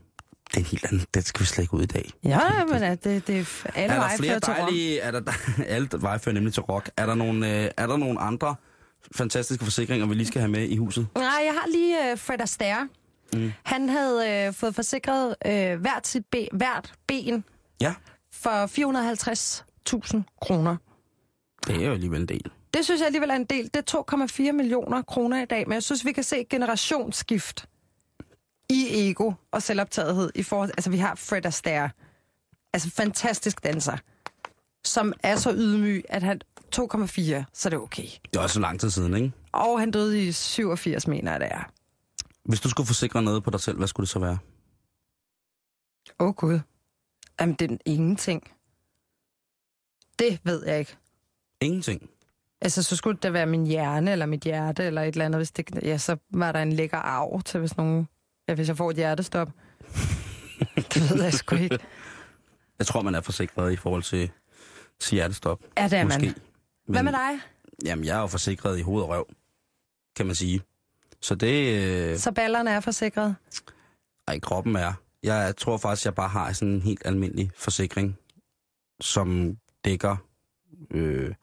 Det 0.54 0.60
er 0.60 0.64
helt 0.64 0.84
anden. 0.84 1.06
Det 1.14 1.26
skal 1.26 1.40
vi 1.40 1.46
slet 1.46 1.62
ikke 1.64 1.74
ud 1.74 1.82
i 1.82 1.86
dag. 1.86 2.10
Ja, 2.24 2.40
men 2.72 2.82
det, 2.82 3.04
det 3.26 3.38
er 3.64 3.70
alle 3.74 3.94
er 3.94 4.00
der 4.00 4.16
flere 4.16 4.38
dejlige... 4.38 5.00
Er 5.00 5.10
der, 5.10 5.32
alle 5.66 5.88
veje 5.92 6.18
fører 6.18 6.34
nemlig 6.34 6.54
til 6.54 6.62
rock. 6.62 6.90
Er 6.96 7.06
der, 7.06 7.14
nogle, 7.14 7.62
øh, 7.64 7.70
er 7.76 7.86
der 7.86 7.96
nogle 7.96 8.20
andre 8.20 8.54
fantastiske 9.14 9.64
forsikringer, 9.64 10.06
vi 10.06 10.14
lige 10.14 10.26
skal 10.26 10.40
have 10.40 10.50
med 10.50 10.68
i 10.68 10.76
huset? 10.76 11.06
Nej, 11.14 11.24
jeg 11.24 11.52
har 11.52 11.66
lige 11.72 12.12
uh, 12.12 12.18
Fred 12.18 12.40
Astaire. 12.40 12.88
Mm. 13.34 13.52
Han 13.62 13.88
havde 13.88 14.48
uh, 14.48 14.54
fået 14.54 14.74
forsikret 14.74 15.34
uh, 15.46 15.80
hvert 15.80 16.06
sit 16.06 16.26
be- 16.32 16.48
hvert 16.52 16.92
ben 17.06 17.44
Ja, 17.80 17.94
for 18.32 18.66
450.000 20.16 20.22
kroner. 20.42 20.76
det 21.66 21.76
er 21.82 21.86
jo 21.86 21.92
alligevel 21.92 22.20
en 22.20 22.28
del. 22.28 22.50
Det 22.74 22.84
synes 22.84 22.98
jeg 23.00 23.06
alligevel 23.06 23.30
er 23.30 23.34
en 23.34 23.44
del. 23.44 23.70
Det 23.74 23.94
er 23.94 24.46
2,4 24.48 24.52
millioner 24.52 25.02
kroner 25.02 25.42
i 25.42 25.44
dag, 25.44 25.68
men 25.68 25.74
jeg 25.74 25.82
synes, 25.82 26.04
vi 26.04 26.12
kan 26.12 26.24
se 26.24 26.40
et 26.40 26.48
generationsskift 26.48 27.66
i 28.70 29.10
ego 29.10 29.32
og 29.50 29.62
selvoptagethed 29.62 30.30
i 30.34 30.42
forhold 30.42 30.70
Altså, 30.70 30.90
vi 30.90 30.96
har 30.96 31.14
Fred 31.14 31.46
Astaire, 31.46 31.90
altså 32.72 32.90
fantastisk 32.90 33.64
danser, 33.64 33.96
som 34.84 35.12
er 35.22 35.36
så 35.36 35.52
ydmyg, 35.52 36.04
at 36.08 36.22
han 36.22 36.40
2,4, 36.76 37.44
så 37.52 37.68
er 37.68 37.70
det 37.70 37.78
okay. 37.78 38.06
Det 38.32 38.36
er 38.36 38.40
også 38.40 38.54
så 38.54 38.60
lang 38.60 38.80
tid 38.80 38.90
siden, 38.90 39.14
ikke? 39.14 39.32
Og 39.52 39.80
han 39.80 39.90
døde 39.90 40.26
i 40.26 40.32
87, 40.32 41.06
mener 41.06 41.32
jeg, 41.32 41.40
det 41.40 41.48
er. 41.50 41.70
Hvis 42.44 42.60
du 42.60 42.68
skulle 42.68 42.86
forsikre 42.86 43.22
noget 43.22 43.44
på 43.44 43.50
dig 43.50 43.60
selv, 43.60 43.76
hvad 43.76 43.88
skulle 43.88 44.04
det 44.04 44.10
så 44.10 44.18
være? 44.18 44.38
Åh 46.20 46.28
oh, 46.28 46.34
gud. 46.34 46.60
Jamen, 47.40 47.54
det 47.54 47.70
er 47.70 47.76
ingenting. 47.84 48.50
Det 50.18 50.40
ved 50.44 50.66
jeg 50.66 50.78
ikke. 50.78 50.96
Ingenting. 51.60 52.10
Altså, 52.60 52.82
så 52.82 52.96
skulle 52.96 53.18
det 53.22 53.32
være 53.32 53.46
min 53.46 53.66
hjerne, 53.66 54.12
eller 54.12 54.26
mit 54.26 54.40
hjerte, 54.40 54.84
eller 54.84 55.02
et 55.02 55.08
eller 55.08 55.24
andet. 55.24 55.38
Hvis 55.38 55.50
det, 55.50 55.70
ja, 55.82 55.98
så 55.98 56.16
var 56.30 56.52
der 56.52 56.62
en 56.62 56.72
lækker 56.72 56.98
arv 56.98 57.42
til, 57.42 57.60
hvis 57.60 57.76
nogen... 57.76 58.08
Ja, 58.48 58.54
hvis 58.54 58.68
jeg 58.68 58.76
får 58.76 58.90
et 58.90 58.96
hjertestop. 58.96 59.48
det 60.94 61.10
ved 61.10 61.22
jeg 61.22 61.32
sgu 61.32 61.56
ikke. 61.56 61.78
Jeg 62.78 62.86
tror, 62.86 63.02
man 63.02 63.14
er 63.14 63.20
forsikret 63.20 63.72
i 63.72 63.76
forhold 63.76 64.02
til, 64.02 64.30
til 65.00 65.14
hjertestop. 65.14 65.60
Ja, 65.78 65.84
det 65.84 65.92
er 65.92 66.04
Måske. 66.04 66.20
man. 66.26 66.34
Hvad 66.86 67.02
med 67.02 67.12
dig? 67.12 67.40
Jamen, 67.84 68.04
jeg 68.04 68.16
er 68.16 68.20
jo 68.20 68.26
forsikret 68.26 68.78
i 68.78 68.82
hoved 68.82 69.02
og 69.02 69.08
røv, 69.08 69.26
kan 70.16 70.26
man 70.26 70.34
sige. 70.34 70.62
Så 71.22 71.34
det... 71.34 71.82
Øh, 72.12 72.18
Så 72.18 72.32
ballerne 72.32 72.70
er 72.70 72.80
forsikret? 72.80 73.36
ej, 74.28 74.38
kroppen 74.38 74.76
er. 74.76 74.92
Jeg 75.22 75.54
tror 75.56 75.76
faktisk, 75.76 76.04
jeg 76.04 76.14
bare 76.14 76.28
har 76.28 76.52
sådan 76.52 76.74
en 76.74 76.82
helt 76.82 77.02
almindelig 77.04 77.50
forsikring, 77.56 78.16
som 79.00 79.56
dækker... 79.84 80.16
Øh, 80.90 81.34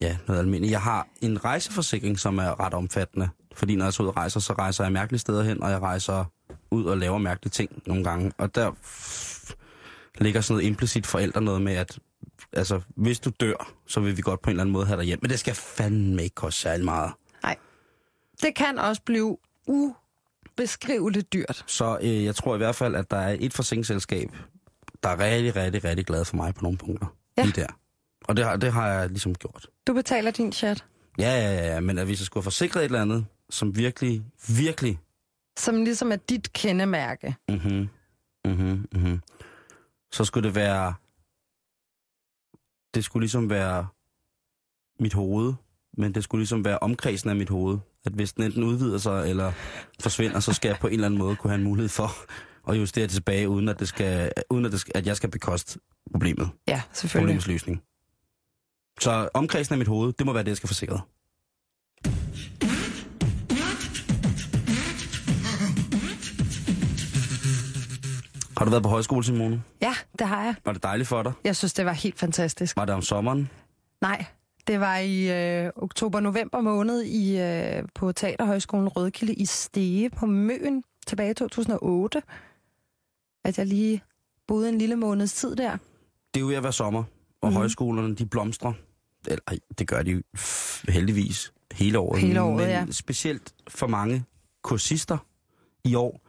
ja, 0.00 0.18
noget 0.26 0.40
almindeligt. 0.40 0.70
Jeg 0.72 0.82
har 0.82 1.08
en 1.20 1.44
rejseforsikring, 1.44 2.18
som 2.18 2.38
er 2.38 2.60
ret 2.60 2.74
omfattende. 2.74 3.28
Fordi 3.60 3.76
når 3.76 3.84
jeg 3.84 3.92
så 3.92 4.02
ud 4.02 4.08
og 4.08 4.16
rejser, 4.16 4.40
så 4.40 4.52
rejser 4.52 4.84
jeg 4.84 4.92
mærkelige 4.92 5.20
steder 5.20 5.42
hen, 5.42 5.62
og 5.62 5.70
jeg 5.70 5.80
rejser 5.80 6.24
ud 6.70 6.84
og 6.84 6.98
laver 6.98 7.18
mærkelige 7.18 7.50
ting 7.50 7.82
nogle 7.86 8.04
gange. 8.04 8.32
Og 8.38 8.54
der 8.54 8.72
ligger 10.20 10.40
sådan 10.40 10.54
noget 10.54 10.66
implicit 10.66 11.06
forældre 11.06 11.40
noget 11.40 11.62
med, 11.62 11.72
at 11.74 11.98
altså, 12.52 12.80
hvis 12.96 13.20
du 13.20 13.30
dør, 13.40 13.72
så 13.86 14.00
vil 14.00 14.16
vi 14.16 14.22
godt 14.22 14.42
på 14.42 14.50
en 14.50 14.52
eller 14.52 14.62
anden 14.62 14.72
måde 14.72 14.86
have 14.86 14.96
dig 14.96 15.04
hjem. 15.04 15.18
Men 15.22 15.30
det 15.30 15.38
skal 15.38 15.54
fandme 15.54 16.22
ikke 16.22 16.34
koste 16.34 16.60
særlig 16.60 16.84
meget. 16.84 17.12
Nej. 17.42 17.56
Det 18.42 18.54
kan 18.54 18.78
også 18.78 19.02
blive 19.02 19.38
ubeskriveligt 19.66 21.32
dyrt. 21.32 21.64
Så 21.66 21.98
øh, 22.02 22.24
jeg 22.24 22.34
tror 22.34 22.54
i 22.54 22.58
hvert 22.58 22.74
fald, 22.74 22.94
at 22.94 23.10
der 23.10 23.16
er 23.16 23.36
et 23.40 23.54
forsikringsselskab, 23.54 24.28
der 25.02 25.08
er 25.08 25.18
rigtig, 25.18 25.56
rigtig, 25.56 25.84
rigtig 25.84 26.06
glad 26.06 26.24
for 26.24 26.36
mig 26.36 26.54
på 26.54 26.62
nogle 26.62 26.78
punkter. 26.78 27.06
Ja. 27.36 27.42
Lige 27.42 27.60
der. 27.60 27.66
Og 28.24 28.36
det 28.36 28.44
har, 28.44 28.56
det 28.56 28.72
har 28.72 28.88
jeg 28.88 29.08
ligesom 29.08 29.34
gjort. 29.34 29.66
Du 29.86 29.92
betaler 29.92 30.30
din 30.30 30.52
chat. 30.52 30.84
Ja, 31.18 31.30
ja, 31.30 31.54
ja, 31.54 31.74
ja, 31.74 31.80
men 31.80 31.98
at 31.98 32.06
hvis 32.06 32.20
jeg 32.20 32.26
skulle 32.26 32.42
have 32.42 32.46
forsikret 32.46 32.80
et 32.80 32.84
eller 32.84 33.02
andet, 33.02 33.26
som 33.50 33.76
virkelig, 33.76 34.24
virkelig... 34.56 34.98
Som 35.58 35.84
ligesom 35.84 36.12
er 36.12 36.16
dit 36.16 36.52
kendemærke. 36.52 37.36
Mhm, 37.48 37.88
mhm, 38.44 38.88
mhm. 38.92 39.20
Så 40.12 40.24
skulle 40.24 40.48
det 40.48 40.54
være... 40.54 40.94
Det 42.94 43.04
skulle 43.04 43.22
ligesom 43.22 43.50
være 43.50 43.86
mit 45.00 45.12
hoved, 45.12 45.54
men 45.96 46.14
det 46.14 46.24
skulle 46.24 46.40
ligesom 46.40 46.64
være 46.64 46.78
omkredsen 46.78 47.30
af 47.30 47.36
mit 47.36 47.48
hoved. 47.48 47.78
At 48.04 48.12
hvis 48.12 48.32
den 48.32 48.44
enten 48.44 48.64
udvider 48.64 48.98
sig 48.98 49.30
eller 49.30 49.52
forsvinder, 50.00 50.40
så 50.40 50.52
skal 50.52 50.68
jeg 50.68 50.78
på 50.80 50.86
en 50.86 50.92
eller 50.92 51.06
anden 51.06 51.18
måde 51.18 51.36
kunne 51.36 51.50
have 51.50 51.58
en 51.58 51.64
mulighed 51.64 51.88
for 51.88 52.10
at 52.70 52.78
justere 52.78 53.02
det 53.02 53.10
tilbage, 53.10 53.48
uden 53.48 53.68
at, 53.68 53.80
det 53.80 53.88
skal, 53.88 54.32
uden 54.50 54.64
at, 54.64 54.72
det 54.72 54.80
skal, 54.80 54.92
at 54.94 55.06
jeg 55.06 55.16
skal 55.16 55.30
bekoste 55.30 55.80
problemet. 56.12 56.50
Ja, 56.68 56.82
selvfølgelig. 56.92 57.26
Problemets 57.26 57.46
løsning. 57.46 57.82
Så 59.00 59.28
omkredsen 59.34 59.72
af 59.72 59.78
mit 59.78 59.88
hoved, 59.88 60.12
det 60.12 60.26
må 60.26 60.32
være 60.32 60.42
det, 60.42 60.48
jeg 60.48 60.56
skal 60.56 60.66
forsikre. 60.66 61.00
Har 68.60 68.64
du 68.64 68.70
været 68.70 68.82
på 68.82 68.88
højskole, 68.88 69.24
Simone? 69.24 69.62
Ja, 69.82 69.94
det 70.18 70.26
har 70.26 70.44
jeg. 70.44 70.54
Var 70.64 70.72
det 70.72 70.82
dejligt 70.82 71.08
for 71.08 71.22
dig? 71.22 71.32
Jeg 71.44 71.56
synes, 71.56 71.72
det 71.72 71.84
var 71.84 71.92
helt 71.92 72.18
fantastisk. 72.18 72.76
Var 72.76 72.84
det 72.84 72.94
om 72.94 73.02
sommeren? 73.02 73.50
Nej, 74.00 74.24
det 74.66 74.80
var 74.80 74.96
i 74.96 75.30
øh, 75.64 75.70
oktober-november 75.76 76.60
måned 76.60 77.02
i, 77.02 77.40
øh, 77.40 77.82
på 77.94 78.12
Teaterhøjskolen 78.12 78.88
Rødkilde 78.88 79.34
i 79.34 79.44
Stege 79.44 80.10
på 80.10 80.26
Møen 80.26 80.84
tilbage 81.06 81.30
i 81.30 81.34
2008. 81.34 82.22
At 83.44 83.58
jeg 83.58 83.66
lige 83.66 84.02
boede 84.48 84.68
en 84.68 84.78
lille 84.78 84.96
måneds 84.96 85.32
tid 85.32 85.56
der. 85.56 85.70
Det 86.34 86.36
er 86.36 86.40
jo 86.40 86.46
ved 86.46 86.56
at 86.56 86.62
være 86.62 86.72
sommer, 86.72 87.04
og 87.40 87.48
mm. 87.48 87.56
højskolerne, 87.56 88.14
de 88.14 88.26
blomstrer. 88.26 88.72
Eller, 89.26 89.42
ej, 89.48 89.58
det 89.78 89.88
gør 89.88 90.02
de 90.02 90.22
heldigvis 90.88 91.52
hele 91.72 91.98
året. 91.98 92.20
Hele 92.20 92.42
året, 92.42 92.56
Men 92.56 92.68
ja. 92.68 92.86
specielt 92.90 93.54
for 93.68 93.86
mange 93.86 94.24
kursister 94.62 95.18
i 95.84 95.94
år, 95.94 96.20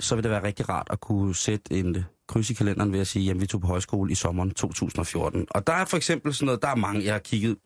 så 0.00 0.14
vil 0.14 0.24
det 0.24 0.30
være 0.30 0.42
rigtig 0.42 0.68
rart 0.68 0.86
at 0.90 1.00
kunne 1.00 1.34
sætte 1.34 1.74
en 1.74 2.04
kryds 2.26 2.50
i 2.50 2.54
kalenderen 2.54 2.92
ved 2.92 3.00
at 3.00 3.06
sige, 3.06 3.30
at 3.30 3.40
vi 3.40 3.46
tog 3.46 3.60
på 3.60 3.66
højskole 3.66 4.12
i 4.12 4.14
sommeren 4.14 4.50
2014. 4.50 5.46
Og 5.50 5.66
der 5.66 5.72
er 5.72 5.84
for 5.84 5.96
eksempel 5.96 6.34
sådan 6.34 6.46
noget, 6.46 6.62
der 6.62 6.68
er 6.68 6.74
mange, 6.74 7.04
jeg 7.04 7.14
har 7.14 7.18
kigget 7.18 7.56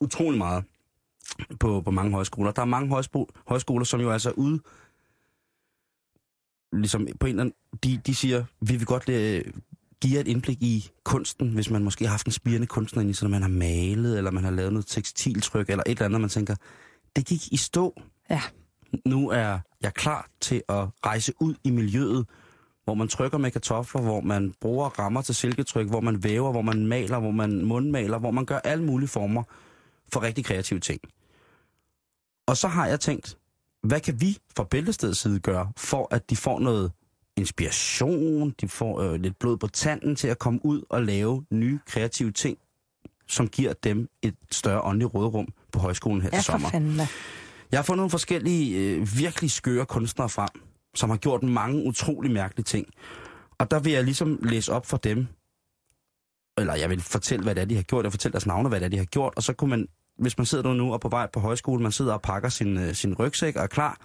utrolig 0.00 0.38
meget 0.38 0.64
på, 1.60 1.80
på 1.80 1.90
mange 1.90 2.12
højskoler. 2.12 2.52
Der 2.52 2.62
er 2.62 2.66
mange 2.66 2.88
højsko- 2.88 3.26
højskoler, 3.46 3.84
som 3.84 4.00
jo 4.00 4.10
altså 4.10 4.28
er 4.28 4.34
ude, 4.34 4.60
ligesom 6.72 7.06
på 7.20 7.26
en 7.26 7.30
eller 7.30 7.42
anden, 7.42 7.54
de, 7.84 8.00
de 8.06 8.14
siger, 8.14 8.44
vi 8.60 8.76
vil 8.76 8.86
godt 8.86 9.08
øh, 9.08 9.44
give 10.02 10.20
et 10.20 10.28
indblik 10.28 10.62
i 10.62 10.90
kunsten, 11.04 11.48
hvis 11.48 11.70
man 11.70 11.84
måske 11.84 12.04
har 12.04 12.10
haft 12.10 12.26
en 12.26 12.32
spirende 12.32 12.66
kunstner 12.66 13.02
ind 13.02 13.10
i, 13.10 13.12
så 13.12 13.28
man 13.28 13.42
har 13.42 13.48
malet, 13.48 14.18
eller 14.18 14.30
man 14.30 14.44
har 14.44 14.50
lavet 14.50 14.72
noget 14.72 14.86
tekstiltryk, 14.86 15.70
eller 15.70 15.82
et 15.86 15.90
eller 15.90 16.04
andet, 16.04 16.20
man 16.20 16.30
tænker, 16.30 16.56
det 17.16 17.26
gik 17.26 17.52
i 17.52 17.56
stå. 17.56 18.02
Ja. 18.30 18.40
Nu 19.04 19.28
er 19.28 19.58
jeg 19.84 19.94
klar 19.94 20.28
til 20.40 20.62
at 20.68 20.86
rejse 21.06 21.32
ud 21.40 21.54
i 21.64 21.70
miljøet, 21.70 22.26
hvor 22.84 22.94
man 22.94 23.08
trykker 23.08 23.38
med 23.38 23.50
kartofler, 23.50 24.02
hvor 24.02 24.20
man 24.20 24.54
bruger 24.60 24.88
rammer 24.88 25.22
til 25.22 25.34
silketryk, 25.34 25.86
hvor 25.88 26.00
man 26.00 26.22
væver, 26.24 26.50
hvor 26.52 26.62
man 26.62 26.86
maler, 26.86 27.18
hvor 27.18 27.30
man 27.30 27.64
mundmaler, 27.64 28.18
hvor 28.18 28.30
man 28.30 28.44
gør 28.44 28.58
alle 28.58 28.84
mulige 28.84 29.08
former 29.08 29.42
for 30.12 30.22
rigtig 30.22 30.44
kreative 30.44 30.80
ting. 30.80 31.00
Og 32.46 32.56
så 32.56 32.68
har 32.68 32.86
jeg 32.86 33.00
tænkt, 33.00 33.38
hvad 33.82 34.00
kan 34.00 34.20
vi 34.20 34.38
fra 34.56 34.64
Bæltestedets 34.64 35.20
side 35.20 35.40
gøre, 35.40 35.72
for 35.76 36.08
at 36.14 36.30
de 36.30 36.36
får 36.36 36.58
noget 36.58 36.92
inspiration, 37.36 38.50
de 38.60 38.68
får 38.68 39.00
øh, 39.00 39.14
lidt 39.20 39.38
blod 39.38 39.56
på 39.56 39.66
tanden 39.66 40.16
til 40.16 40.28
at 40.28 40.38
komme 40.38 40.60
ud 40.66 40.82
og 40.88 41.02
lave 41.02 41.44
nye 41.50 41.78
kreative 41.86 42.30
ting, 42.32 42.58
som 43.28 43.48
giver 43.48 43.72
dem 43.72 44.08
et 44.22 44.34
større 44.52 44.80
åndeligt 44.82 45.14
rådrum 45.14 45.48
på 45.72 45.78
højskolen 45.78 46.22
her 46.22 46.30
Ja, 46.32 46.36
til 46.36 46.44
sommer. 46.44 46.68
fanden. 46.68 47.00
Jeg 47.72 47.78
har 47.78 47.82
fundet 47.82 47.98
nogle 47.98 48.10
forskellige, 48.10 48.78
øh, 48.78 49.18
virkelig 49.18 49.50
skøre 49.50 49.86
kunstnere 49.86 50.28
frem, 50.28 50.48
som 50.94 51.10
har 51.10 51.16
gjort 51.16 51.42
mange 51.42 51.84
utrolig 51.84 52.30
mærkelige 52.30 52.64
ting. 52.64 52.86
Og 53.58 53.70
der 53.70 53.78
vil 53.80 53.92
jeg 53.92 54.04
ligesom 54.04 54.38
læse 54.42 54.72
op 54.72 54.86
for 54.86 54.96
dem, 54.96 55.26
eller 56.58 56.74
jeg 56.74 56.90
vil 56.90 57.00
fortælle, 57.00 57.42
hvad 57.42 57.54
det 57.54 57.60
er, 57.60 57.64
de 57.64 57.76
har 57.76 57.82
gjort, 57.82 58.06
og 58.06 58.12
fortælle 58.12 58.32
deres 58.32 58.46
navne, 58.46 58.68
hvad 58.68 58.80
det 58.80 58.86
er, 58.86 58.90
de 58.90 58.98
har 58.98 59.04
gjort, 59.04 59.32
og 59.36 59.42
så 59.42 59.52
kunne 59.52 59.70
man, 59.70 59.88
hvis 60.18 60.38
man 60.38 60.46
sidder 60.46 60.64
der 60.64 60.74
nu 60.74 60.92
og 60.92 61.00
på 61.00 61.08
vej 61.08 61.28
på 61.32 61.40
højskole, 61.40 61.82
man 61.82 61.92
sidder 61.92 62.12
og 62.12 62.22
pakker 62.22 62.48
sin, 62.48 62.78
øh, 62.78 62.94
sin 62.94 63.14
rygsæk 63.14 63.56
og 63.56 63.62
er 63.62 63.66
klar, 63.66 64.00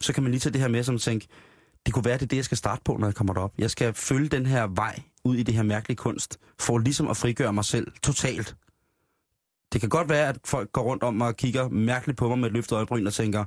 så 0.00 0.12
kan 0.12 0.22
man 0.22 0.32
lige 0.32 0.40
tage 0.40 0.52
det 0.52 0.60
her 0.60 0.68
med, 0.68 0.82
som 0.82 0.98
tænke, 0.98 1.26
det 1.86 1.94
kunne 1.94 2.04
være, 2.04 2.14
det 2.14 2.22
er 2.22 2.26
det, 2.26 2.36
jeg 2.36 2.44
skal 2.44 2.58
starte 2.58 2.82
på, 2.84 2.96
når 2.96 3.06
jeg 3.06 3.14
kommer 3.14 3.34
derop. 3.34 3.52
Jeg 3.58 3.70
skal 3.70 3.94
følge 3.94 4.28
den 4.28 4.46
her 4.46 4.66
vej 4.66 5.02
ud 5.24 5.36
i 5.36 5.42
det 5.42 5.54
her 5.54 5.62
mærkelige 5.62 5.96
kunst, 5.96 6.38
for 6.60 6.78
ligesom 6.78 7.08
at 7.08 7.16
frigøre 7.16 7.52
mig 7.52 7.64
selv 7.64 7.92
totalt. 8.02 8.56
Det 9.74 9.80
kan 9.80 9.90
godt 9.90 10.08
være, 10.08 10.28
at 10.28 10.38
folk 10.44 10.72
går 10.72 10.82
rundt 10.82 11.02
om 11.02 11.20
og 11.20 11.36
kigger 11.36 11.68
mærkeligt 11.68 12.18
på 12.18 12.28
mig 12.28 12.38
med 12.38 12.46
et 12.46 12.52
løftet 12.52 12.76
øjebryn 12.76 13.06
og 13.06 13.12
tænker, 13.12 13.44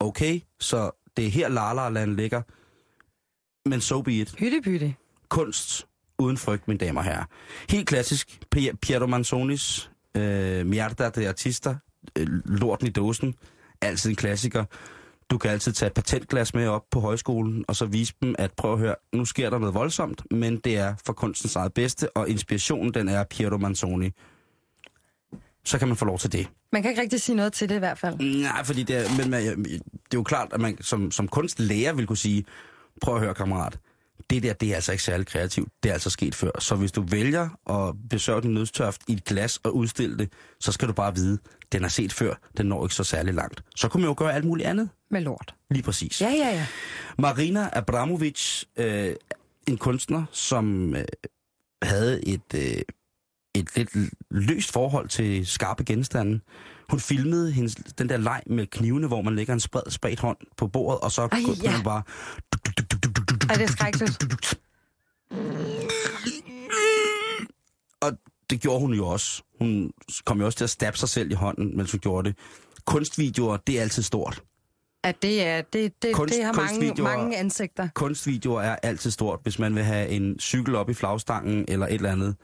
okay, 0.00 0.40
så 0.60 0.90
det 1.16 1.26
er 1.26 1.30
her 1.30 1.48
Lala-land 1.48 2.16
ligger, 2.16 2.42
men 3.68 3.80
so 3.80 4.02
be 4.02 4.12
it. 4.12 4.34
Hytte 4.38 4.94
Kunst 5.28 5.86
uden 6.18 6.36
frygt, 6.36 6.68
mine 6.68 6.78
damer 6.78 7.00
og 7.00 7.04
herrer. 7.04 7.24
Helt 7.70 7.88
klassisk, 7.88 8.40
Pi- 8.56 8.76
Piero 8.82 9.06
Manzonis 9.06 9.90
øh, 10.16 10.66
Mierda 10.66 11.08
de 11.08 11.28
Artista, 11.28 11.76
øh, 12.18 12.26
Lorten 12.44 12.86
i 12.86 12.90
dåsen, 12.90 13.34
altid 13.80 14.10
en 14.10 14.16
klassiker. 14.16 14.64
Du 15.30 15.38
kan 15.38 15.50
altid 15.50 15.72
tage 15.72 15.86
et 15.86 15.94
patentglas 15.94 16.54
med 16.54 16.68
op 16.68 16.84
på 16.90 17.00
højskolen, 17.00 17.64
og 17.68 17.76
så 17.76 17.86
vise 17.86 18.14
dem, 18.22 18.34
at 18.38 18.52
prøv 18.56 18.72
at 18.72 18.78
høre, 18.78 18.94
nu 19.12 19.24
sker 19.24 19.50
der 19.50 19.58
noget 19.58 19.74
voldsomt, 19.74 20.22
men 20.30 20.56
det 20.58 20.76
er 20.76 20.94
for 21.06 21.12
kunstens 21.12 21.56
eget 21.56 21.74
bedste, 21.74 22.16
og 22.16 22.28
inspirationen, 22.28 22.94
den 22.94 23.08
er 23.08 23.24
Piero 23.24 23.56
Manzoni. 23.58 24.10
Så 25.64 25.78
kan 25.78 25.88
man 25.88 25.96
få 25.96 26.04
lov 26.04 26.18
til 26.18 26.32
det. 26.32 26.48
Man 26.72 26.82
kan 26.82 26.90
ikke 26.90 27.02
rigtig 27.02 27.20
sige 27.20 27.36
noget 27.36 27.52
til 27.52 27.68
det 27.68 27.74
i 27.74 27.78
hvert 27.78 27.98
fald. 27.98 28.16
Nej, 28.42 28.64
fordi 28.64 28.82
det 28.82 28.96
er, 28.96 29.24
men 29.24 29.32
det 29.64 29.74
er 29.74 29.80
jo 30.14 30.22
klart, 30.22 30.48
at 30.52 30.60
man 30.60 30.82
som, 30.82 31.10
som 31.10 31.28
kunstlærer 31.28 31.92
vil 31.92 32.06
kunne 32.06 32.16
sige, 32.16 32.44
prøv 33.00 33.14
at 33.14 33.20
høre 33.20 33.34
kammerat, 33.34 33.78
det 34.30 34.42
der, 34.42 34.52
det 34.52 34.70
er 34.70 34.74
altså 34.74 34.92
ikke 34.92 35.04
særlig 35.04 35.26
kreativt. 35.26 35.68
Det 35.82 35.88
er 35.88 35.92
altså 35.92 36.10
sket 36.10 36.34
før. 36.34 36.50
Så 36.58 36.74
hvis 36.74 36.92
du 36.92 37.02
vælger 37.02 37.48
at 37.70 37.94
besøge 38.10 38.42
din 38.42 38.50
nødstørft 38.54 39.00
i 39.08 39.12
et 39.12 39.24
glas 39.24 39.56
og 39.56 39.76
udstille 39.76 40.18
det, 40.18 40.32
så 40.60 40.72
skal 40.72 40.88
du 40.88 40.92
bare 40.92 41.14
vide, 41.14 41.38
den 41.72 41.84
er 41.84 41.88
set 41.88 42.12
før, 42.12 42.34
den 42.56 42.66
når 42.66 42.84
ikke 42.84 42.94
så 42.94 43.04
særlig 43.04 43.34
langt. 43.34 43.64
Så 43.76 43.88
kunne 43.88 44.00
man 44.00 44.08
jo 44.08 44.14
gøre 44.18 44.34
alt 44.34 44.44
muligt 44.44 44.68
andet. 44.68 44.88
Med 45.10 45.20
lort. 45.20 45.54
Lige 45.70 45.82
præcis. 45.82 46.20
Ja, 46.20 46.28
ja, 46.30 46.48
ja. 46.48 46.66
Marina 47.18 47.68
Abramovic, 47.72 48.62
øh, 48.76 49.14
en 49.66 49.76
kunstner, 49.76 50.24
som 50.32 50.94
øh, 50.96 51.04
havde 51.82 52.28
et, 52.28 52.54
øh, 52.54 52.82
et 53.54 53.76
lidt 53.76 53.90
løst 54.30 54.72
forhold 54.72 55.08
til 55.08 55.46
skarpe 55.46 55.84
genstande. 55.84 56.40
Hun 56.88 57.00
filmede 57.00 57.52
hendes, 57.52 57.74
den 57.74 58.08
der 58.08 58.16
leg 58.16 58.42
med 58.46 58.66
knivene, 58.66 59.06
hvor 59.06 59.22
man 59.22 59.36
lægger 59.36 59.54
en 59.54 59.60
spredt, 59.60 59.92
spredt 59.92 60.20
hånd 60.20 60.36
på 60.56 60.66
bordet, 60.66 61.00
og 61.00 61.12
så 61.12 61.22
Ej, 61.22 61.28
går 61.28 61.54
ja. 61.62 61.72
man 61.72 61.82
bare... 61.84 62.02
Ej, 63.48 63.54
det 63.54 63.62
er 63.62 63.66
skrækkeligt. 63.66 64.58
Og 68.00 68.12
det 68.50 68.60
gjorde 68.60 68.80
hun 68.80 68.94
jo 68.94 69.06
også. 69.06 69.42
Hun 69.58 69.92
kom 70.24 70.40
jo 70.40 70.46
også 70.46 70.58
til 70.58 70.64
at 70.64 70.70
stabbe 70.70 70.98
sig 70.98 71.08
selv 71.08 71.30
i 71.30 71.34
hånden, 71.34 71.76
mens 71.76 71.90
hun 71.92 72.00
gjorde 72.00 72.28
det. 72.28 72.38
Kunstvideoer, 72.84 73.56
det 73.56 73.78
er 73.78 73.82
altid 73.82 74.02
stort. 74.02 74.42
At 75.04 75.22
det, 75.22 75.46
er, 75.46 75.62
det, 75.62 76.02
det, 76.02 76.14
Kunst- 76.14 76.36
det 76.36 76.44
har 76.44 76.52
mange, 76.52 77.02
mange 77.02 77.36
ansigter. 77.36 77.88
Kunstvideoer 77.94 78.62
er 78.62 78.76
altid 78.76 79.10
stort, 79.10 79.40
hvis 79.42 79.58
man 79.58 79.74
vil 79.74 79.84
have 79.84 80.08
en 80.08 80.40
cykel 80.40 80.74
op 80.74 80.90
i 80.90 80.94
flagstangen 80.94 81.64
eller 81.68 81.86
et 81.86 81.94
eller 81.94 82.12
andet. 82.12 82.36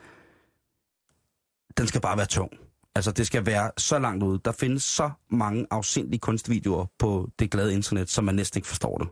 Den 1.78 1.86
skal 1.86 2.00
bare 2.00 2.16
være 2.16 2.26
tung. 2.26 2.50
Altså, 2.94 3.12
det 3.12 3.26
skal 3.26 3.46
være 3.46 3.70
så 3.76 3.98
langt 3.98 4.24
ude. 4.24 4.40
Der 4.44 4.52
findes 4.52 4.82
så 4.82 5.10
mange 5.30 5.66
afsindige 5.70 6.20
kunstvideoer 6.20 6.86
på 6.98 7.30
det 7.38 7.50
glade 7.50 7.74
internet, 7.74 8.10
som 8.10 8.24
man 8.24 8.34
næsten 8.34 8.58
ikke 8.58 8.68
forstår 8.68 8.98
det. 8.98 9.08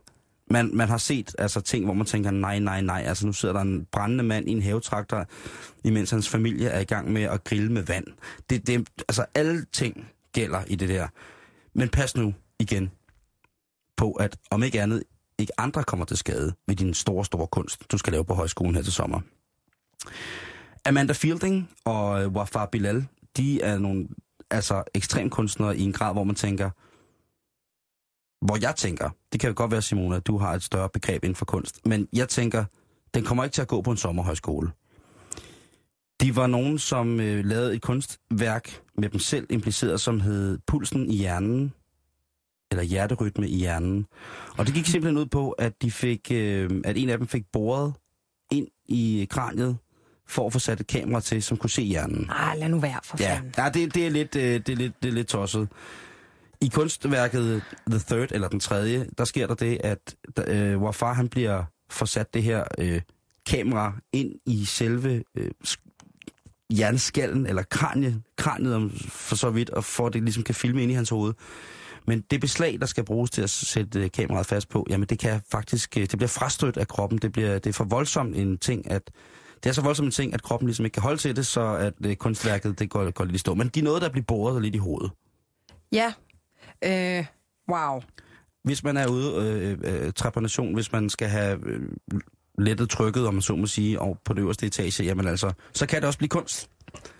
Man, 0.51 0.71
man 0.73 0.89
har 0.89 0.97
set 0.97 1.35
altså, 1.37 1.61
ting, 1.61 1.85
hvor 1.85 1.93
man 1.93 2.05
tænker, 2.05 2.31
nej, 2.31 2.59
nej, 2.59 2.81
nej. 2.81 3.03
Altså, 3.05 3.25
nu 3.25 3.33
sidder 3.33 3.53
der 3.53 3.61
en 3.61 3.85
brændende 3.91 4.23
mand 4.23 4.49
i 4.49 4.51
en 4.51 4.61
havetraktor, 4.61 5.25
imens 5.83 6.11
hans 6.11 6.29
familie 6.29 6.67
er 6.67 6.79
i 6.79 6.83
gang 6.83 7.11
med 7.11 7.21
at 7.21 7.43
grille 7.43 7.71
med 7.71 7.83
vand. 7.83 8.07
Det, 8.49 8.67
det, 8.67 8.89
altså, 8.99 9.25
alle 9.35 9.65
ting 9.73 10.07
gælder 10.33 10.63
i 10.67 10.75
det 10.75 10.89
der. 10.89 11.07
Men 11.73 11.89
pas 11.89 12.15
nu 12.15 12.33
igen 12.59 12.91
på, 13.97 14.11
at 14.11 14.37
om 14.51 14.63
ikke 14.63 14.81
andet, 14.81 15.03
ikke 15.37 15.59
andre 15.59 15.83
kommer 15.83 16.05
til 16.05 16.17
skade 16.17 16.53
med 16.67 16.75
din 16.75 16.93
store, 16.93 17.25
store 17.25 17.47
kunst, 17.47 17.91
du 17.91 17.97
skal 17.97 18.13
lave 18.13 18.25
på 18.25 18.33
højskolen 18.33 18.75
her 18.75 18.83
til 18.83 18.93
sommer. 18.93 19.21
Amanda 20.85 21.13
Fielding 21.13 21.69
og 21.85 22.23
øh, 22.23 22.31
Wafar 22.31 22.65
Bilal, 22.65 23.07
de 23.37 23.61
er 23.61 23.77
nogle 23.79 24.07
altså 24.51 24.83
ekstremkunstnere 24.93 25.77
i 25.77 25.81
en 25.81 25.93
grad, 25.93 26.13
hvor 26.13 26.23
man 26.23 26.35
tænker, 26.35 26.69
hvor 28.45 28.57
jeg 28.61 28.75
tænker, 28.75 29.09
det 29.31 29.39
kan 29.39 29.47
jo 29.47 29.53
godt 29.57 29.71
være, 29.71 29.81
Simone, 29.81 30.15
at 30.15 30.27
du 30.27 30.37
har 30.37 30.53
et 30.53 30.63
større 30.63 30.89
begreb 30.89 31.23
inden 31.23 31.35
for 31.35 31.45
kunst, 31.45 31.85
men 31.85 32.07
jeg 32.13 32.29
tænker, 32.29 32.65
den 33.13 33.23
kommer 33.23 33.43
ikke 33.43 33.53
til 33.53 33.61
at 33.61 33.67
gå 33.67 33.81
på 33.81 33.91
en 33.91 33.97
sommerhøjskole. 33.97 34.71
De 36.21 36.35
var 36.35 36.47
nogen, 36.47 36.79
som 36.79 37.19
øh, 37.19 37.45
lavede 37.45 37.75
et 37.75 37.81
kunstværk 37.81 38.81
med 38.97 39.09
dem 39.09 39.19
selv 39.19 39.47
impliceret, 39.49 40.01
som 40.01 40.19
hed 40.19 40.59
Pulsen 40.67 41.09
i 41.09 41.15
hjernen, 41.15 41.73
eller 42.71 42.83
hjerterytme 42.83 43.49
i 43.49 43.55
hjernen. 43.55 44.05
Og 44.57 44.65
det 44.65 44.73
gik 44.73 44.85
simpelthen 44.85 45.17
ud 45.17 45.25
på, 45.25 45.51
at 45.51 45.81
de 45.81 45.91
fik, 45.91 46.31
øh, 46.31 46.81
at 46.83 46.97
en 46.97 47.09
af 47.09 47.17
dem 47.17 47.27
fik 47.27 47.43
boret 47.51 47.93
ind 48.51 48.67
i 48.85 49.27
kraniet, 49.29 49.77
for 50.27 50.47
at 50.47 50.53
få 50.53 50.59
sat 50.59 50.79
et 50.79 50.87
kamera 50.87 51.21
til, 51.21 51.43
som 51.43 51.57
kunne 51.57 51.69
se 51.69 51.81
hjernen. 51.81 52.29
Ah, 52.29 52.57
lad 52.59 52.69
nu 52.69 52.79
være 52.79 52.99
for 53.03 53.17
Ja, 53.19 53.35
fanden. 53.35 53.53
ja 53.57 53.69
det, 53.69 53.95
det, 53.95 54.05
er 54.05 54.09
lidt, 54.09 54.35
øh, 54.35 54.43
det, 54.43 54.69
er 54.69 54.75
lidt, 54.75 55.03
det 55.03 55.09
er 55.09 55.13
lidt 55.13 55.27
tosset. 55.27 55.67
I 56.61 56.67
kunstværket 56.67 57.61
The 57.89 57.99
Third, 57.99 58.27
eller 58.31 58.47
den 58.47 58.59
tredje, 58.59 59.05
der 59.17 59.25
sker 59.25 59.47
der 59.47 59.55
det, 59.55 59.77
at 59.83 60.15
øh, 60.47 60.77
hvor 60.77 60.91
far 60.91 61.13
han 61.13 61.29
bliver 61.29 61.63
forsat 61.89 62.33
det 62.33 62.43
her 62.43 62.63
øh, 62.77 63.01
kamera 63.45 63.93
ind 64.13 64.31
i 64.45 64.65
selve 64.65 65.23
øh, 65.37 65.51
sk- 65.67 66.65
hjerneskallen, 66.69 67.45
eller 67.47 67.63
kranie, 67.63 68.21
kraniet 68.37 68.75
om, 68.75 68.91
for 69.09 69.35
så 69.35 69.49
vidt, 69.49 69.69
og 69.69 69.83
for 69.83 70.07
at 70.07 70.13
det 70.13 70.23
ligesom 70.23 70.43
kan 70.43 70.55
filme 70.55 70.83
ind 70.83 70.91
i 70.91 70.95
hans 70.95 71.09
hoved. 71.09 71.33
Men 72.07 72.21
det 72.31 72.41
beslag, 72.41 72.77
der 72.79 72.85
skal 72.85 73.05
bruges 73.05 73.31
til 73.31 73.41
at 73.41 73.49
sætte 73.49 73.99
øh, 74.03 74.11
kameraet 74.11 74.45
fast 74.45 74.69
på, 74.69 74.85
jamen 74.89 75.07
det 75.07 75.19
kan 75.19 75.41
faktisk, 75.51 75.97
øh, 75.97 76.01
det 76.03 76.17
bliver 76.17 76.27
frastødt 76.27 76.77
af 76.77 76.87
kroppen. 76.87 77.19
Det, 77.19 77.31
bliver, 77.31 77.53
det 77.59 77.69
er 77.69 77.73
for 77.73 77.83
voldsomt 77.83 78.35
en 78.35 78.57
ting, 78.57 78.91
at 78.91 79.11
det 79.65 79.69
er 79.71 79.73
så 79.73 79.81
voldsomt 79.81 80.05
en 80.05 80.11
ting, 80.11 80.33
at 80.33 80.43
kroppen 80.43 80.67
ligesom 80.67 80.85
ikke 80.85 80.93
kan 80.93 81.03
holde 81.03 81.17
til 81.17 81.35
det, 81.35 81.47
så 81.47 81.75
at 81.75 81.93
øh, 82.05 82.15
kunstværket 82.15 82.79
det 82.79 82.89
går, 82.89 83.11
går 83.11 83.23
lidt 83.23 83.35
i 83.35 83.39
stå. 83.39 83.53
Men 83.53 83.67
de 83.67 83.79
er 83.79 83.83
noget, 83.83 84.01
der 84.01 84.09
bliver 84.09 84.25
boret 84.27 84.61
lidt 84.61 84.75
i 84.75 84.77
hovedet. 84.77 85.11
Ja. 85.91 86.13
Øh, 86.83 87.25
wow. 87.71 88.01
Hvis 88.63 88.83
man 88.83 88.97
er 88.97 89.07
ude 89.07 89.35
øh, 89.35 90.05
øh, 90.05 90.13
trepanation, 90.13 90.73
hvis 90.73 90.91
man 90.91 91.09
skal 91.09 91.27
have 91.27 91.59
øh, 91.65 91.81
lettet 92.57 92.89
trykket, 92.89 93.27
om 93.27 93.33
man 93.33 93.41
så 93.41 93.55
må 93.55 93.67
sige, 93.67 94.01
og 94.01 94.17
på 94.25 94.33
det 94.33 94.41
øverste 94.41 94.65
etage, 94.65 95.03
jamen 95.03 95.27
altså, 95.27 95.53
så 95.73 95.85
kan 95.85 96.01
det 96.01 96.07
også 96.07 96.17
blive 96.17 96.29
kunst. 96.29 96.69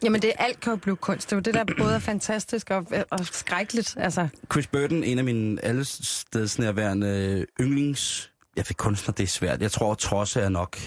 Jamen, 0.04 0.22
det 0.22 0.32
alt 0.39 0.60
kan 0.60 0.72
jo 0.72 0.78
blive 0.78 0.96
kunst. 0.96 1.30
Det 1.30 1.34
er 1.34 1.38
jo 1.38 1.41
det, 1.41 1.54
der 1.54 1.66
både 1.78 1.96
er 1.96 2.00
fantastisk 2.00 2.70
og, 2.70 2.88
og 3.10 3.26
skrækkeligt. 3.26 3.96
Altså, 4.00 4.28
Chris 4.52 4.68
Burton, 4.68 5.04
en 5.04 5.18
af 5.18 5.24
mine 5.24 5.66
allestedsnærværende 5.66 7.46
yndlings... 7.62 8.32
Jeg 8.56 8.66
fik 8.66 8.76
kunstner, 8.78 9.14
det 9.14 9.24
er 9.24 9.28
svært. 9.28 9.62
Jeg 9.62 9.72
tror, 9.72 9.93
Trosse 9.93 10.41
er 10.41 10.50
nok... 10.50 10.78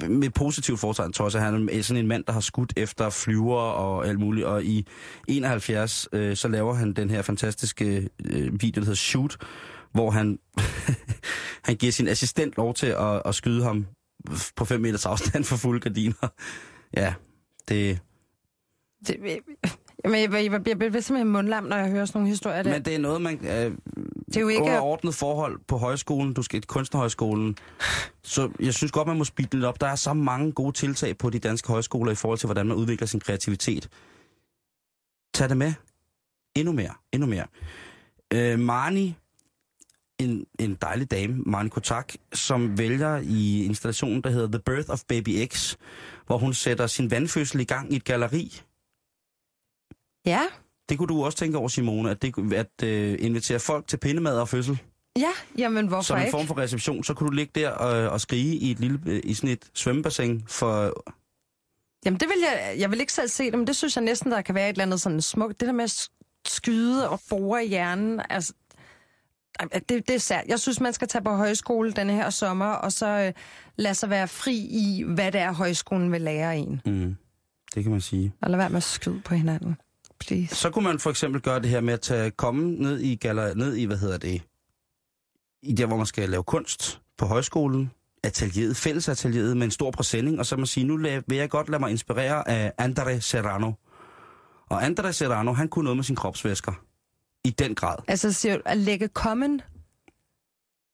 Med 0.00 0.30
positivt 0.30 0.80
foretegn, 0.80 1.12
Trosse, 1.12 1.38
han 1.38 1.68
er 1.72 1.82
sådan 1.82 2.02
en 2.02 2.08
mand, 2.08 2.24
der 2.24 2.32
har 2.32 2.40
skudt 2.40 2.72
efter 2.76 3.10
flyver 3.10 3.60
og 3.60 4.08
alt 4.08 4.18
muligt. 4.18 4.46
Og 4.46 4.64
i 4.64 4.86
71, 5.28 6.08
øh, 6.12 6.36
så 6.36 6.48
laver 6.48 6.74
han 6.74 6.92
den 6.92 7.10
her 7.10 7.22
fantastiske 7.22 8.08
øh, 8.24 8.62
video, 8.62 8.80
der 8.80 8.84
hedder 8.84 8.94
Shoot, 8.94 9.36
hvor 9.92 10.10
han, 10.10 10.38
han 11.68 11.76
giver 11.76 11.92
sin 11.92 12.08
assistent 12.08 12.56
lov 12.56 12.74
til 12.74 12.86
at, 12.86 13.22
at 13.24 13.34
skyde 13.34 13.62
ham 13.62 13.86
på 14.56 14.64
5 14.64 14.80
meters 14.80 15.06
afstand 15.06 15.44
for 15.44 15.56
fulde 15.56 15.80
gardiner. 15.80 16.28
Ja, 16.96 17.14
det... 17.68 17.98
det, 19.06 19.16
jamen, 20.04 20.20
jeg, 20.20 20.32
jeg, 20.32 20.52
jeg, 20.52 20.68
jeg 20.68 20.78
bliver 20.78 21.00
simpelthen 21.00 21.32
mundlam, 21.32 21.64
når 21.64 21.76
jeg 21.76 21.90
hører 21.90 22.04
sådan 22.04 22.18
nogle 22.18 22.28
historier. 22.28 22.62
Der. 22.62 22.70
Men 22.70 22.84
det 22.84 22.94
er 22.94 22.98
noget, 22.98 23.22
man... 23.22 23.46
Øh, 23.46 23.72
det 24.26 24.36
er 24.36 24.40
jo 24.40 24.48
ikke... 24.48 24.62
under 24.62 24.80
ordnet 24.80 25.14
forhold 25.14 25.60
på 25.66 25.76
højskolen, 25.76 26.34
du 26.34 26.42
skal 26.42 26.62
kunstnerhøjskolen, 26.62 27.58
så 28.22 28.50
jeg 28.60 28.74
synes 28.74 28.92
godt, 28.92 29.08
man 29.08 29.18
må 29.18 29.24
speede 29.24 29.48
lidt 29.52 29.64
op. 29.64 29.80
Der 29.80 29.86
er 29.86 29.96
så 29.96 30.12
mange 30.12 30.52
gode 30.52 30.72
tiltag 30.72 31.18
på 31.18 31.30
de 31.30 31.38
danske 31.38 31.68
højskoler 31.68 32.12
i 32.12 32.14
forhold 32.14 32.38
til, 32.38 32.46
hvordan 32.46 32.66
man 32.66 32.76
udvikler 32.76 33.06
sin 33.06 33.20
kreativitet. 33.20 33.88
Tag 35.34 35.48
det 35.48 35.56
med. 35.56 35.72
Endnu 36.56 36.72
mere. 36.72 36.94
Endnu 37.12 37.26
mere. 37.26 37.46
Øh, 38.32 38.58
Marni, 38.58 39.14
en, 40.18 40.46
en 40.58 40.74
dejlig 40.74 41.10
dame, 41.10 41.42
Marni 41.46 41.68
Kotak, 41.68 42.12
som 42.32 42.78
vælger 42.78 43.16
i 43.16 43.64
installationen, 43.64 44.22
der 44.22 44.30
hedder 44.30 44.48
The 44.48 44.58
Birth 44.58 44.90
of 44.90 45.02
Baby 45.08 45.46
X, 45.46 45.76
hvor 46.26 46.38
hun 46.38 46.54
sætter 46.54 46.86
sin 46.86 47.10
vandfødsel 47.10 47.60
i 47.60 47.64
gang 47.64 47.92
i 47.92 47.96
et 47.96 48.04
galeri. 48.04 48.62
Ja, 50.26 50.42
Det 50.88 50.98
kunne 50.98 51.08
du 51.08 51.24
også 51.24 51.38
tænke 51.38 51.58
over, 51.58 51.68
Simone, 51.68 52.10
at, 52.10 52.22
det, 52.22 52.52
at 52.54 52.82
øh, 52.88 53.16
invitere 53.20 53.58
folk 53.58 53.86
til 53.88 53.96
pindemad 53.96 54.38
og 54.38 54.48
fødsel. 54.48 54.78
ja, 55.16 55.30
jamen 55.58 55.86
hvorfor 55.86 56.02
som 56.02 56.16
en 56.16 56.22
ikke? 56.22 56.30
form 56.30 56.46
for 56.46 56.58
reception, 56.58 57.04
så 57.04 57.14
kunne 57.14 57.28
du 57.28 57.32
ligge 57.34 57.60
der 57.60 57.70
og, 57.70 58.10
og 58.10 58.20
skrige 58.20 58.54
i, 58.54 58.70
et 58.70 58.80
lille, 58.80 59.00
øh, 59.06 59.20
i 59.24 59.34
sådan 59.34 59.50
et 59.50 59.70
svømmebassin 59.74 60.44
for... 60.48 61.02
Jamen 62.04 62.20
det 62.20 62.28
vil 62.28 62.36
jeg, 62.40 62.74
jeg 62.78 62.90
vil 62.90 63.00
ikke 63.00 63.12
selv 63.12 63.28
se 63.28 63.44
det, 63.50 63.58
men 63.58 63.66
det 63.66 63.76
synes 63.76 63.96
jeg 63.96 64.04
næsten, 64.04 64.30
der 64.30 64.40
kan 64.42 64.54
være 64.54 64.68
et 64.68 64.72
eller 64.74 64.84
andet 64.84 65.00
sådan 65.00 65.20
smukt. 65.20 65.60
Det 65.60 65.66
der 65.66 65.72
med 65.72 65.84
at 65.84 65.90
sk- 65.90 66.42
skyde 66.46 67.08
og 67.10 67.20
bore 67.30 67.64
i 67.64 67.68
hjernen, 67.68 68.20
altså, 68.30 68.52
det, 69.72 69.88
det 69.88 70.10
er 70.10 70.18
sært. 70.18 70.44
Jeg 70.48 70.60
synes, 70.60 70.80
man 70.80 70.92
skal 70.92 71.08
tage 71.08 71.24
på 71.24 71.30
højskole 71.30 71.92
denne 71.92 72.12
her 72.12 72.30
sommer, 72.30 72.66
og 72.66 72.92
så 72.92 73.06
øh, 73.06 73.32
lade 73.76 73.94
sig 73.94 74.10
være 74.10 74.28
fri 74.28 74.56
i, 74.56 75.04
hvad 75.06 75.32
det 75.32 75.40
er, 75.40 75.52
højskolen 75.52 76.12
vil 76.12 76.20
lære 76.20 76.56
en. 76.58 76.80
Mm, 76.86 77.16
det 77.74 77.82
kan 77.82 77.92
man 77.92 78.00
sige. 78.00 78.32
Og 78.42 78.50
lade 78.50 78.58
være 78.58 78.70
med 78.70 78.76
at 78.76 78.82
skyde 78.82 79.20
på 79.24 79.34
hinanden. 79.34 79.76
Please. 80.20 80.54
Så 80.54 80.70
kunne 80.70 80.84
man 80.84 80.98
for 80.98 81.10
eksempel 81.10 81.40
gøre 81.40 81.60
det 81.60 81.68
her 81.68 81.80
med 81.80 81.94
at 81.94 82.00
tage, 82.00 82.30
komme 82.30 82.70
ned 82.70 83.00
i, 83.00 83.14
galler, 83.14 83.54
ned 83.54 83.74
i, 83.76 83.84
hvad 83.84 83.96
hedder 83.96 84.18
det, 84.18 84.42
i 85.62 85.72
der, 85.72 85.86
hvor 85.86 85.96
man 85.96 86.06
skal 86.06 86.28
lave 86.28 86.42
kunst 86.44 87.00
på 87.18 87.26
højskolen, 87.26 87.90
atelieret, 88.22 88.76
fællesatelieret 88.76 89.56
med 89.56 89.64
en 89.64 89.70
stor 89.70 89.90
præsending, 89.90 90.38
og 90.38 90.46
så 90.46 90.56
man 90.56 90.66
sige, 90.66 90.84
nu 90.86 90.96
vil 91.26 91.36
jeg 91.36 91.50
godt 91.50 91.68
lade 91.68 91.80
mig 91.80 91.90
inspirere 91.90 92.48
af 92.48 92.72
Andre 92.78 93.20
Serrano. 93.20 93.72
Og 94.70 94.84
Andre 94.84 95.12
Serrano, 95.12 95.52
han 95.52 95.68
kunne 95.68 95.84
noget 95.84 95.96
med 95.96 96.04
sin 96.04 96.16
kropsvæsker. 96.16 96.72
I 97.44 97.50
den 97.50 97.74
grad. 97.74 97.96
Altså 98.08 98.32
siger 98.32 98.56
du, 98.56 98.62
at 98.64 98.76
lægge 98.78 99.08
kommen? 99.08 99.62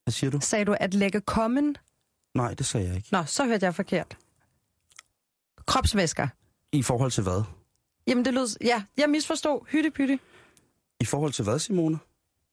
Hvad 0.04 0.12
siger 0.12 0.30
du? 0.30 0.40
Sagde 0.40 0.64
du, 0.64 0.76
at 0.80 0.94
lægge 0.94 1.20
kommen? 1.20 1.76
Nej, 2.34 2.54
det 2.54 2.66
sagde 2.66 2.86
jeg 2.86 2.96
ikke. 2.96 3.08
Nå, 3.12 3.24
så 3.26 3.44
hørte 3.44 3.64
jeg 3.66 3.74
forkert. 3.74 4.16
Kropsvæsker. 5.66 6.28
I 6.72 6.82
forhold 6.82 7.10
til 7.10 7.22
hvad? 7.22 7.42
Jamen 8.06 8.24
det 8.24 8.34
lød... 8.34 8.56
Ja, 8.64 8.82
jeg 8.96 9.10
misforstod. 9.10 9.66
Hytte 9.70 10.18
I 11.00 11.04
forhold 11.04 11.32
til 11.32 11.44
hvad, 11.44 11.58
Simone? 11.58 11.98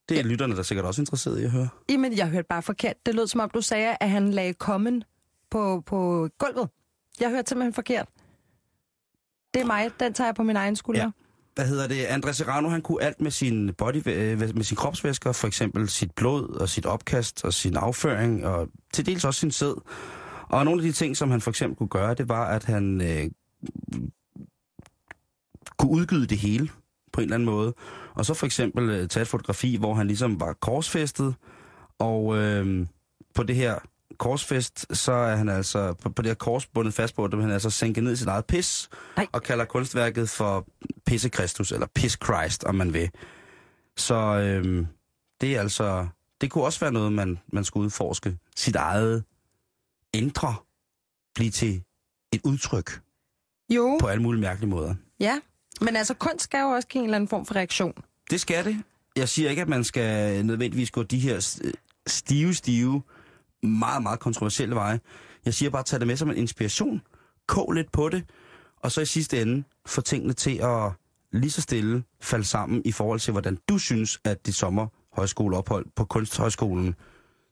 Det 0.09 0.19
er 0.19 0.21
ja. 0.21 0.27
lytterne, 0.27 0.53
der 0.53 0.59
er 0.59 0.63
sikkert 0.63 0.85
også 0.85 1.01
interesseret 1.01 1.39
i 1.39 1.43
at 1.43 1.51
høre. 1.51 1.69
Jamen, 1.89 2.17
jeg 2.17 2.27
hørte 2.27 2.47
bare 2.49 2.61
forkert. 2.61 3.05
Det 3.05 3.15
lød 3.15 3.27
som 3.27 3.39
om, 3.39 3.49
du 3.49 3.61
sagde, 3.61 3.97
at 3.99 4.09
han 4.09 4.31
lagde 4.31 4.53
kommen 4.53 5.03
på, 5.51 5.83
på 5.85 6.29
gulvet. 6.37 6.69
Jeg 7.19 7.29
hørte 7.29 7.49
simpelthen 7.49 7.73
forkert. 7.73 8.07
Det 9.53 9.61
er 9.61 9.65
mig. 9.65 9.91
Den 9.99 10.13
tager 10.13 10.27
jeg 10.27 10.35
på 10.35 10.43
min 10.43 10.55
egen 10.55 10.75
skulder. 10.75 11.01
Ja. 11.01 11.09
Hvad 11.55 11.67
hedder 11.67 11.87
det? 11.87 12.05
Andres 12.05 12.37
Serrano, 12.37 12.69
han 12.69 12.81
kunne 12.81 13.03
alt 13.03 13.21
med 13.21 13.31
sin 13.31 13.73
body, 13.73 14.01
med 14.35 14.63
sin 14.63 14.77
kropsvæsker, 14.77 15.31
for 15.31 15.47
eksempel 15.47 15.89
sit 15.89 16.11
blod 16.11 16.49
og 16.49 16.69
sit 16.69 16.85
opkast 16.85 17.45
og 17.45 17.53
sin 17.53 17.75
afføring, 17.75 18.45
og 18.45 18.67
til 18.93 19.05
dels 19.05 19.25
også 19.25 19.39
sin 19.39 19.51
sæd. 19.51 19.81
Og 20.49 20.65
nogle 20.65 20.81
af 20.81 20.87
de 20.87 20.91
ting, 20.91 21.17
som 21.17 21.31
han 21.31 21.41
for 21.41 21.51
eksempel 21.51 21.77
kunne 21.77 21.89
gøre, 21.89 22.13
det 22.13 22.29
var, 22.29 22.45
at 22.45 22.63
han 22.63 23.01
øh, 23.01 23.29
kunne 25.79 25.91
udgyde 25.91 26.27
det 26.27 26.37
hele 26.37 26.69
på 27.13 27.21
en 27.21 27.23
eller 27.23 27.35
anden 27.35 27.45
måde. 27.45 27.73
Og 28.13 28.25
så 28.25 28.33
for 28.33 28.45
eksempel 28.45 28.89
øh, 28.89 29.07
tage 29.07 29.21
et 29.21 29.27
fotografi, 29.27 29.75
hvor 29.75 29.93
han 29.93 30.07
ligesom 30.07 30.39
var 30.39 30.53
korsfæstet, 30.53 31.35
og 31.99 32.37
øh, 32.37 32.87
på 33.35 33.43
det 33.43 33.55
her 33.55 33.79
korsfest, 34.17 34.95
så 34.97 35.11
er 35.11 35.35
han 35.35 35.49
altså 35.49 35.93
på, 35.93 36.09
på 36.09 36.21
det 36.21 36.29
her 36.29 36.35
kors 36.35 36.65
bundet 36.67 36.93
fast 36.93 37.15
på, 37.15 37.23
at 37.25 37.33
han 37.41 37.51
altså 37.51 37.69
sænket 37.69 38.03
ned 38.03 38.11
i 38.13 38.15
sit 38.15 38.27
eget 38.27 38.45
pis, 38.45 38.89
Nej. 39.17 39.27
og 39.31 39.43
kalder 39.43 39.65
kunstværket 39.65 40.29
for 40.29 40.67
Pisse 41.05 41.29
Kristus, 41.29 41.71
eller 41.71 41.87
Piss 41.95 42.17
Christ, 42.25 42.63
om 42.63 42.75
man 42.75 42.93
vil. 42.93 43.09
Så 43.97 44.15
øh, 44.15 44.85
det 45.41 45.55
er 45.55 45.59
altså, 45.59 46.07
det 46.41 46.51
kunne 46.51 46.63
også 46.63 46.79
være 46.79 46.91
noget, 46.91 47.13
man, 47.13 47.39
man 47.53 47.63
skulle 47.63 47.85
udforske. 47.85 48.37
Sit 48.55 48.75
eget 48.75 49.23
ændre, 50.13 50.55
blive 51.35 51.51
til 51.51 51.83
et 52.33 52.41
udtryk 52.43 53.01
Jo, 53.69 53.97
på 54.01 54.07
alle 54.07 54.23
mulige 54.23 54.41
mærkelige 54.41 54.69
måder. 54.69 54.95
ja. 55.19 55.39
Men 55.81 55.95
altså, 55.95 56.13
kunst 56.13 56.43
skal 56.43 56.59
jo 56.61 56.67
også 56.67 56.87
give 56.87 56.99
en 56.99 57.05
eller 57.05 57.15
anden 57.15 57.27
form 57.27 57.45
for 57.45 57.55
reaktion. 57.55 57.93
Det 58.29 58.41
skal 58.41 58.65
det. 58.65 58.77
Jeg 59.15 59.29
siger 59.29 59.49
ikke, 59.49 59.61
at 59.61 59.67
man 59.69 59.83
skal 59.83 60.45
nødvendigvis 60.45 60.91
gå 60.91 61.03
de 61.03 61.19
her 61.19 61.39
s- 61.39 61.61
stive, 62.07 62.53
stive, 62.53 63.01
meget, 63.63 64.03
meget 64.03 64.19
kontroversielle 64.19 64.75
veje. 64.75 64.99
Jeg 65.45 65.53
siger 65.53 65.69
bare, 65.69 65.79
at 65.79 65.85
tage 65.85 65.99
det 65.99 66.07
med 66.07 66.17
som 66.17 66.29
en 66.29 66.37
inspiration. 66.37 67.01
Kog 67.47 67.71
lidt 67.71 67.91
på 67.91 68.09
det. 68.09 68.23
Og 68.77 68.91
så 68.91 69.01
i 69.01 69.05
sidste 69.05 69.41
ende 69.41 69.63
få 69.85 70.01
tingene 70.01 70.33
til 70.33 70.57
at 70.57 70.91
lige 71.31 71.51
så 71.51 71.61
stille 71.61 72.03
falde 72.21 72.45
sammen 72.45 72.81
i 72.85 72.91
forhold 72.91 73.19
til, 73.19 73.31
hvordan 73.31 73.57
du 73.69 73.77
synes, 73.77 74.19
at 74.23 74.45
dit 74.45 74.55
sommerhøjskoleophold 74.55 75.85
på 75.95 76.05
Kunsthøjskolen 76.05 76.95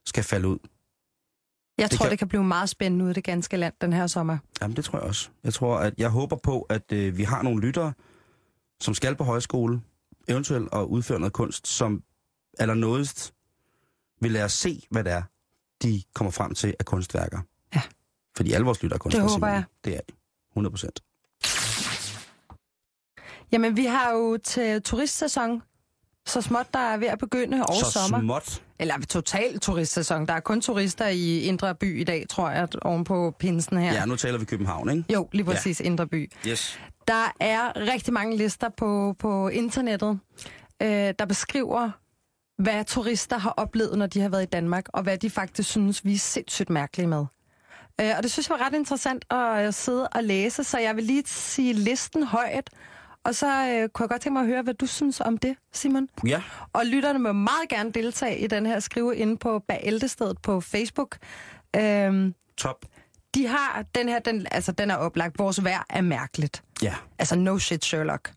skal 0.05 0.23
falde 0.23 0.47
ud. 0.47 0.57
Jeg 1.78 1.89
Det 1.89 1.97
tror, 1.97 2.03
kan- 2.05 2.11
det 2.11 2.19
kan 2.19 2.28
blive 2.28 2.43
meget 2.43 2.69
spændende 2.69 3.05
ude 3.05 3.11
i 3.11 3.13
det 3.13 3.23
ganske 3.23 3.57
land 3.57 3.73
den 3.82 3.93
her 3.93 4.07
sommer. 4.07 4.38
Jamen, 4.61 4.75
det 4.78 4.86
tror 4.86 4.99
jeg 4.99 5.07
også. 5.07 5.30
Jeg 5.43 5.53
tror, 5.53 5.78
at 5.78 5.93
jeg 5.97 6.09
håber 6.09 6.36
på, 6.36 6.61
at 6.61 6.91
øh, 6.91 7.17
vi 7.17 7.23
har 7.23 7.41
nogle 7.43 7.61
lyttere, 7.61 7.93
som 8.82 8.93
skal 8.93 9.15
på 9.15 9.23
højskole, 9.23 9.82
eventuelt 10.28 10.69
at 10.73 10.82
udføre 10.82 11.19
noget 11.19 11.34
kunst, 11.34 11.67
som 11.67 12.03
allernådigst 12.59 13.34
vil 14.21 14.32
lade 14.32 14.45
os 14.45 14.53
se, 14.53 14.82
hvad 14.91 15.03
det 15.03 15.11
er, 15.13 15.21
de 15.84 16.03
kommer 16.13 16.32
frem 16.32 16.53
til 16.55 16.73
af 16.80 16.86
kunstværker. 16.86 17.39
Ja. 17.75 17.82
Fordi 18.38 18.51
alle 18.51 18.65
vores 18.65 18.84
lyttere 18.84 18.95
er 18.95 18.99
kunstnere. 18.99 19.23
håber 19.23 19.34
Simone. 19.36 19.51
jeg. 19.53 19.63
Det 19.86 19.95
er 19.95 20.01
de. 20.09 20.13
100 20.51 20.71
procent. 20.71 20.99
Jamen, 23.51 23.78
vi 23.78 23.86
har 23.86 24.11
jo 24.11 24.38
til 24.43 24.82
turistsæson, 24.82 25.61
så 26.25 26.41
småt 26.41 26.65
der 26.73 26.80
er 26.80 26.97
ved 26.97 27.07
at 27.07 27.19
begynde 27.19 27.57
over 27.65 27.84
Så 27.84 27.91
sommer. 27.91 28.19
småt. 28.21 28.63
Eller 28.80 28.97
total 29.09 29.59
turistsæson. 29.59 30.25
Der 30.25 30.34
er 30.34 30.39
kun 30.39 30.61
turister 30.61 31.07
i 31.07 31.39
Indre 31.39 31.75
By 31.75 32.01
i 32.01 32.03
dag, 32.03 32.25
tror 32.30 32.49
jeg, 32.49 32.67
oven 32.82 33.03
på 33.03 33.36
pinsen 33.39 33.78
her. 33.78 33.93
Ja, 33.93 34.05
nu 34.05 34.15
taler 34.15 34.38
vi 34.38 34.45
København, 34.45 34.89
ikke? 34.89 35.13
Jo, 35.13 35.30
lige 35.32 35.45
præcis 35.45 35.80
ja. 35.82 35.86
Indre 35.86 36.07
By. 36.07 36.32
Yes. 36.47 36.80
Der 37.08 37.34
er 37.39 37.91
rigtig 37.93 38.14
mange 38.14 38.38
lister 38.38 38.70
på, 38.70 39.16
på 39.20 39.47
internettet, 39.47 40.20
øh, 40.82 41.14
der 41.20 41.26
beskriver, 41.26 41.91
hvad 42.62 42.86
turister 42.86 43.38
har 43.38 43.53
oplevet, 43.58 43.97
når 43.97 44.08
de 44.08 44.22
har 44.22 44.30
været 44.30 44.43
i 44.43 44.45
Danmark, 44.45 44.86
og 44.93 45.03
hvad 45.03 45.18
de 45.18 45.30
faktisk 45.30 45.70
synes, 45.70 46.05
vi 46.05 46.14
er 46.14 46.18
sindssygt 46.18 46.70
mærkelige 46.70 47.08
med. 47.08 47.26
Øh, 48.01 48.12
og 48.18 48.24
det 48.24 48.32
synes 48.32 48.49
jeg 48.49 48.60
var 48.60 48.66
ret 48.66 48.74
interessant 48.74 49.26
at 49.34 49.74
sidde 49.74 50.08
og 50.08 50.24
læse, 50.24 50.64
så 50.64 50.80
jeg 50.80 50.95
vil 50.95 51.03
lige 51.03 51.24
sige 51.26 51.74
listen 51.74 52.24
højt, 52.24 52.70
og 53.24 53.36
så 53.36 53.47
øh, 53.47 53.89
kunne 53.89 54.03
jeg 54.03 54.10
godt 54.10 54.22
tænke 54.22 54.34
mig 54.34 54.41
at 54.41 54.47
høre, 54.47 54.62
hvad 54.62 54.74
du 54.74 54.86
synes 54.86 55.22
om 55.22 55.38
det, 55.38 55.55
Simon. 55.74 56.08
Ja. 56.26 56.41
Og 56.74 56.86
lytterne 56.86 57.20
må 57.20 57.32
meget 57.32 57.70
gerne 57.70 57.91
deltage 57.91 58.39
i 58.39 58.47
den 58.47 58.66
her 58.66 58.80
skrive 58.80 59.16
inde 59.16 59.38
på 59.38 59.60
Bæltestedet 59.60 60.41
på 60.41 60.62
Facebook. 60.62 61.18
Øhm, 61.76 62.34
Top. 62.58 62.86
de 63.36 63.47
har 63.47 63.86
den 63.95 64.10
her, 64.10 64.20
den, 64.20 64.47
altså 64.51 64.72
den 64.72 64.91
er 64.91 64.95
oplagt. 64.95 65.39
Vores 65.39 65.64
vejr 65.64 65.86
er 65.89 66.01
mærkeligt. 66.01 66.64
Ja. 66.82 66.95
Altså 67.19 67.36
no 67.36 67.59
shit 67.59 67.86
Sherlock. 67.86 68.34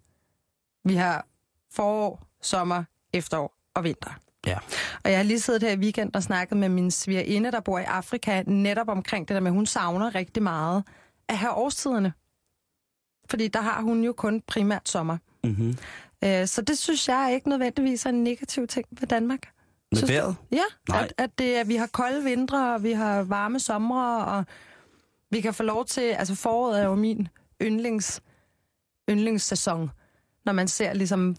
Vi 0.85 0.95
har 0.95 1.27
forår, 1.73 2.27
sommer, 2.43 2.85
efterår 3.13 3.55
og 3.75 3.85
vinter. 3.85 4.11
Ja. 4.47 4.59
Og 5.05 5.11
jeg 5.11 5.19
har 5.19 5.25
lige 5.25 5.41
siddet 5.41 5.63
her 5.63 5.71
i 5.71 5.77
weekend 5.77 6.15
og 6.15 6.23
snakket 6.23 6.59
med 6.59 6.69
min 6.69 6.91
svigerinde, 6.91 7.53
der 7.53 7.61
bor 7.61 7.79
i 7.79 7.85
Afrika, 7.85 8.43
netop 8.47 8.89
omkring 8.89 9.29
det 9.29 9.35
der 9.35 9.41
med, 9.41 9.51
at 9.51 9.55
hun 9.55 9.67
savner 9.67 10.15
rigtig 10.15 10.43
meget 10.43 10.85
at 11.29 11.39
have 11.39 11.53
årstiderne. 11.53 12.13
Fordi 13.31 13.49
der 13.49 13.61
har 13.61 13.83
hun 13.83 14.05
jo 14.05 14.13
kun 14.13 14.43
primært 14.47 14.89
sommer. 14.89 15.19
Mm-hmm. 15.45 15.79
Øh, 16.25 16.47
så 16.47 16.63
det 16.63 16.79
synes 16.79 17.09
jeg 17.09 17.31
ikke 17.35 17.49
nødvendigvis 17.49 18.07
er 18.07 18.11
en 18.11 18.25
negativ 18.25 18.67
ting 18.67 18.87
ved 18.91 19.09
Danmark. 19.09 19.49
Med 19.93 20.07
vejret? 20.07 20.37
Ja, 20.53 20.63
Nej. 20.89 21.03
at, 21.03 21.13
at, 21.19 21.39
det, 21.39 21.55
at 21.55 21.69
vi 21.69 21.77
har 21.77 21.87
kolde 21.87 22.25
vintre, 22.25 22.75
og 22.75 22.83
vi 22.83 22.93
har 22.93 23.23
varme 23.23 23.61
somre, 23.61 24.25
og 24.25 24.45
vi 25.31 25.41
kan 25.41 25.55
få 25.55 25.63
lov 25.63 25.87
til... 25.87 26.01
Altså 26.01 26.35
foråret 26.35 26.81
er 26.81 26.85
jo 26.85 26.95
min 26.95 27.29
yndlings, 27.63 28.23
yndlingssæson, 29.11 29.91
når 30.45 30.53
man 30.53 30.69
ser 30.69 30.93
ligesom 30.93 31.37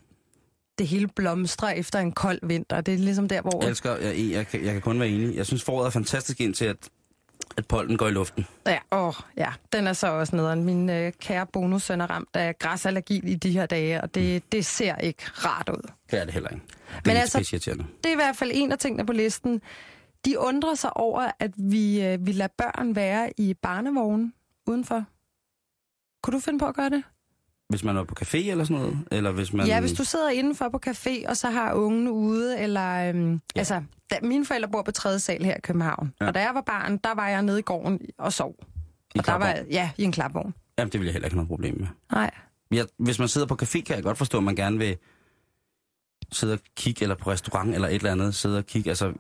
det 0.78 0.88
hele 0.88 1.08
blomstre 1.08 1.78
efter 1.78 2.00
en 2.00 2.12
kold 2.12 2.40
vinter. 2.44 2.82
Det 2.82 2.94
er 2.94 2.98
ligesom 2.98 3.28
der, 3.28 3.42
hvor... 3.42 3.62
Jeg 3.62 3.70
elsker, 3.70 3.96
jeg, 3.96 4.32
jeg, 4.32 4.48
kan, 4.48 4.66
jeg 4.66 4.74
kan 4.74 4.82
kun 4.82 5.00
være 5.00 5.10
enig. 5.10 5.36
Jeg 5.36 5.46
synes, 5.46 5.64
foråret 5.64 5.86
er 5.86 5.90
fantastisk 5.90 6.42
indtil, 6.42 6.66
at, 6.66 6.90
at 7.58 7.68
pollen 7.68 7.98
går 7.98 8.08
i 8.08 8.12
luften. 8.12 8.46
Ja, 8.68 8.80
åh, 8.92 9.14
ja, 9.38 9.54
den 9.74 9.88
er 9.88 9.94
så 9.94 10.08
også 10.08 10.36
nederen. 10.36 10.64
Min 10.64 10.90
øh, 10.90 11.12
kære 11.20 11.48
bonussøn 11.48 12.02
er 12.02 12.08
ramt 12.08 12.30
af 12.34 12.60
græsallergi 12.60 13.22
i 13.32 13.36
de 13.36 13.52
her 13.52 13.66
dage, 13.66 14.02
og 14.02 14.16
det, 14.16 14.52
det 14.52 14.66
ser 14.66 14.96
ikke 14.96 15.24
rart 15.26 15.70
ud. 15.70 15.92
Det 16.12 16.20
er 16.20 16.26
det 16.26 16.34
heller 16.34 16.50
ikke. 16.50 16.66
Det 16.96 17.06
Men 17.06 17.18
altså-. 17.18 17.40
Det 18.04 18.06
er 18.06 18.12
i 18.12 18.16
hvert 18.16 18.36
fald 18.36 18.52
en 18.54 18.72
af 18.72 18.78
tingene 18.78 19.06
på 19.06 19.14
listen. 19.14 19.62
De 20.26 20.40
undrer 20.40 20.76
sig 20.76 20.98
over, 20.98 21.32
at 21.40 21.52
vi, 21.58 22.06
øh, 22.06 22.26
vi 22.26 22.32
lader 22.32 22.54
børn 22.58 22.96
være 22.96 23.34
i 23.38 23.54
barnevognen 23.54 24.34
udenfor. 24.68 25.04
Kunne 26.24 26.34
du 26.34 26.40
finde 26.40 26.60
på 26.60 26.66
at 26.66 26.76
gøre 26.76 26.90
det? 26.90 27.04
Hvis 27.72 27.84
man 27.84 27.98
er 27.98 28.04
på 28.04 28.16
café 28.22 28.38
eller 28.38 28.64
sådan 28.64 28.78
noget? 28.82 29.00
Eller 29.12 29.32
hvis 29.32 29.54
man... 29.54 29.68
Ja, 29.68 29.80
hvis 29.80 29.94
du 29.94 30.04
sidder 30.04 30.30
indenfor 30.30 30.70
på 30.70 30.80
café, 30.88 31.30
og 31.30 31.38
så 31.38 31.50
har 31.50 31.74
ungen 31.74 32.08
ude, 32.08 32.60
eller... 32.60 33.10
Øhm, 33.10 33.34
ja. 33.34 33.40
Altså, 33.56 33.84
da, 34.12 34.16
mine 34.24 34.46
forældre 34.46 34.70
bor 34.70 34.82
på 34.82 34.92
tredje 34.92 35.20
sal 35.20 35.46
her 35.46 35.56
i 35.56 35.60
København. 35.60 36.14
Ja. 36.20 36.26
Ja. 36.26 36.30
Og 36.30 36.36
da 36.36 36.40
jeg 36.40 36.52
var 36.54 36.62
barn, 36.62 36.98
der 36.98 37.16
var 37.16 37.28
jeg 37.28 37.44
nede 37.44 37.60
i 37.60 37.62
gården 37.62 38.00
og 38.18 38.34
sov. 38.34 38.56
I 39.16 39.20
og 39.20 39.26
der 39.26 39.36
var, 39.36 39.58
ja, 39.72 39.92
i 39.98 40.04
en 40.04 40.12
klapvogn. 40.12 40.54
Jamen, 40.78 40.92
det 40.92 41.00
vil 41.00 41.06
jeg 41.06 41.14
heller 41.14 41.26
ikke 41.26 41.36
have 41.36 41.38
noget 41.38 41.50
problem 41.50 41.80
med. 41.80 41.88
Nej. 42.12 42.32
Jeg, 42.72 42.86
hvis 42.98 43.20
man 43.20 43.28
sidder 43.28 43.48
på 43.48 43.58
café, 43.62 43.82
kan 43.82 43.96
jeg 43.96 44.04
godt 44.04 44.18
forstå, 44.18 44.38
at 44.38 44.44
man 44.44 44.56
gerne 44.56 44.78
vil 44.78 44.98
sidde 46.32 46.54
og 46.54 46.60
kigge, 46.78 47.04
eller 47.04 47.16
på 47.16 47.32
restaurant, 47.32 47.76
eller 47.76 47.88
et 47.88 47.96
eller 47.96 48.12
andet, 48.12 48.36
sidde 48.36 48.58
og 48.58 48.66
kigge. 48.66 48.90
Altså, 48.90 49.14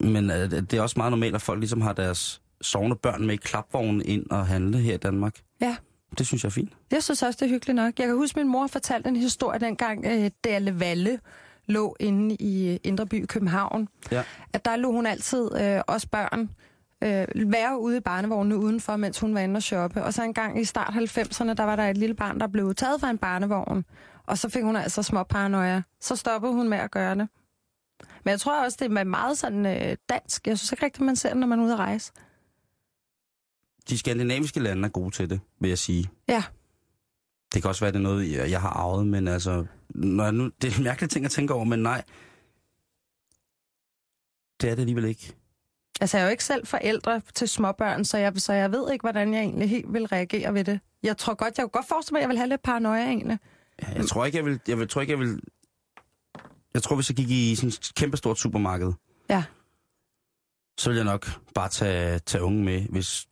men 0.00 0.30
øh, 0.30 0.50
det 0.50 0.74
er 0.74 0.82
også 0.82 0.94
meget 0.96 1.12
normalt, 1.12 1.34
at 1.34 1.42
folk 1.42 1.58
ligesom 1.58 1.80
har 1.80 1.92
deres 1.92 2.42
sovende 2.60 2.96
børn 2.96 3.26
med 3.26 3.34
i 3.34 3.36
klapvognen 3.36 4.02
ind 4.04 4.30
og 4.30 4.46
handle 4.46 4.78
her 4.78 4.94
i 4.94 4.96
Danmark. 4.96 5.40
Ja. 5.60 5.76
Det 6.18 6.26
synes 6.26 6.44
jeg 6.44 6.48
er 6.48 6.52
fint. 6.52 6.72
Jeg 6.90 7.02
synes 7.02 7.22
også, 7.22 7.36
det 7.40 7.46
er 7.46 7.50
hyggeligt 7.50 7.76
nok. 7.76 7.98
Jeg 7.98 8.06
kan 8.06 8.16
huske, 8.16 8.40
at 8.40 8.46
min 8.46 8.52
mor 8.52 8.66
fortalte 8.66 9.08
en 9.08 9.16
historie 9.16 9.60
dengang, 9.60 10.06
øh, 10.06 10.30
Dalle 10.44 10.80
Valle 10.80 11.18
lå 11.66 11.96
inde 12.00 12.34
i 12.34 12.72
øh, 12.72 12.78
Indre 12.84 13.06
By 13.06 13.26
København. 13.26 13.88
Ja. 14.10 14.22
At 14.52 14.64
der 14.64 14.76
lå 14.76 14.92
hun 14.92 15.06
altid, 15.06 15.50
øh, 15.60 15.80
os 15.86 16.06
børn, 16.06 16.50
øh, 17.02 17.52
være 17.52 17.80
ude 17.80 17.96
i 17.96 18.00
barnevognene 18.00 18.56
udenfor, 18.56 18.96
mens 18.96 19.20
hun 19.20 19.34
var 19.34 19.40
inde 19.40 19.56
og 19.58 19.62
shoppe. 19.62 20.02
Og 20.04 20.14
så 20.14 20.22
en 20.22 20.34
gang 20.34 20.60
i 20.60 20.64
start 20.64 20.94
90'erne, 20.94 21.54
der 21.54 21.64
var 21.64 21.76
der 21.76 21.88
et 21.88 21.98
lille 21.98 22.14
barn, 22.14 22.40
der 22.40 22.46
blev 22.46 22.74
taget 22.74 23.00
fra 23.00 23.10
en 23.10 23.18
barnevogn. 23.18 23.84
Og 24.26 24.38
så 24.38 24.48
fik 24.48 24.62
hun 24.62 24.76
altså 24.76 25.02
små 25.02 25.22
paranoia. 25.22 25.82
Så 26.00 26.16
stoppede 26.16 26.52
hun 26.52 26.68
med 26.68 26.78
at 26.78 26.90
gøre 26.90 27.14
det. 27.14 27.28
Men 28.24 28.30
jeg 28.30 28.40
tror 28.40 28.64
også, 28.64 28.76
det 28.80 28.98
er 28.98 29.04
meget 29.04 29.38
sådan 29.38 29.66
øh, 29.66 29.96
dansk. 30.08 30.46
Jeg 30.46 30.58
synes 30.58 30.72
ikke 30.72 30.84
rigtigt, 30.84 31.04
man 31.04 31.16
ser 31.16 31.28
det, 31.28 31.38
når 31.38 31.46
man 31.46 31.58
er 31.58 31.64
ude 31.64 31.72
at 31.72 31.78
rejse. 31.78 32.12
De 33.88 33.98
skandinaviske 33.98 34.60
lande 34.60 34.84
er 34.86 34.90
gode 34.90 35.10
til 35.10 35.30
det, 35.30 35.40
vil 35.60 35.68
jeg 35.68 35.78
sige. 35.78 36.10
Ja. 36.28 36.44
Det 37.54 37.62
kan 37.62 37.68
også 37.68 37.84
være, 37.84 37.92
det 37.92 37.98
er 37.98 38.02
noget, 38.02 38.32
jeg 38.32 38.50
jeg 38.50 38.60
har 38.60 38.68
arvet, 38.70 39.06
men 39.06 39.28
altså... 39.28 39.66
Når 39.94 40.30
nu, 40.30 40.50
det 40.62 40.72
er 40.72 40.76
en 40.78 40.84
mærkelig 40.84 41.10
ting 41.10 41.24
at 41.24 41.30
tænke 41.30 41.54
over, 41.54 41.64
men 41.64 41.78
nej. 41.82 42.02
Det 44.60 44.70
er 44.70 44.74
det 44.74 44.82
alligevel 44.82 45.04
ikke. 45.04 45.32
Altså, 46.00 46.16
jeg 46.16 46.22
er 46.22 46.26
jo 46.26 46.30
ikke 46.30 46.44
selv 46.44 46.66
forældre 46.66 47.20
til 47.34 47.48
småbørn, 47.48 48.04
så 48.04 48.18
jeg, 48.18 48.32
så 48.36 48.52
jeg 48.52 48.72
ved 48.72 48.92
ikke, 48.92 49.02
hvordan 49.02 49.34
jeg 49.34 49.40
egentlig 49.42 49.70
helt 49.70 49.92
vil 49.92 50.06
reagere 50.06 50.54
ved 50.54 50.64
det. 50.64 50.80
Jeg 51.02 51.16
tror 51.16 51.34
godt, 51.34 51.58
jeg 51.58 51.62
kunne 51.64 51.70
godt 51.70 51.88
forestille 51.88 52.14
mig, 52.14 52.18
at 52.18 52.22
jeg 52.22 52.28
vil 52.28 52.36
have 52.38 52.48
lidt 52.48 52.62
paranoia 52.62 53.04
egentlig. 53.06 53.38
Jeg 53.94 54.06
tror 54.06 54.24
ikke, 54.24 54.38
jeg 54.38 54.44
vil... 54.44 54.60
Jeg, 54.68 54.78
vil, 54.78 54.88
tror 54.88 55.00
ikke, 55.00 55.10
jeg 55.10 55.18
vil... 55.20 55.40
Jeg 56.74 56.82
tror, 56.82 56.96
hvis 56.96 57.08
jeg 57.10 57.16
gik 57.16 57.30
i 57.30 57.54
sådan 57.54 57.68
et 57.68 57.92
kæmpestort 57.96 58.38
supermarked, 58.38 58.92
Ja. 59.30 59.44
så 60.78 60.90
ville 60.90 61.04
jeg 61.04 61.12
nok 61.12 61.26
bare 61.54 61.68
tage, 61.68 62.18
tage 62.18 62.44
unge 62.44 62.64
med, 62.64 62.80
hvis... 62.88 63.28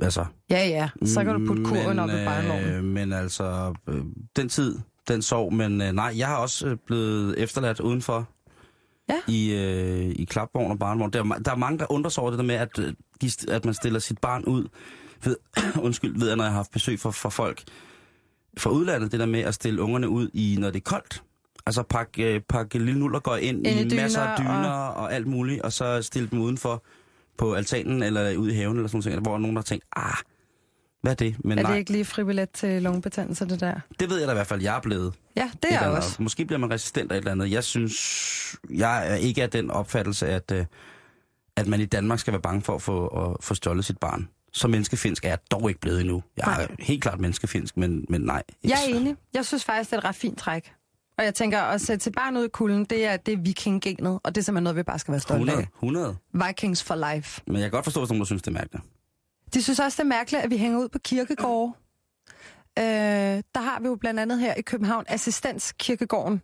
Altså, 0.00 0.24
Ja, 0.50 0.68
ja. 0.68 0.88
Så 1.04 1.24
kan 1.24 1.40
du 1.40 1.46
putte 1.46 1.64
kurven 1.64 1.98
op 1.98 2.08
i 2.08 2.12
øh, 2.12 2.24
barnevognen. 2.24 2.94
Men 2.94 3.12
altså, 3.12 3.74
øh, 3.88 4.00
den 4.36 4.48
tid, 4.48 4.78
den 5.08 5.22
sov. 5.22 5.52
Men 5.52 5.80
øh, 5.82 5.92
nej, 5.92 6.14
jeg 6.16 6.26
har 6.26 6.36
også 6.36 6.66
øh, 6.66 6.76
blevet 6.86 7.38
efterladt 7.38 7.80
udenfor 7.80 8.28
Ja. 9.08 9.16
i, 9.32 9.52
øh, 9.54 10.10
i 10.16 10.24
klapvogn 10.24 10.70
og 10.70 10.78
barnevogn. 10.78 11.10
Der, 11.12 11.18
er 11.24 11.38
der 11.38 11.50
er 11.50 11.56
mange, 11.56 11.78
der 11.78 11.92
undrer 11.92 12.10
sig 12.10 12.22
over 12.22 12.30
det 12.30 12.38
der 12.38 12.44
med, 12.44 12.54
at, 12.54 12.78
øh, 12.78 12.92
de, 13.22 13.30
at 13.48 13.64
man 13.64 13.74
stiller 13.74 13.98
sit 13.98 14.18
barn 14.18 14.44
ud. 14.44 14.68
Ved, 15.24 15.36
undskyld, 15.86 16.18
ved 16.18 16.26
jeg, 16.28 16.36
når 16.36 16.44
jeg 16.44 16.50
har 16.52 16.56
haft 16.56 16.70
besøg 16.72 17.00
fra, 17.00 17.10
fra 17.10 17.28
folk 17.28 17.62
fra 18.58 18.70
udlandet, 18.70 19.12
det 19.12 19.20
der 19.20 19.26
med 19.26 19.40
at 19.40 19.54
stille 19.54 19.82
ungerne 19.82 20.08
ud 20.08 20.28
i, 20.34 20.56
når 20.58 20.70
det 20.70 20.76
er 20.76 20.90
koldt. 20.90 21.22
Altså 21.66 21.82
pakke, 21.82 22.34
øh, 22.34 22.40
pakke 22.48 22.78
lille 22.78 23.00
nuller 23.00 23.20
går 23.20 23.36
ind, 23.36 23.66
i 23.66 23.96
masser 23.96 24.20
af 24.20 24.38
dyner 24.38 24.70
og- 24.70 24.94
og... 24.94 25.02
og 25.02 25.14
alt 25.14 25.26
muligt, 25.26 25.62
og 25.62 25.72
så 25.72 26.02
stille 26.02 26.28
dem 26.30 26.40
udenfor 26.40 26.82
på 27.40 27.54
altanen 27.54 28.02
eller 28.02 28.36
ude 28.36 28.52
i 28.52 28.56
haven 28.56 28.76
eller 28.76 28.88
sådan 28.88 29.02
noget, 29.04 29.22
hvor 29.22 29.38
nogen 29.38 29.56
der 29.56 29.60
har 29.60 29.64
tænkt, 29.64 29.84
ah, 29.96 30.14
hvad 31.02 31.12
er 31.12 31.16
det? 31.16 31.36
Men 31.44 31.58
Er 31.58 31.62
nej, 31.62 31.72
det 31.72 31.78
ikke 31.78 31.92
lige 31.92 32.04
fribillet 32.04 32.50
til 32.50 32.82
lungebetændelse, 32.82 33.44
det 33.48 33.60
der? 33.60 33.80
det 34.00 34.10
ved 34.10 34.18
jeg 34.18 34.26
da 34.28 34.32
i 34.32 34.34
hvert 34.34 34.46
fald, 34.46 34.62
jeg 34.62 34.76
er 34.76 34.80
blevet. 34.80 35.14
Ja, 35.36 35.50
det 35.62 35.70
Et 35.70 35.76
er 35.76 35.80
jeg 35.82 35.90
også. 35.90 36.22
Måske 36.22 36.44
bliver 36.44 36.58
man 36.58 36.70
resistent 36.70 37.12
af 37.12 37.16
et 37.16 37.18
eller 37.18 37.32
andet. 37.32 37.50
Jeg 37.50 37.64
synes, 37.64 38.56
jeg 38.70 39.10
er 39.10 39.14
ikke 39.14 39.42
af 39.42 39.50
den 39.50 39.70
opfattelse, 39.70 40.28
at, 40.28 40.50
øh, 40.52 40.64
at 41.56 41.66
man 41.66 41.80
i 41.80 41.84
Danmark 41.84 42.18
skal 42.18 42.32
være 42.32 42.42
bange 42.42 42.62
for 42.62 42.74
at 42.74 42.82
få, 42.82 43.06
at 43.06 43.44
få 43.44 43.54
stjålet 43.54 43.84
sit 43.84 43.98
barn. 43.98 44.28
Så 44.52 44.68
menneskefinsk 44.68 45.24
er 45.24 45.28
jeg 45.28 45.38
dog 45.50 45.68
ikke 45.68 45.80
blevet 45.80 46.00
endnu. 46.00 46.22
Jeg 46.36 46.42
er 46.52 46.56
Nej. 46.56 46.68
helt 46.78 47.02
klart 47.02 47.20
menneskefinsk, 47.20 47.76
men, 47.76 48.04
men 48.08 48.20
nej. 48.20 48.42
Jeg 48.64 48.78
er 48.90 48.94
enig. 48.96 49.16
Jeg 49.34 49.46
synes 49.46 49.64
faktisk, 49.64 49.90
det 49.90 49.96
er 49.96 50.00
et 50.00 50.04
ret 50.04 50.14
fint 50.14 50.38
træk. 50.38 50.72
Og 51.20 51.26
jeg 51.26 51.34
tænker, 51.34 51.60
at 51.60 51.80
sætte 51.80 52.04
sit 52.04 52.14
barn 52.14 52.36
ud 52.36 52.44
i 52.44 52.48
kulden, 52.48 52.84
det 52.84 53.06
er, 53.06 53.16
det 53.16 53.34
er 53.34 53.38
vikinggenet, 53.38 54.20
og 54.22 54.34
det 54.34 54.40
er 54.40 54.44
simpelthen 54.44 54.64
noget, 54.64 54.76
vi 54.76 54.82
bare 54.82 54.98
skal 54.98 55.12
være 55.12 55.20
stolte 55.20 55.42
100, 55.42 55.58
af. 55.58 55.66
100. 55.74 56.16
Vikings 56.32 56.82
for 56.82 57.14
life. 57.14 57.42
Men 57.46 57.56
jeg 57.56 57.62
kan 57.62 57.70
godt 57.70 57.84
forstå, 57.84 58.00
hvis 58.00 58.10
nogen 58.10 58.26
synes, 58.26 58.42
det 58.42 58.48
er 58.48 58.52
mærkeligt. 58.52 58.84
De 59.54 59.62
synes 59.62 59.80
også, 59.80 59.96
det 59.96 60.04
er 60.06 60.08
mærkeligt, 60.08 60.44
at 60.44 60.50
vi 60.50 60.56
hænger 60.56 60.78
ud 60.78 60.88
på 60.88 60.98
kirkegårde. 60.98 61.72
Øh, 62.78 62.84
der 63.54 63.60
har 63.60 63.80
vi 63.80 63.86
jo 63.86 63.94
blandt 63.94 64.20
andet 64.20 64.40
her 64.40 64.54
i 64.54 64.62
København 64.62 65.04
Assistenskirkegården. 65.08 66.42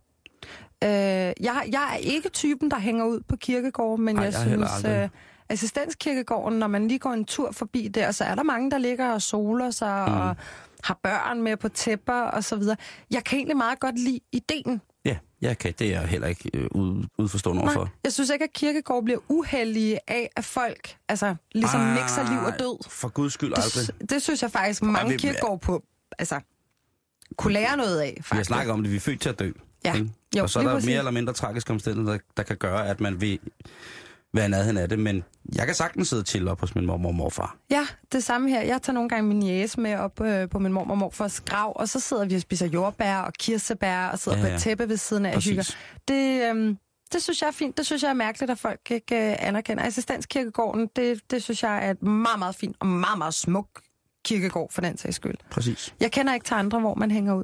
Øh, 0.83 0.89
jeg, 0.89 1.33
jeg 1.71 1.89
er 1.93 1.97
ikke 1.97 2.29
typen, 2.29 2.71
der 2.71 2.79
hænger 2.79 3.05
ud 3.05 3.19
på 3.29 3.35
kirkegårde, 3.35 4.01
men 4.01 4.17
Ej, 4.17 4.23
jeg, 4.23 4.33
jeg 4.33 4.41
synes, 4.41 4.85
øh, 4.85 5.09
Assistenskirkegården, 5.49 6.59
når 6.59 6.67
man 6.67 6.87
lige 6.87 6.99
går 6.99 7.11
en 7.11 7.25
tur 7.25 7.51
forbi 7.51 7.87
der, 7.87 8.11
så 8.11 8.23
er 8.23 8.35
der 8.35 8.43
mange, 8.43 8.71
der 8.71 8.77
ligger 8.77 9.11
og 9.11 9.21
soler 9.21 9.71
sig 9.71 10.05
mm. 10.07 10.13
og 10.17 10.35
har 10.83 10.99
børn 11.03 11.41
med 11.41 11.57
på 11.57 11.69
tæpper 11.69 12.13
og 12.21 12.43
så 12.43 12.55
videre. 12.55 12.77
Jeg 13.11 13.23
kan 13.23 13.37
egentlig 13.37 13.57
meget 13.57 13.79
godt 13.79 13.99
lide 13.99 14.19
ideen. 14.31 14.81
Ja, 15.05 15.17
jeg 15.41 15.57
kan. 15.57 15.73
Det 15.79 15.87
er 15.87 15.99
jeg 15.99 16.07
heller 16.07 16.27
ikke 16.27 16.49
øh, 16.53 16.67
ude, 16.71 17.07
udforstående 17.17 17.61
overfor. 17.61 17.83
Nej, 17.83 17.89
jeg 18.03 18.13
synes 18.13 18.29
ikke, 18.29 18.43
at 18.43 18.53
kirkegård 18.53 19.03
bliver 19.03 19.19
uheldige 19.29 19.99
af, 20.07 20.29
at 20.35 20.45
folk 20.45 20.95
altså, 21.09 21.35
ligesom 21.51 21.81
Ej, 21.81 21.93
mixer 22.01 22.29
liv 22.29 22.39
og 22.39 22.59
død. 22.59 22.89
For 22.89 23.07
guds 23.09 23.33
skyld 23.33 23.53
aldrig. 23.55 23.99
Det, 24.01 24.09
det 24.09 24.21
synes 24.21 24.41
jeg 24.41 24.51
faktisk, 24.51 24.81
mange 24.83 25.11
vi- 25.11 25.17
kirkegård 25.17 25.59
på, 25.61 25.83
altså, 26.19 26.39
kunne 27.37 27.53
lære 27.53 27.77
noget 27.77 27.99
af, 27.99 28.11
Vi 28.15 28.17
har 28.17 28.23
faktisk. 28.23 28.47
snakket 28.47 28.71
om 28.73 28.83
det, 28.83 28.91
vi 28.91 28.95
er 28.95 28.99
født 28.99 29.21
til 29.21 29.29
at 29.29 29.39
dø. 29.39 29.51
Ja. 29.85 29.93
ikke? 29.93 30.09
Jo, 30.37 30.43
og 30.43 30.49
så 30.49 30.59
er 30.59 30.63
der 30.63 30.73
præcis. 30.73 30.87
mere 30.87 30.97
eller 30.97 31.11
mindre 31.11 31.33
tragiske 31.33 31.71
omstændigheder, 31.73 32.17
der, 32.17 32.23
der 32.37 32.43
kan 32.43 32.57
gøre, 32.57 32.87
at 32.87 32.99
man 32.99 33.21
vil 33.21 33.39
være 34.33 34.49
nærheden 34.49 34.77
af 34.77 34.89
det, 34.89 34.99
men 34.99 35.23
jeg 35.55 35.65
kan 35.65 35.75
sagtens 35.75 36.07
sidde 36.07 36.23
til 36.23 36.47
op 36.47 36.59
hos 36.59 36.75
min 36.75 36.85
mormor 36.85 37.09
og 37.09 37.15
morfar. 37.15 37.57
Ja, 37.69 37.87
det 38.11 38.23
samme 38.23 38.49
her. 38.49 38.61
Jeg 38.61 38.81
tager 38.81 38.93
nogle 38.93 39.09
gange 39.09 39.27
min 39.27 39.43
jæs 39.43 39.77
med 39.77 39.95
op 39.95 40.21
øh, 40.21 40.49
på 40.49 40.59
min 40.59 40.73
mormor 40.73 40.91
og 40.93 40.97
morfars 40.97 41.41
grav, 41.41 41.73
og 41.75 41.89
så 41.89 41.99
sidder 41.99 42.25
vi 42.25 42.35
og 42.35 42.41
spiser 42.41 42.67
jordbær 42.67 43.17
og 43.17 43.33
kirsebær 43.33 44.07
og 44.07 44.19
sidder 44.19 44.37
Ja, 44.37 44.43
ja, 44.43 44.49
på 44.49 44.55
et 44.55 44.61
tæppe 44.61 44.89
ved 44.89 44.97
siden 44.97 45.25
af 45.25 45.35
og 45.35 45.41
hygger. 45.43 45.75
Det, 46.07 46.49
øhm, 46.49 46.77
det 47.13 47.23
synes 47.23 47.41
jeg 47.41 47.47
er 47.47 47.51
fint. 47.51 47.77
Det 47.77 47.85
synes 47.85 48.03
jeg 48.03 48.09
er 48.09 48.13
mærkeligt, 48.13 48.51
at 48.51 48.59
folk 48.59 48.91
ikke 48.91 49.15
øh, 49.31 49.35
anerkender. 49.39 49.83
Assistenskirkegården, 49.83 50.89
det, 50.95 51.21
det 51.31 51.43
synes 51.43 51.63
jeg 51.63 51.85
er 51.87 51.91
et 51.91 52.03
meget, 52.03 52.39
meget 52.39 52.55
fint 52.55 52.75
og 52.79 52.87
meget, 52.87 53.17
meget 53.17 53.33
smuk 53.33 53.67
kirkegård 54.25 54.71
for 54.73 54.81
den 54.81 54.97
sags 54.97 55.15
skyld. 55.15 55.35
Præcis. 55.51 55.95
Jeg 55.99 56.11
kender 56.11 56.33
ikke 56.33 56.43
til 56.43 56.53
andre, 56.53 56.79
hvor 56.79 56.95
man 56.95 57.11
hænger 57.11 57.35
ud. 57.35 57.43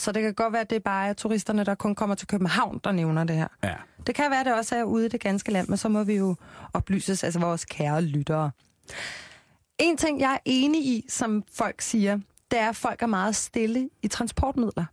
Så 0.00 0.12
det 0.12 0.22
kan 0.22 0.34
godt 0.34 0.52
være, 0.52 0.60
at 0.62 0.70
det 0.70 0.76
er 0.76 0.80
bare 0.80 1.14
turisterne, 1.14 1.64
der 1.64 1.74
kun 1.74 1.94
kommer 1.94 2.14
til 2.14 2.28
København, 2.28 2.80
der 2.84 2.92
nævner 2.92 3.24
det 3.24 3.36
her. 3.36 3.48
Ja. 3.62 3.74
Det 4.06 4.14
kan 4.14 4.30
være, 4.30 4.40
at 4.40 4.46
det 4.46 4.54
også 4.54 4.76
er 4.76 4.82
ude 4.84 5.06
i 5.06 5.08
det 5.08 5.20
ganske 5.20 5.52
land, 5.52 5.68
men 5.68 5.76
så 5.76 5.88
må 5.88 6.04
vi 6.04 6.14
jo 6.16 6.36
oplyses, 6.72 7.24
altså 7.24 7.40
vores 7.40 7.64
kære 7.64 8.02
lyttere. 8.02 8.50
En 9.78 9.96
ting, 9.96 10.20
jeg 10.20 10.32
er 10.32 10.38
enig 10.44 10.80
i, 10.86 11.06
som 11.08 11.42
folk 11.52 11.80
siger, 11.80 12.18
det 12.50 12.58
er, 12.58 12.68
at 12.68 12.76
folk 12.76 13.02
er 13.02 13.06
meget 13.06 13.36
stille 13.36 13.90
i 14.02 14.08
transportmidler. 14.08 14.84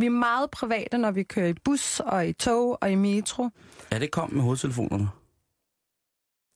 Vi 0.00 0.06
er 0.06 0.10
meget 0.10 0.50
private, 0.50 0.98
når 0.98 1.10
vi 1.10 1.22
kører 1.22 1.48
i 1.48 1.54
bus 1.64 2.00
og 2.00 2.28
i 2.28 2.32
tog 2.32 2.78
og 2.80 2.90
i 2.90 2.94
metro. 2.94 3.48
Ja, 3.92 3.98
det 3.98 4.10
kom 4.10 4.32
med 4.32 4.42
hovedtelefonerne. 4.42 5.08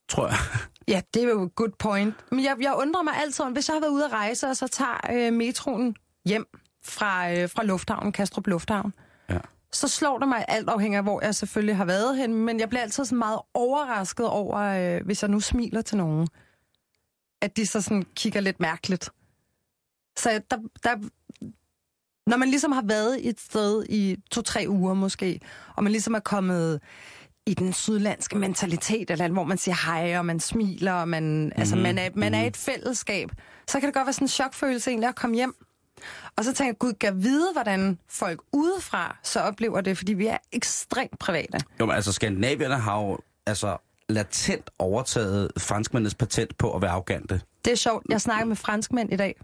Tror 0.09 0.27
jeg. 0.27 0.37
Ja, 0.87 1.01
det 1.13 1.23
er 1.23 1.27
jo 1.27 1.43
et 1.43 1.55
good 1.55 1.71
point. 1.79 2.15
Men 2.31 2.43
jeg, 2.43 2.55
jeg 2.61 2.75
undrer 2.77 3.01
mig 3.01 3.13
altid 3.17 3.45
om, 3.45 3.51
hvis 3.51 3.69
jeg 3.69 3.75
har 3.75 3.79
været 3.79 3.91
ude 3.91 4.05
at 4.05 4.11
rejse, 4.11 4.47
og 4.47 4.57
så 4.57 4.67
tager 4.67 4.97
øh, 5.13 5.33
metroen 5.33 5.95
hjem 6.25 6.47
fra, 6.85 7.31
øh, 7.33 7.49
fra 7.49 7.63
lufthavnen, 7.63 8.11
Kastrup 8.11 8.47
Lufthavn, 8.47 8.93
Ja. 9.29 9.37
så 9.71 9.87
slår 9.87 10.19
det 10.19 10.27
mig 10.27 10.45
alt 10.47 10.69
afhængig 10.69 10.97
af, 10.97 11.03
hvor 11.03 11.23
jeg 11.25 11.35
selvfølgelig 11.35 11.77
har 11.77 11.85
været 11.85 12.17
hen, 12.17 12.33
men 12.35 12.59
jeg 12.59 12.69
bliver 12.69 12.81
altid 12.81 13.05
sådan 13.05 13.17
meget 13.17 13.39
overrasket 13.53 14.27
over, 14.27 14.57
øh, 14.59 15.05
hvis 15.05 15.21
jeg 15.23 15.29
nu 15.31 15.39
smiler 15.39 15.81
til 15.81 15.97
nogen, 15.97 16.27
at 17.41 17.57
de 17.57 17.65
så 17.65 17.81
sådan 17.81 18.03
kigger 18.15 18.41
lidt 18.41 18.59
mærkeligt. 18.59 19.09
Så 20.17 20.41
der, 20.51 20.57
der, 20.83 20.95
når 22.29 22.37
man 22.37 22.49
ligesom 22.49 22.71
har 22.71 22.83
været 22.85 23.29
et 23.29 23.39
sted 23.39 23.85
i 23.89 24.17
to-tre 24.31 24.65
uger 24.69 24.93
måske, 24.93 25.39
og 25.75 25.83
man 25.83 25.91
ligesom 25.91 26.13
er 26.13 26.19
kommet 26.19 26.81
i 27.45 27.53
den 27.53 27.73
sydlandske 27.73 28.37
mentalitet, 28.37 29.11
eller 29.11 29.27
hvor 29.29 29.43
man 29.43 29.57
siger 29.57 29.91
hej, 29.91 30.17
og 30.17 30.25
man 30.25 30.39
smiler, 30.39 30.93
og 30.93 31.07
man, 31.09 31.23
mm-hmm. 31.23 31.51
altså, 31.55 31.75
man, 31.75 31.97
er, 31.97 32.09
man 32.15 32.33
er 32.33 32.43
i 32.43 32.47
et 32.47 32.57
fællesskab, 32.57 33.31
så 33.67 33.79
kan 33.79 33.87
det 33.87 33.93
godt 33.93 34.05
være 34.05 34.13
sådan 34.13 34.25
en 34.25 34.29
chokfølelse 34.29 34.89
egentlig 34.89 35.09
at 35.09 35.15
komme 35.15 35.35
hjem. 35.35 35.55
Og 36.35 36.43
så 36.43 36.53
tænker 36.53 36.65
jeg, 36.69 36.77
gud, 36.79 36.93
kan 36.93 37.23
vide, 37.23 37.49
hvordan 37.53 37.99
folk 38.09 38.39
udefra 38.51 39.17
så 39.23 39.39
oplever 39.39 39.81
det, 39.81 39.97
fordi 39.97 40.13
vi 40.13 40.27
er 40.27 40.37
ekstremt 40.51 41.19
private. 41.19 41.59
Jo, 41.79 41.85
men 41.85 41.95
altså, 41.95 42.11
skandinavierne 42.11 42.75
har 42.75 42.99
jo 43.01 43.17
altså, 43.45 43.77
latent 44.09 44.69
overtaget 44.79 45.51
franskmændenes 45.57 46.15
patent 46.15 46.57
på 46.57 46.75
at 46.75 46.81
være 46.81 46.91
arrogante. 46.91 47.41
Det 47.65 47.71
er 47.73 47.77
sjovt. 47.77 48.05
Jeg 48.09 48.21
snakker 48.21 48.45
med 48.45 48.55
franskmænd 48.55 49.13
i 49.13 49.15
dag. 49.15 49.35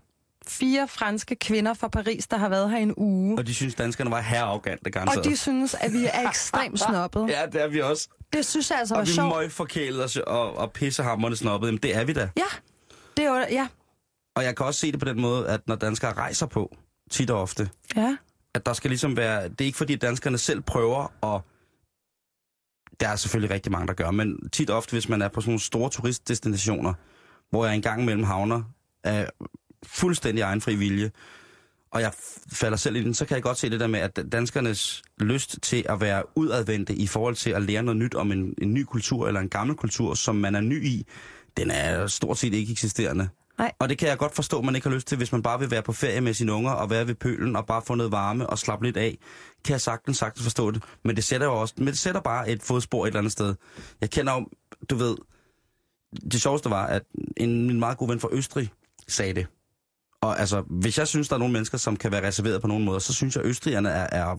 Fire 0.48 0.88
franske 0.88 1.36
kvinder 1.36 1.74
fra 1.74 1.88
Paris, 1.88 2.28
der 2.28 2.38
har 2.38 2.50
været 2.50 2.72
her 2.72 2.78
en 2.78 2.94
uge. 2.98 3.38
Og 3.38 3.48
de 3.48 3.54
synes, 3.56 3.76
danskerne 3.76 4.12
var 4.12 4.22
herrearrogante, 4.22 4.92
garanteret. 4.92 5.18
Og 5.20 5.26
de 5.26 5.38
synes, 5.38 5.74
at 5.74 5.94
vi 5.94 6.06
er 6.14 6.28
ekstremt 6.30 6.80
snobbet. 6.80 7.28
Ja, 7.30 7.46
det 7.46 7.62
er 7.62 7.68
vi 7.68 7.82
også. 7.82 8.08
Det 8.34 8.46
synes 8.46 8.70
jeg 8.70 8.80
altså 8.80 8.94
var 8.96 9.02
Og 9.02 9.08
vi 9.08 9.12
sjovt. 9.12 9.36
møgforkælet 9.36 10.18
og, 10.18 10.40
og, 10.40 10.58
og 10.58 10.72
pissehammerne 10.72 11.36
snobbet. 11.36 11.68
Jamen, 11.68 11.80
det 11.84 11.96
er 11.96 12.04
vi 12.04 12.14
da. 12.14 12.30
Ja, 12.38 12.44
det 13.18 13.26
er 13.26 13.30
jo, 13.30 13.36
ja. 13.52 13.68
Og 14.36 14.44
jeg 14.44 14.56
kan 14.58 14.66
også 14.66 14.80
se 14.80 14.92
det 14.92 15.00
på 15.00 15.06
den 15.06 15.22
måde, 15.22 15.48
at 15.50 15.62
når 15.68 15.76
danskere 15.76 16.14
rejser 16.14 16.46
på, 16.46 16.76
tit 17.12 17.30
og 17.30 17.42
ofte, 17.42 17.70
Ja. 17.96 18.18
at 18.54 18.66
der 18.66 18.74
skal 18.74 18.90
ligesom 18.90 19.18
være... 19.18 19.50
Det 19.50 19.62
er 19.62 19.66
ikke 19.66 19.78
fordi, 19.78 19.96
danskerne 19.96 20.38
selv 20.38 20.62
prøver 20.62 21.26
at... 21.36 21.42
Der 23.00 23.08
er 23.08 23.16
selvfølgelig 23.16 23.54
rigtig 23.54 23.72
mange, 23.72 23.88
der 23.88 23.94
gør, 23.94 24.12
men 24.12 24.50
tit 24.50 24.70
og 24.70 24.78
ofte, 24.78 24.92
hvis 24.92 25.10
man 25.10 25.22
er 25.22 25.28
på 25.28 25.42
sådan 25.42 25.50
nogle 25.50 25.60
store 25.62 25.90
turistdestinationer, 25.90 26.94
hvor 27.50 27.66
jeg 27.66 27.76
engang 27.76 28.02
imellem 28.02 28.24
havner 28.24 28.64
af 29.04 29.30
fuldstændig 29.86 30.42
egen 30.42 30.62
fri 30.62 30.76
vilje, 30.76 31.12
og 31.92 32.02
jeg 32.02 32.12
falder 32.52 32.78
selv 32.78 32.96
i 32.96 33.04
den, 33.04 33.14
så 33.14 33.26
kan 33.26 33.36
jeg 33.36 33.44
godt 33.44 33.58
se 33.58 33.70
det 33.70 33.80
der 33.80 33.88
med, 33.88 34.00
at 34.00 34.20
danskernes 34.32 35.02
lyst 35.20 35.58
til 35.62 35.86
at 35.90 36.02
være 36.02 36.38
udadvendte 36.38 36.96
i 36.96 37.08
forhold 37.08 37.36
til 37.36 37.50
at 37.50 37.62
lære 37.62 37.84
noget 37.84 37.98
nyt 37.98 38.16
om 38.16 38.32
en, 38.32 38.54
en 38.62 38.74
ny 38.74 38.84
kultur 38.84 39.28
eller 39.28 39.42
en 39.42 39.50
gammel 39.50 39.76
kultur, 39.76 40.14
som 40.14 40.36
man 40.36 40.56
er 40.56 40.62
ny 40.62 40.86
i, 40.86 41.06
den 41.58 41.72
er 41.72 42.08
stort 42.08 42.38
set 42.38 42.54
ikke 42.54 42.72
eksisterende. 42.72 43.30
Nej. 43.62 43.72
Og 43.80 43.90
det 43.90 43.98
kan 43.98 44.08
jeg 44.10 44.18
godt 44.18 44.36
forstå, 44.36 44.60
at 44.60 44.66
man 44.66 44.76
ikke 44.76 44.88
har 44.88 44.96
lyst 44.96 45.08
til, 45.08 45.18
hvis 45.18 45.32
man 45.32 45.44
bare 45.44 45.60
vil 45.60 45.72
være 45.72 45.82
på 45.82 45.94
ferie 45.94 46.22
med 46.22 46.34
sine 46.34 46.54
unger 46.54 46.72
og 46.72 46.90
være 46.90 47.08
ved 47.08 47.16
pølen 47.16 47.56
og 47.56 47.66
bare 47.66 47.82
få 47.82 47.96
noget 47.96 48.12
varme 48.12 48.50
og 48.50 48.60
slappe 48.60 48.86
lidt 48.86 48.98
af. 48.98 49.18
Kan 49.66 49.72
jeg 49.72 49.82
sagtens, 49.82 50.18
sagtens 50.18 50.44
forstå 50.44 50.72
det. 50.72 50.84
Men 51.04 51.16
det 51.16 51.24
sætter 51.24 51.48
jo 51.48 51.54
også, 51.54 51.74
men 51.78 51.88
det 51.88 51.98
sætter 51.98 52.22
bare 52.22 52.50
et 52.50 52.64
fodspor 52.64 53.04
et 53.04 53.08
eller 53.08 53.20
andet 53.20 53.32
sted. 53.32 53.56
Jeg 54.02 54.10
kender 54.10 54.34
jo, 54.34 54.48
du 54.90 54.96
ved, 54.96 55.18
det 56.32 56.42
sjoveste 56.42 56.70
var, 56.70 56.88
at 56.88 57.02
en 57.38 57.68
min 57.68 57.80
meget 57.80 57.98
god 57.98 58.08
ven 58.08 58.20
fra 58.20 58.30
Østrig 58.32 58.72
sagde 59.08 59.34
det. 59.34 59.48
Og 60.22 60.40
altså, 60.40 60.62
hvis 60.62 60.98
jeg 60.98 61.08
synes, 61.08 61.28
der 61.30 61.36
er 61.36 61.40
nogle 61.40 61.54
mennesker, 61.54 61.78
som 61.78 61.98
kan 61.98 62.12
være 62.12 62.28
reserveret 62.28 62.62
på 62.62 62.68
nogen 62.68 62.86
måde, 62.86 63.00
så 63.00 63.14
synes 63.14 63.36
jeg, 63.36 63.44
at 63.44 63.50
østrigerne 63.50 63.90
er, 63.90 64.08
er 64.12 64.38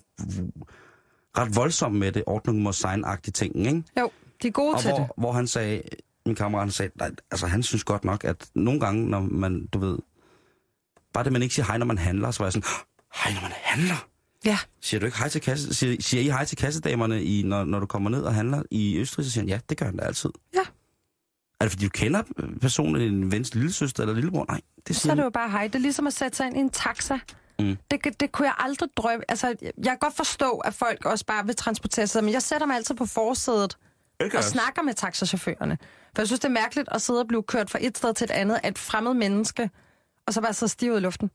ret 1.39 1.57
voldsomme 1.57 1.99
med 1.99 2.13
det 2.13 2.23
ordning 2.27 2.59
må 2.59 2.73
sign 2.73 3.05
agtige 3.05 3.33
ting, 3.33 3.67
ikke? 3.67 3.83
Jo, 4.01 4.11
de 4.43 4.49
er 4.49 4.53
gode 4.53 4.75
Og 4.75 4.81
til 4.81 4.91
det. 4.91 4.97
hvor, 4.99 5.15
hvor 5.17 5.33
han 5.33 5.47
sagde, 5.47 5.83
min 6.27 6.35
kammerat 6.35 6.65
han 6.65 6.71
sagde, 6.71 6.93
nej, 6.99 7.11
altså 7.31 7.47
han 7.47 7.63
synes 7.63 7.85
godt 7.85 8.05
nok, 8.05 8.25
at 8.25 8.47
nogle 8.55 8.81
gange, 8.81 9.09
når 9.09 9.21
man, 9.21 9.67
du 9.67 9.79
ved, 9.79 9.99
bare 11.13 11.25
det, 11.25 11.33
man 11.33 11.43
ikke 11.43 11.55
siger 11.55 11.67
hej, 11.67 11.79
når 11.79 11.87
man 11.87 11.99
handler, 11.99 12.31
så 12.31 12.39
var 12.39 12.47
jeg 12.47 12.53
sådan, 12.53 12.69
hej, 13.15 13.33
når 13.35 13.41
man 13.41 13.53
handler. 13.55 14.09
Ja. 14.45 14.59
Siger 14.81 15.01
du 15.01 15.07
ikke 15.07 15.19
hej 15.19 15.29
til 15.29 15.41
kasse, 15.41 15.75
siger, 15.75 16.03
siger 16.03 16.21
I 16.21 16.25
hej 16.27 16.45
til 16.45 16.57
kassedamerne, 16.59 17.25
i, 17.25 17.43
når, 17.43 17.65
når 17.65 17.81
du 17.81 17.87
kommer 17.87 18.11
ned 18.11 18.23
og 18.23 18.35
handler 18.35 18.63
i 18.71 18.99
Østrig? 18.99 19.25
Så 19.25 19.31
siger 19.33 19.43
han, 19.43 19.49
ja, 19.49 19.59
det 19.69 19.79
gør 19.79 19.87
han 19.87 19.97
da 19.97 20.05
altid. 20.05 20.31
Ja. 20.55 20.61
Er 21.61 21.65
det 21.65 21.71
fordi, 21.71 21.85
du 21.85 21.91
kender 21.91 22.23
personen, 22.61 23.03
en 23.03 23.33
vens 23.33 23.55
lille 23.55 23.73
søster 23.73 24.03
eller 24.03 24.15
lillebror? 24.15 24.45
Nej, 24.49 24.61
det 24.87 24.97
Så 24.97 25.03
siger 25.03 25.13
er 25.13 25.17
det 25.17 25.23
jo 25.23 25.31
bare 25.31 25.51
hej. 25.51 25.67
Det 25.67 25.75
er 25.75 25.79
ligesom 25.79 26.07
at 26.07 26.13
sætte 26.13 26.37
sig 26.37 26.47
ind 26.47 26.57
i 26.57 26.61
en 26.61 26.71
taxa. 26.71 27.19
Mm. 27.59 27.77
Det, 27.91 28.21
det 28.21 28.33
kunne 28.33 28.47
jeg 28.49 28.55
aldrig 28.59 28.89
drømme. 28.97 29.25
Altså, 29.29 29.47
jeg 29.63 29.85
kan 29.85 29.99
godt 30.01 30.17
forstå, 30.17 30.51
at 30.59 30.75
folk 30.75 31.05
også 31.05 31.27
bare 31.27 31.47
vil 31.47 31.57
transportere 31.57 32.07
sig, 32.07 32.25
men 32.25 32.33
jeg 32.33 32.43
sætter 32.43 32.67
mig 32.67 32.77
altid 32.77 32.95
på 32.95 33.07
forsædet 33.07 33.77
og 34.35 34.45
snakker 34.45 34.83
med 34.83 34.95
taxachaufførerne. 34.95 35.79
For 36.15 36.23
jeg 36.23 36.27
synes, 36.27 36.41
det 36.41 36.49
er 36.49 36.53
mærkeligt 36.53 36.89
at 36.93 37.03
sidde 37.03 37.21
og 37.21 37.29
blive 37.29 37.43
kørt 37.43 37.71
fra 37.71 37.79
et 37.83 37.99
sted 37.99 38.15
til 38.15 38.25
et 38.25 38.31
andet 38.31 38.61
af 38.63 38.69
et 38.69 38.79
fremmed 38.79 39.15
menneske, 39.15 39.71
og 40.27 40.35
så 40.35 40.41
bare 40.41 40.55
sidde 40.55 40.73
stiv 40.73 40.97
i 40.97 41.01
luften. 41.01 41.31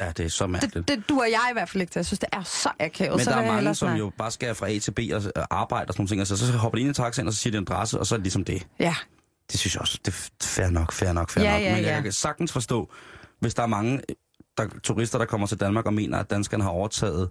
Ja, 0.00 0.12
det 0.16 0.24
er 0.24 0.28
så 0.30 0.46
mærkeligt. 0.46 0.74
Det, 0.74 0.88
det 0.98 1.08
duer 1.08 1.24
jeg 1.24 1.46
i 1.50 1.52
hvert 1.52 1.68
fald 1.68 1.80
ikke 1.80 1.90
til. 1.92 1.98
Jeg 1.98 2.06
synes, 2.06 2.18
det 2.18 2.28
er 2.32 2.42
så 2.42 2.70
akavet. 2.80 3.16
Men 3.16 3.24
så 3.24 3.30
der 3.30 3.36
er 3.36 3.42
jeg 3.42 3.52
mange, 3.54 3.74
som 3.74 3.92
jo 3.94 4.12
bare 4.18 4.30
skal 4.30 4.54
fra 4.54 4.70
A 4.70 4.78
til 4.78 4.90
B 4.90 4.98
og 5.12 5.22
øh, 5.36 5.44
arbejde 5.50 5.88
og 5.88 5.94
sådan 5.94 6.00
nogle 6.00 6.08
ting. 6.08 6.20
Altså, 6.20 6.36
så 6.36 6.52
hopper 6.52 6.76
de 6.76 6.80
ind 6.80 6.90
i 6.90 6.94
taxaen, 6.94 7.28
og 7.28 7.34
så 7.34 7.38
siger 7.38 7.50
de 7.50 7.58
en 7.58 7.66
adresse, 7.70 7.98
og 7.98 8.06
så 8.06 8.14
er 8.14 8.16
det 8.16 8.24
ligesom 8.24 8.44
det. 8.44 8.66
Ja, 8.78 8.94
Det 9.52 9.60
synes 9.60 9.74
jeg 9.74 9.80
også, 9.80 9.98
det 10.04 10.14
er 10.14 10.28
fair 10.42 10.70
nok, 10.70 10.92
fair 10.92 11.12
nok, 11.12 11.30
fair 11.30 11.44
Ja, 11.44 11.52
nok. 11.52 11.62
ja, 11.62 11.74
Men 11.74 11.84
jeg 11.84 11.94
ja. 11.94 12.00
kan 12.00 12.12
sagtens 12.12 12.52
forstå, 12.52 12.90
hvis 13.40 13.54
der 13.54 13.62
er 13.62 13.66
mange 13.66 14.00
øh, 14.08 14.14
der, 14.58 14.66
turister, 14.82 15.18
der 15.18 15.24
kommer 15.26 15.46
til 15.46 15.60
Danmark 15.60 15.86
og 15.86 15.94
mener, 15.94 16.18
at 16.18 16.30
danskerne 16.30 16.62
har 16.62 16.70
overtaget, 16.70 17.30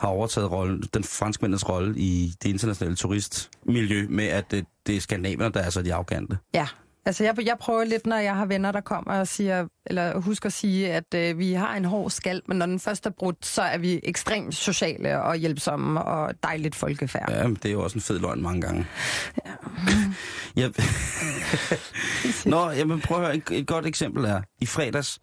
har 0.00 0.08
overtaget 0.08 0.50
rollen, 0.50 0.82
den 0.94 1.04
franskmændenes 1.04 1.68
rolle 1.68 1.98
i 1.98 2.32
det 2.42 2.48
internationale 2.48 2.96
turistmiljø, 2.96 4.06
med 4.08 4.26
at 4.26 4.50
det, 4.50 4.66
det 4.86 4.96
er 4.96 5.00
skandinaverne, 5.00 5.54
der 5.54 5.60
er 5.60 5.70
så 5.70 5.82
de 5.82 5.94
arrogante. 5.94 6.38
ja. 6.54 6.66
Altså, 7.06 7.24
jeg, 7.24 7.46
jeg 7.46 7.56
prøver 7.60 7.84
lidt, 7.84 8.06
når 8.06 8.16
jeg 8.16 8.36
har 8.36 8.46
venner, 8.46 8.72
der 8.72 8.80
kommer 8.80 9.14
og 9.14 9.28
siger, 9.28 9.66
eller 9.86 10.20
husker 10.20 10.46
at 10.46 10.52
sige, 10.52 10.92
at 10.92 11.14
øh, 11.14 11.38
vi 11.38 11.52
har 11.52 11.76
en 11.76 11.84
hård 11.84 12.10
skal, 12.10 12.42
men 12.46 12.56
når 12.56 12.66
den 12.66 12.80
først 12.80 13.06
er 13.06 13.10
brudt, 13.10 13.46
så 13.46 13.62
er 13.62 13.78
vi 13.78 14.00
ekstremt 14.02 14.54
sociale 14.54 15.22
og 15.22 15.36
hjælpsomme 15.36 16.02
og 16.02 16.34
dejligt 16.42 16.74
folkefærd. 16.74 17.30
Ja, 17.30 17.46
men 17.46 17.54
det 17.54 17.64
er 17.64 17.72
jo 17.72 17.82
også 17.82 17.94
en 17.98 18.00
fed 18.00 18.18
løgn 18.18 18.42
mange 18.42 18.60
gange. 18.60 18.86
Ja. 19.46 19.50
ja. 20.62 20.68
Nå, 22.50 22.70
jamen 22.70 23.00
prøv 23.00 23.18
at 23.18 23.24
høre, 23.24 23.36
et, 23.36 23.42
et 23.50 23.66
godt 23.66 23.86
eksempel 23.86 24.24
er, 24.24 24.40
i 24.60 24.66
fredags, 24.66 25.18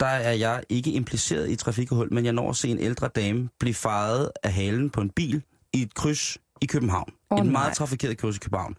der 0.00 0.06
er 0.06 0.32
jeg 0.32 0.62
ikke 0.68 0.92
impliceret 0.92 1.50
i 1.50 1.56
trafikuheld, 1.56 2.10
men 2.10 2.24
jeg 2.24 2.32
når 2.32 2.50
at 2.50 2.56
se 2.56 2.68
en 2.68 2.78
ældre 2.78 3.08
dame 3.08 3.48
blive 3.60 3.74
faret 3.74 4.30
af 4.42 4.52
halen 4.52 4.90
på 4.90 5.00
en 5.00 5.10
bil 5.10 5.42
i 5.72 5.82
et 5.82 5.94
kryds 5.94 6.38
i 6.62 6.66
København. 6.66 7.12
Oh, 7.30 7.38
nej. 7.38 7.52
meget 7.52 7.74
trafikeret 7.74 8.18
kryds 8.18 8.36
i 8.36 8.38
København. 8.38 8.76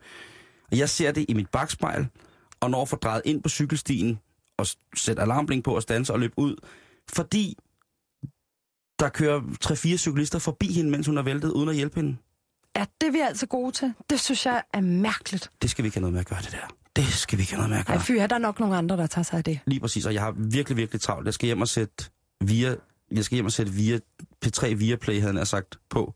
Og 0.72 0.78
jeg 0.78 0.89
ser 0.89 1.11
det 1.11 1.26
i 1.30 1.34
mit 1.34 1.49
bagspejl, 1.49 2.07
og 2.59 2.70
når 2.70 2.82
at 2.82 2.89
få 2.89 2.95
drejet 2.95 3.22
ind 3.26 3.43
på 3.43 3.49
cykelstien, 3.49 4.20
og 4.57 4.68
sætte 4.95 5.22
alarmblink 5.22 5.65
på 5.65 5.76
og 5.76 5.82
standse 5.82 6.13
og 6.13 6.20
løbe 6.20 6.34
ud, 6.38 6.55
fordi 7.09 7.57
der 8.99 9.09
kører 9.09 9.41
tre-fire 9.61 9.97
cyklister 9.97 10.39
forbi 10.39 10.74
hende, 10.74 10.91
mens 10.91 11.07
hun 11.07 11.18
er 11.18 11.22
væltet, 11.22 11.51
uden 11.51 11.70
at 11.70 11.76
hjælpe 11.76 11.95
hende. 11.95 12.18
Ja, 12.78 12.86
det 13.01 13.07
er 13.07 13.11
vi 13.11 13.19
altså 13.19 13.45
gode 13.47 13.71
til. 13.71 13.93
Det 14.09 14.19
synes 14.19 14.45
jeg 14.45 14.63
er 14.73 14.82
mærkeligt. 14.82 15.51
Det 15.61 15.69
skal 15.69 15.84
vi 15.84 15.88
ikke 15.88 15.95
have 15.97 16.01
noget 16.01 16.13
med 16.13 16.19
at 16.19 16.28
gøre, 16.28 16.39
det 16.41 16.51
der. 16.51 16.75
Det 16.95 17.05
skal 17.05 17.38
vi 17.38 17.41
ikke 17.41 17.53
have 17.53 17.57
noget 17.57 17.69
med 17.69 17.78
at 17.78 17.86
gøre. 17.86 17.97
Ej, 17.97 18.03
fy, 18.03 18.11
er 18.11 18.28
der 18.28 18.38
nok 18.38 18.59
nogle 18.59 18.78
andre, 18.78 18.97
der 18.97 19.07
tager 19.07 19.23
sig 19.23 19.38
af 19.38 19.43
det? 19.43 19.59
Lige 19.65 19.80
præcis, 19.80 20.05
og 20.05 20.13
jeg 20.13 20.21
har 20.21 20.32
virkelig, 20.38 20.78
virkelig 20.78 21.01
travlt. 21.01 21.25
Jeg 21.25 21.34
skal 21.34 21.45
hjem 21.45 21.61
og 21.61 21.67
sætte 21.67 22.09
via, 22.41 22.75
jeg 23.11 23.23
skal 23.23 23.36
hjem 23.36 23.45
og 23.45 23.51
sætte 23.51 23.71
via 23.71 23.99
P3 24.45 24.73
via 24.73 24.95
Play, 24.95 25.21
havde 25.21 25.38
jeg 25.38 25.47
sagt, 25.47 25.75
på. 25.89 26.13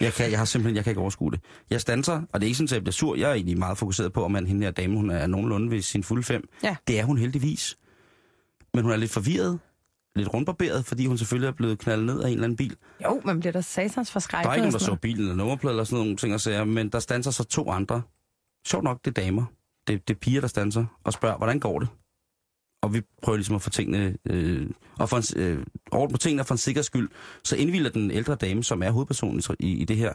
Jeg, 0.00 0.12
kan, 0.12 0.30
jeg 0.30 0.38
har 0.38 0.44
simpelthen, 0.44 0.76
jeg 0.76 0.84
kan 0.84 0.90
ikke 0.90 1.00
overskue 1.00 1.30
det. 1.30 1.40
Jeg 1.70 1.80
standser, 1.80 2.22
og 2.32 2.40
det 2.40 2.46
er 2.46 2.48
ikke 2.48 2.56
sådan, 2.56 2.66
at 2.68 2.72
jeg 2.72 2.82
bliver 2.82 2.92
sur. 2.92 3.16
Jeg 3.16 3.30
er 3.30 3.34
egentlig 3.34 3.58
meget 3.58 3.78
fokuseret 3.78 4.12
på, 4.12 4.24
om 4.24 4.30
man, 4.30 4.46
hende 4.46 4.64
her 4.64 4.70
dame, 4.70 4.96
hun 4.96 5.10
er 5.10 5.26
nogenlunde 5.26 5.70
ved 5.70 5.82
sin 5.82 6.04
fulde 6.04 6.22
fem. 6.22 6.48
Ja. 6.62 6.76
Det 6.88 7.00
er 7.00 7.04
hun 7.04 7.18
heldigvis. 7.18 7.78
Men 8.74 8.82
hun 8.82 8.92
er 8.92 8.96
lidt 8.96 9.10
forvirret, 9.10 9.58
lidt 10.18 10.34
rundbarberet, 10.34 10.84
fordi 10.84 11.06
hun 11.06 11.18
selvfølgelig 11.18 11.48
er 11.48 11.52
blevet 11.52 11.78
knaldet 11.78 12.06
ned 12.06 12.20
af 12.22 12.26
en 12.26 12.32
eller 12.32 12.44
anden 12.44 12.56
bil. 12.56 12.76
Jo, 13.04 13.20
man 13.24 13.40
bliver 13.40 13.52
da 13.52 13.60
satans 13.60 14.08
Der 14.08 14.12
forskrækket. 14.12 14.48
er 14.50 14.54
ikke 14.54 14.60
nogen, 14.62 14.72
der 14.72 14.78
så 14.78 14.94
bilen 14.94 15.20
eller 15.20 15.34
nummerplade 15.34 15.72
eller 15.72 15.84
sådan 15.84 15.98
nogle 16.04 16.16
ting 16.16 16.34
og 16.34 16.40
sager, 16.40 16.64
men 16.64 16.88
der 16.88 16.98
standser 16.98 17.30
så 17.30 17.44
to 17.44 17.70
andre. 17.70 18.02
Sjovt 18.66 18.84
nok, 18.84 19.04
det 19.04 19.18
er 19.18 19.22
damer. 19.22 19.44
Det, 19.88 20.08
det 20.08 20.14
er 20.14 20.18
piger, 20.18 20.40
der 20.40 20.48
standser 20.48 20.84
og 21.04 21.12
spørger, 21.12 21.36
hvordan 21.36 21.60
går 21.60 21.78
det? 21.78 21.88
Og 22.82 22.94
vi 22.94 23.02
prøver 23.22 23.36
ligesom 23.36 23.54
at 23.56 23.62
få 23.62 23.70
tingene, 23.70 24.16
øh, 24.24 24.70
og 24.98 25.08
for 25.08 25.16
en, 25.36 25.42
øh, 25.42 25.66
orden 25.92 26.12
på 26.12 26.18
tingene 26.18 26.44
for 26.44 26.54
en 26.54 26.58
sikkerheds 26.58 26.86
skyld, 26.86 27.08
så 27.44 27.56
indvilder 27.56 27.90
den 27.90 28.10
ældre 28.10 28.34
dame, 28.34 28.64
som 28.64 28.82
er 28.82 28.90
hovedpersonen 28.90 29.42
i, 29.60 29.72
i 29.72 29.84
det 29.84 29.96
her, 29.96 30.12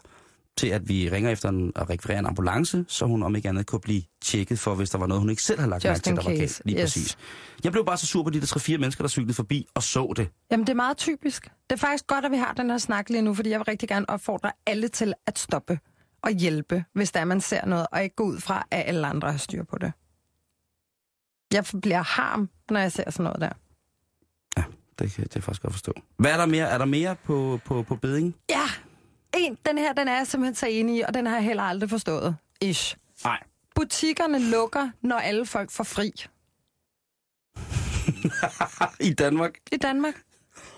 til 0.58 0.68
at 0.68 0.90
vi 0.90 1.10
ringer 1.10 1.30
efter 1.30 1.50
en, 1.50 1.72
at 1.76 1.90
rekvirere 1.90 2.20
en 2.20 2.26
ambulance, 2.26 2.86
så 2.88 3.06
hun 3.06 3.24
om 3.24 3.36
ikke 3.36 3.50
andet 3.50 3.66
kunne 3.66 3.82
blive 3.82 4.04
tjekket 4.22 4.60
for, 4.60 4.76
hvis 4.76 4.90
der 4.90 4.98
var 4.98 5.08
noget, 5.08 5.22
hun 5.22 5.30
ikke 5.30 5.44
selv 5.44 5.60
havde 5.60 5.70
lagt 5.70 5.86
Just 5.86 5.90
mærke 5.90 6.04
til, 6.04 6.16
der 6.16 6.32
var 6.32 6.38
galt. 6.38 6.62
Lige 6.66 6.78
yes. 6.78 6.84
præcis. 6.84 7.18
Jeg 7.64 7.72
blev 7.72 7.86
bare 7.86 7.98
så 7.98 8.06
sur 8.06 8.24
på 8.24 8.30
de 8.30 8.40
der 8.40 8.46
tre-fire 8.46 8.78
mennesker, 8.78 9.04
der 9.04 9.10
cyklede 9.10 9.34
forbi 9.34 9.68
og 9.74 9.84
så 9.84 10.14
det. 10.16 10.30
Jamen, 10.52 10.66
det 10.68 10.72
er 10.72 10.76
meget 10.76 10.98
typisk. 10.98 11.44
Det 11.44 11.72
er 11.72 11.76
faktisk 11.76 12.08
godt, 12.08 12.26
at 12.26 12.32
vi 12.32 12.38
har 12.38 12.54
den 12.54 12.70
her 12.70 12.78
snak 12.78 13.10
lige 13.10 13.22
nu, 13.22 13.34
fordi 13.34 13.50
jeg 13.50 13.60
vil 13.60 13.66
rigtig 13.66 13.90
gerne 13.90 14.10
opfordre 14.10 14.52
alle 14.66 14.88
til 14.88 15.14
at 15.28 15.40
stoppe 15.40 15.80
og 16.24 16.32
hjælpe, 16.32 16.86
hvis 16.94 17.12
der 17.12 17.26
man 17.26 17.42
ser 17.42 17.66
noget, 17.66 17.88
og 17.92 18.04
ikke 18.04 18.16
gå 18.16 18.24
ud 18.24 18.40
fra, 18.40 18.68
at 18.72 18.84
alle 18.88 19.08
andre 19.08 19.32
har 19.32 19.38
styr 19.38 19.64
på 19.64 19.78
det. 19.78 19.94
Jeg 21.54 21.66
bliver 21.82 22.02
harm, 22.02 22.50
når 22.70 22.80
jeg 22.80 22.92
ser 22.92 23.12
sådan 23.12 23.24
noget 23.24 23.42
der. 23.42 23.50
Det 25.00 25.12
kan 25.12 25.24
det 25.24 25.32
kan 25.32 25.36
jeg 25.36 25.44
faktisk 25.44 25.62
godt 25.62 25.74
forstå. 25.74 25.94
Hvad 26.18 26.32
er 26.32 26.38
der 26.38 26.46
mere? 26.46 26.68
Er 26.68 26.78
der 26.78 26.86
mere 26.86 27.16
på, 27.24 27.60
på, 27.66 27.84
på 27.84 27.96
beding? 27.96 28.36
Ja, 28.50 28.66
en, 29.46 29.58
den 29.66 29.78
her, 29.78 29.94
den 29.94 30.08
er 30.08 30.16
jeg 30.18 30.28
simpelthen 30.28 30.56
så 30.56 30.66
enig 30.68 30.98
i, 30.98 31.02
og 31.02 31.14
den 31.14 31.26
har 31.26 31.36
jeg 31.36 31.44
heller 31.44 31.64
aldrig 31.64 31.90
forstået. 31.90 32.36
Ish. 32.62 32.98
Nej. 33.24 33.40
Butikkerne 33.76 34.40
lukker, 34.40 34.90
når 35.02 35.16
alle 35.16 35.46
folk 35.46 35.72
får 35.72 35.84
fri 35.84 36.14
I 39.10 39.14
Danmark? 39.14 39.52
i 39.72 39.78
Danmark. 39.78 40.14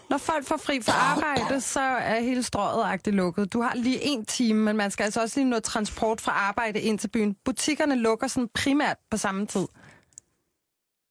Når 0.09 0.17
folk 0.17 0.45
får 0.45 0.57
fri 0.57 0.81
fra 0.81 0.91
arbejde, 0.93 1.61
så 1.61 1.79
er 1.81 2.19
hele 2.19 2.43
strøget 2.43 3.07
lukket. 3.07 3.53
Du 3.53 3.61
har 3.61 3.75
lige 3.75 3.99
en 4.01 4.25
time, 4.25 4.63
men 4.63 4.77
man 4.77 4.91
skal 4.91 5.03
altså 5.03 5.21
også 5.21 5.39
lige 5.39 5.49
noget 5.49 5.63
transport 5.63 6.21
fra 6.21 6.31
arbejde 6.31 6.81
ind 6.81 6.99
til 6.99 7.07
byen. 7.07 7.35
Butikkerne 7.45 7.95
lukker 7.95 8.27
sådan 8.27 8.49
primært 8.53 8.97
på 9.11 9.17
samme 9.17 9.45
tid. 9.45 9.67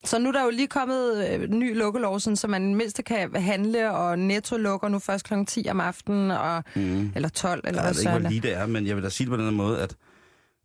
Så 0.04 0.18
nu 0.18 0.28
er 0.28 0.32
der 0.32 0.44
jo 0.44 0.50
lige 0.50 0.68
kommet 0.68 1.28
øh, 1.30 1.48
ny 1.50 1.76
lukkelov, 1.78 2.20
sådan, 2.20 2.36
så 2.36 2.48
man 2.48 2.74
mindst 2.74 3.00
kan 3.06 3.36
handle, 3.36 3.90
og 3.90 4.18
Netto 4.18 4.56
lukker 4.56 4.88
nu 4.88 4.98
først 4.98 5.24
kl. 5.24 5.34
10 5.46 5.66
om 5.70 5.80
aftenen, 5.80 6.30
og, 6.30 6.64
Mm. 6.76 7.12
eller 7.14 7.28
12, 7.28 7.60
eller 7.66 7.82
Jeg 7.82 7.94
ved 7.94 8.00
ikke, 8.00 8.10
hvor 8.18 8.28
lige 8.28 8.40
det 8.40 8.52
er, 8.52 8.66
men 8.66 8.86
jeg 8.86 8.96
vil 8.96 9.04
da 9.04 9.08
sige 9.08 9.24
det 9.30 9.38
på 9.38 9.44
den 9.44 9.54
måde, 9.54 9.80
at 9.80 9.96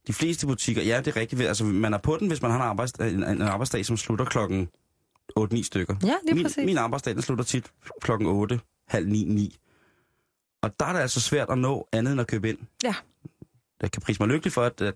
de 0.07 0.13
fleste 0.13 0.47
butikker, 0.47 0.81
ja, 0.83 0.97
det 0.97 1.07
er 1.07 1.15
rigtigt, 1.15 1.41
altså 1.41 1.63
man 1.65 1.93
er 1.93 1.97
på 1.97 2.17
den, 2.19 2.27
hvis 2.27 2.41
man 2.41 2.51
har 2.51 2.57
en, 2.57 2.63
arbejds, 2.63 2.91
en, 2.91 3.23
en 3.23 3.41
arbejdsdag, 3.41 3.85
som 3.85 3.97
slutter 3.97 4.25
klokken 4.25 4.69
8-9 5.39 5.63
stykker. 5.63 5.95
Ja, 6.03 6.13
lige 6.25 6.35
min, 6.35 6.43
præcis. 6.43 6.65
min 6.65 6.77
arbejdsdag, 6.77 7.13
den 7.13 7.21
slutter 7.21 7.43
tit 7.45 7.65
klokken 8.01 8.27
8, 8.27 8.59
halv 8.87 9.07
9, 9.07 9.23
9. 9.23 9.57
Og 10.61 10.79
der 10.79 10.85
er 10.85 10.93
det 10.93 10.99
altså 10.99 11.21
svært 11.21 11.49
at 11.49 11.57
nå 11.57 11.87
andet 11.91 12.11
end 12.11 12.21
at 12.21 12.27
købe 12.27 12.49
ind. 12.49 12.57
Ja. 12.83 12.95
Jeg 13.81 13.91
kan 13.91 14.01
prise 14.01 14.21
mig 14.21 14.29
lykkelig 14.29 14.53
for, 14.53 14.63
at, 14.63 14.81
at 14.81 14.95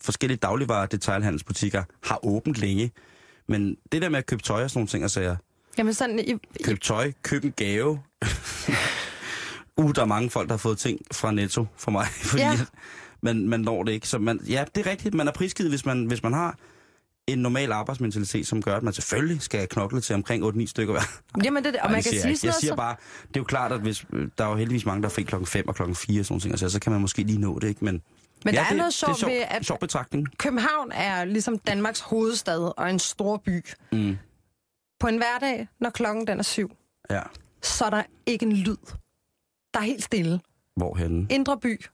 forskellige 0.00 0.38
dagligvarer 0.38 0.86
detailhandelsbutikker 0.86 1.82
har 2.04 2.24
åbent 2.24 2.56
længe. 2.56 2.90
Men 3.48 3.76
det 3.92 4.02
der 4.02 4.08
med 4.08 4.18
at 4.18 4.26
købe 4.26 4.42
tøj 4.42 4.64
og 4.64 4.70
sådan 4.70 4.78
nogle 4.78 4.88
ting, 4.88 5.04
og 5.04 5.10
sager, 5.10 5.36
Jamen 5.78 5.94
sådan, 5.94 6.18
i, 6.18 6.22
i, 6.32 6.62
køb 6.64 6.80
tøj, 6.80 7.12
køb 7.22 7.44
en 7.44 7.52
gave. 7.56 8.00
uh, 9.76 9.94
der 9.94 10.02
er 10.02 10.06
mange 10.06 10.30
folk, 10.30 10.48
der 10.48 10.52
har 10.52 10.58
fået 10.58 10.78
ting 10.78 11.00
fra 11.12 11.32
Netto 11.32 11.66
for 11.76 11.90
mig, 11.90 12.06
fordi 12.30 12.42
Ja. 12.42 12.58
man, 13.20 13.48
man 13.48 13.60
når 13.60 13.82
det 13.82 13.92
ikke. 13.92 14.08
Så 14.08 14.18
man, 14.18 14.40
ja, 14.48 14.64
det 14.74 14.86
er 14.86 14.90
rigtigt, 14.90 15.14
man 15.14 15.28
er 15.28 15.32
prisgivet, 15.32 15.70
hvis 15.72 15.84
man, 15.86 16.04
hvis 16.06 16.22
man 16.22 16.32
har 16.32 16.56
en 17.26 17.38
normal 17.38 17.72
arbejdsmentalitet, 17.72 18.46
som 18.46 18.62
gør, 18.62 18.76
at 18.76 18.82
man 18.82 18.92
selvfølgelig 18.92 19.42
skal 19.42 19.68
knokle 19.68 20.00
til 20.00 20.14
omkring 20.14 20.44
8-9 20.44 20.66
stykker 20.66 20.92
hver. 20.92 21.20
jamen 21.44 21.64
det, 21.64 21.72
og 21.76 21.80
Ej, 21.80 21.90
man 21.92 22.02
kan 22.02 22.12
sige 22.12 22.14
jeg, 22.14 22.20
sådan 22.22 22.30
jeg 22.30 22.38
noget, 22.50 22.60
siger 22.60 22.72
så- 22.72 22.76
bare, 22.76 22.96
det 23.28 23.36
er 23.36 23.40
jo 23.40 23.44
klart, 23.44 23.72
at 23.72 23.80
hvis, 23.80 24.06
der 24.38 24.44
er 24.44 24.48
jo 24.50 24.56
heldigvis 24.56 24.86
mange, 24.86 25.02
der 25.02 25.08
er 25.08 25.12
fri 25.12 25.22
klokken 25.22 25.46
5 25.46 25.68
og 25.68 25.74
klokken 25.74 25.96
4 25.96 26.20
og 26.20 26.24
sådan 26.26 26.32
nogle 26.32 26.40
ting, 26.42 26.52
altså, 26.52 26.68
så 26.68 26.80
kan 26.80 26.92
man 26.92 27.00
måske 27.00 27.22
lige 27.22 27.38
nå 27.40 27.58
det, 27.58 27.68
ikke? 27.68 27.84
Men, 27.84 28.02
Men 28.44 28.54
ja, 28.54 28.60
der 28.60 28.64
er 28.64 28.68
det, 28.68 28.76
noget 28.78 28.94
sjovt 28.94 29.26
ved, 29.26 29.42
at- 29.48 29.64
sjov 29.66 29.78
betragtning. 29.78 30.26
København 30.38 30.92
er 30.92 31.24
ligesom 31.24 31.58
Danmarks 31.58 32.00
hovedstad 32.00 32.72
og 32.78 32.90
en 32.90 32.98
stor 32.98 33.36
by. 33.36 33.64
Mm. 33.92 34.18
På 35.00 35.06
en 35.06 35.16
hverdag, 35.16 35.68
når 35.80 35.90
klokken 35.90 36.26
den 36.26 36.38
er 36.38 36.42
syv, 36.42 36.70
Ja, 37.10 37.22
så 37.62 37.84
er 37.84 37.90
der 37.90 38.02
ikke 38.26 38.46
en 38.46 38.52
lyd. 38.52 38.76
Der 39.74 39.80
er 39.80 39.84
helt 39.84 40.04
stille. 40.04 40.40
hvorhenne? 40.76 41.26
Indre 41.30 41.58
by. 41.58 41.84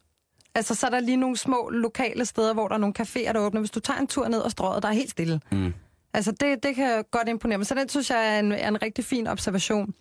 Altså, 0.54 0.74
så 0.74 0.86
er 0.86 0.90
der 0.90 1.00
lige 1.00 1.16
nogle 1.16 1.36
små 1.36 1.68
lokale 1.70 2.24
steder, 2.26 2.52
hvor 2.54 2.68
der 2.68 2.74
er 2.74 2.78
nogle 2.78 2.94
caféer, 3.00 3.32
der 3.32 3.38
åbner. 3.40 3.60
Hvis 3.60 3.70
du 3.70 3.80
tager 3.80 4.00
en 4.00 4.06
tur 4.06 4.28
ned 4.28 4.38
og 4.40 4.50
strøget, 4.50 4.82
der 4.82 4.88
er 4.88 4.92
helt 4.92 5.10
stille. 5.10 5.40
Mm. 5.52 5.74
Altså, 6.14 6.32
det, 6.32 6.62
det 6.62 6.74
kan 6.76 7.04
godt 7.10 7.28
imponere 7.28 7.58
mig. 7.58 7.66
Så 7.66 7.74
den 7.74 7.88
synes 7.88 8.10
jeg 8.10 8.34
er 8.34 8.38
en, 8.38 8.52
er 8.52 8.68
en 8.68 8.82
rigtig 8.82 9.04
fin 9.04 9.26
observation. 9.26 9.94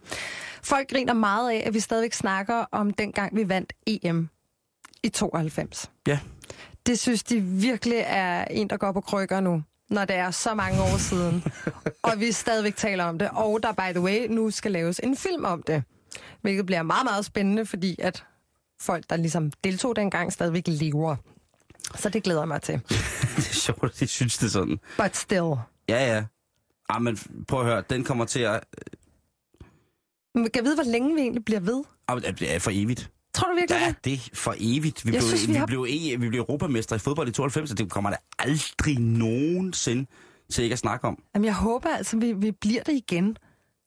Folk 0.64 0.90
griner 0.90 1.14
meget 1.14 1.52
af, 1.52 1.64
at 1.66 1.74
vi 1.74 1.80
stadigvæk 1.80 2.14
snakker 2.14 2.66
om 2.72 2.92
dengang, 2.92 3.36
vi 3.36 3.50
vandt 3.50 3.74
EM 3.88 4.30
i 5.04 5.10
92. 5.10 5.92
Ja. 6.08 6.20
Det 6.86 7.00
synes 7.00 7.24
de 7.24 7.42
virkelig 7.42 8.04
er 8.06 8.46
en, 8.46 8.70
der 8.70 8.78
går 8.78 8.92
på 8.92 9.02
krykker 9.02 9.40
nu, 9.40 9.64
når 9.90 10.06
det 10.06 10.16
er 10.16 10.32
så 10.32 10.54
mange 10.54 10.82
år 10.82 10.98
siden. 10.98 11.44
og 12.04 12.20
vi 12.20 12.32
stadigvæk 12.32 12.76
taler 12.76 13.04
om 13.04 13.20
det. 13.20 13.30
Og 13.34 13.60
der, 13.64 13.72
by 13.72 13.94
the 13.94 14.02
way, 14.02 14.28
nu 14.30 14.52
skal 14.52 14.72
laves 14.72 15.00
en 15.04 15.18
film 15.18 15.46
om 15.46 15.64
det. 15.64 15.84
Hvilket 16.42 16.66
bliver 16.66 16.84
meget, 16.84 17.06
meget 17.06 17.26
spændende, 17.26 17.66
fordi 17.66 17.96
at 18.00 18.26
folk, 18.82 19.10
der 19.10 19.16
ligesom 19.16 19.52
deltog 19.64 19.96
dengang, 19.96 20.34
stadigvæk 20.34 20.64
lever. 20.68 21.16
Så 21.96 22.10
det 22.10 22.24
glæder 22.24 22.42
jeg 22.42 22.48
mig 22.48 22.62
til. 22.62 22.74
det 23.36 23.50
er 23.50 23.54
sjovt, 23.54 23.84
at 23.84 24.00
de 24.00 24.08
synes 24.08 24.38
det 24.38 24.52
sådan. 24.52 24.80
But 24.98 25.16
still. 25.16 25.54
Ja, 25.90 26.16
ja. 26.16 26.24
Ah, 26.90 27.02
men 27.02 27.18
prøv 27.48 27.60
at 27.60 27.66
høre, 27.66 27.84
den 27.90 28.04
kommer 28.04 28.26
til 28.26 28.40
at... 28.40 28.64
Men 30.36 30.44
kan 30.44 30.52
jeg 30.56 30.64
vide, 30.64 30.76
hvor 30.76 30.92
længe 30.92 31.16
vi 31.16 31.22
egentlig 31.22 31.46
bliver 31.46 31.60
ved? 31.60 31.84
Ah, 32.08 32.22
er 32.42 32.60
for 32.60 32.72
evigt. 32.74 33.12
Tror 33.36 33.48
du 33.48 33.56
virkelig 33.56 33.80
Ja, 33.82 33.88
det? 33.88 34.06
det 34.06 34.30
for 34.38 34.56
evigt. 34.60 35.06
Vi, 35.06 35.12
Jeg 35.12 35.20
blev, 35.20 35.28
synes, 35.28 35.48
vi 35.48 35.52
vi, 35.54 35.58
har- 35.58 35.66
blev, 35.66 35.86
e, 35.90 36.16
vi 36.20 36.30
blev 36.30 36.40
europamester 36.40 36.96
i 36.96 37.00
fodbold 37.00 37.28
i 37.28 37.32
92, 37.32 37.72
og 37.72 37.78
det 37.78 37.92
kommer 37.92 38.10
der 38.10 38.18
aldrig 38.40 39.00
nogensinde 39.00 40.06
til 40.52 40.64
ikke 40.64 40.74
at 40.74 40.80
snakke 40.80 41.08
om. 41.08 41.18
Jamen, 41.36 41.46
jeg 41.46 41.54
håber 41.56 41.90
altså, 41.90 42.18
vi, 42.18 42.34
vi 42.34 42.52
bliver 42.52 42.84
det 42.84 42.94
igen. 43.10 43.38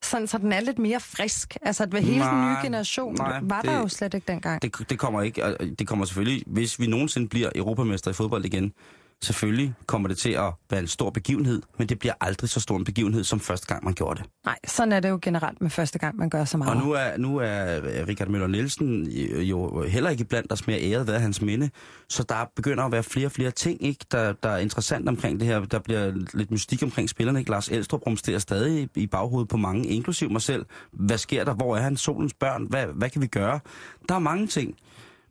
Sådan, 0.04 0.26
så 0.26 0.38
den 0.38 0.52
er 0.52 0.60
lidt 0.60 0.78
mere 0.78 1.00
frisk. 1.00 1.56
Altså, 1.62 1.82
at 1.82 1.94
hele 2.04 2.12
den 2.12 2.18
Nej, 2.20 2.50
nye 2.50 2.62
generation 2.64 3.14
nej, 3.14 3.40
var 3.42 3.62
der 3.62 3.72
det- 3.72 3.78
jo 3.78 3.88
slet 3.88 4.14
ikke 4.14 4.32
dengang. 4.32 4.62
Det, 4.62 4.90
det 4.90 4.98
kommer 4.98 5.22
ikke. 5.22 5.44
og 5.44 5.56
Det 5.78 5.86
kommer 5.88 6.04
selvfølgelig, 6.04 6.42
hvis 6.46 6.80
vi 6.80 6.86
nogensinde 6.86 7.28
bliver 7.28 7.50
europamester 7.54 8.10
i 8.10 8.14
fodbold 8.14 8.44
igen, 8.44 8.72
selvfølgelig 9.22 9.74
kommer 9.86 10.08
det 10.08 10.18
til 10.18 10.30
at 10.30 10.52
være 10.70 10.80
en 10.80 10.86
stor 10.86 11.10
begivenhed, 11.10 11.62
men 11.78 11.88
det 11.88 11.98
bliver 11.98 12.14
aldrig 12.20 12.50
så 12.50 12.60
stor 12.60 12.76
en 12.76 12.84
begivenhed, 12.84 13.24
som 13.24 13.40
første 13.40 13.66
gang 13.66 13.84
man 13.84 13.94
gjorde 13.94 14.20
det. 14.20 14.30
Nej, 14.44 14.58
sådan 14.66 14.92
er 14.92 15.00
det 15.00 15.08
jo 15.08 15.18
generelt 15.22 15.60
med 15.60 15.70
første 15.70 15.98
gang, 15.98 16.16
man 16.16 16.30
gør 16.30 16.44
så 16.44 16.56
meget. 16.58 16.76
Og 16.76 16.86
nu 16.86 16.92
er, 16.92 17.16
nu 17.16 17.36
er 17.36 17.80
Richard 18.08 18.28
Møller 18.28 18.46
Nielsen 18.46 19.10
jo 19.42 19.82
heller 19.82 20.10
ikke 20.10 20.24
blandt 20.24 20.52
os 20.52 20.66
mere 20.66 20.80
æret, 20.80 21.08
er 21.08 21.18
hans 21.18 21.42
minde. 21.42 21.70
Så 22.08 22.22
der 22.22 22.50
begynder 22.56 22.84
at 22.84 22.92
være 22.92 23.02
flere 23.02 23.26
og 23.26 23.32
flere 23.32 23.50
ting, 23.50 23.82
ikke, 23.82 24.04
der, 24.10 24.32
der 24.32 24.48
er 24.48 24.58
interessant 24.58 25.08
omkring 25.08 25.40
det 25.40 25.48
her. 25.48 25.60
Der 25.64 25.78
bliver 25.78 26.12
lidt 26.34 26.50
mystik 26.50 26.82
omkring 26.82 27.08
spillerne. 27.10 27.38
Ikke? 27.38 27.50
Lars 27.50 27.68
Elstrup 27.68 28.06
rumsterer 28.06 28.38
stadig 28.38 28.88
i 28.96 29.06
baghovedet 29.06 29.48
på 29.48 29.56
mange, 29.56 29.86
inklusiv 29.88 30.30
mig 30.30 30.42
selv. 30.42 30.66
Hvad 30.92 31.18
sker 31.18 31.44
der? 31.44 31.54
Hvor 31.54 31.76
er 31.76 31.80
han? 31.80 31.96
Solens 31.96 32.34
børn? 32.34 32.66
Hvad, 32.70 32.86
hvad 32.86 33.10
kan 33.10 33.22
vi 33.22 33.26
gøre? 33.26 33.60
Der 34.08 34.14
er 34.14 34.18
mange 34.18 34.46
ting. 34.46 34.74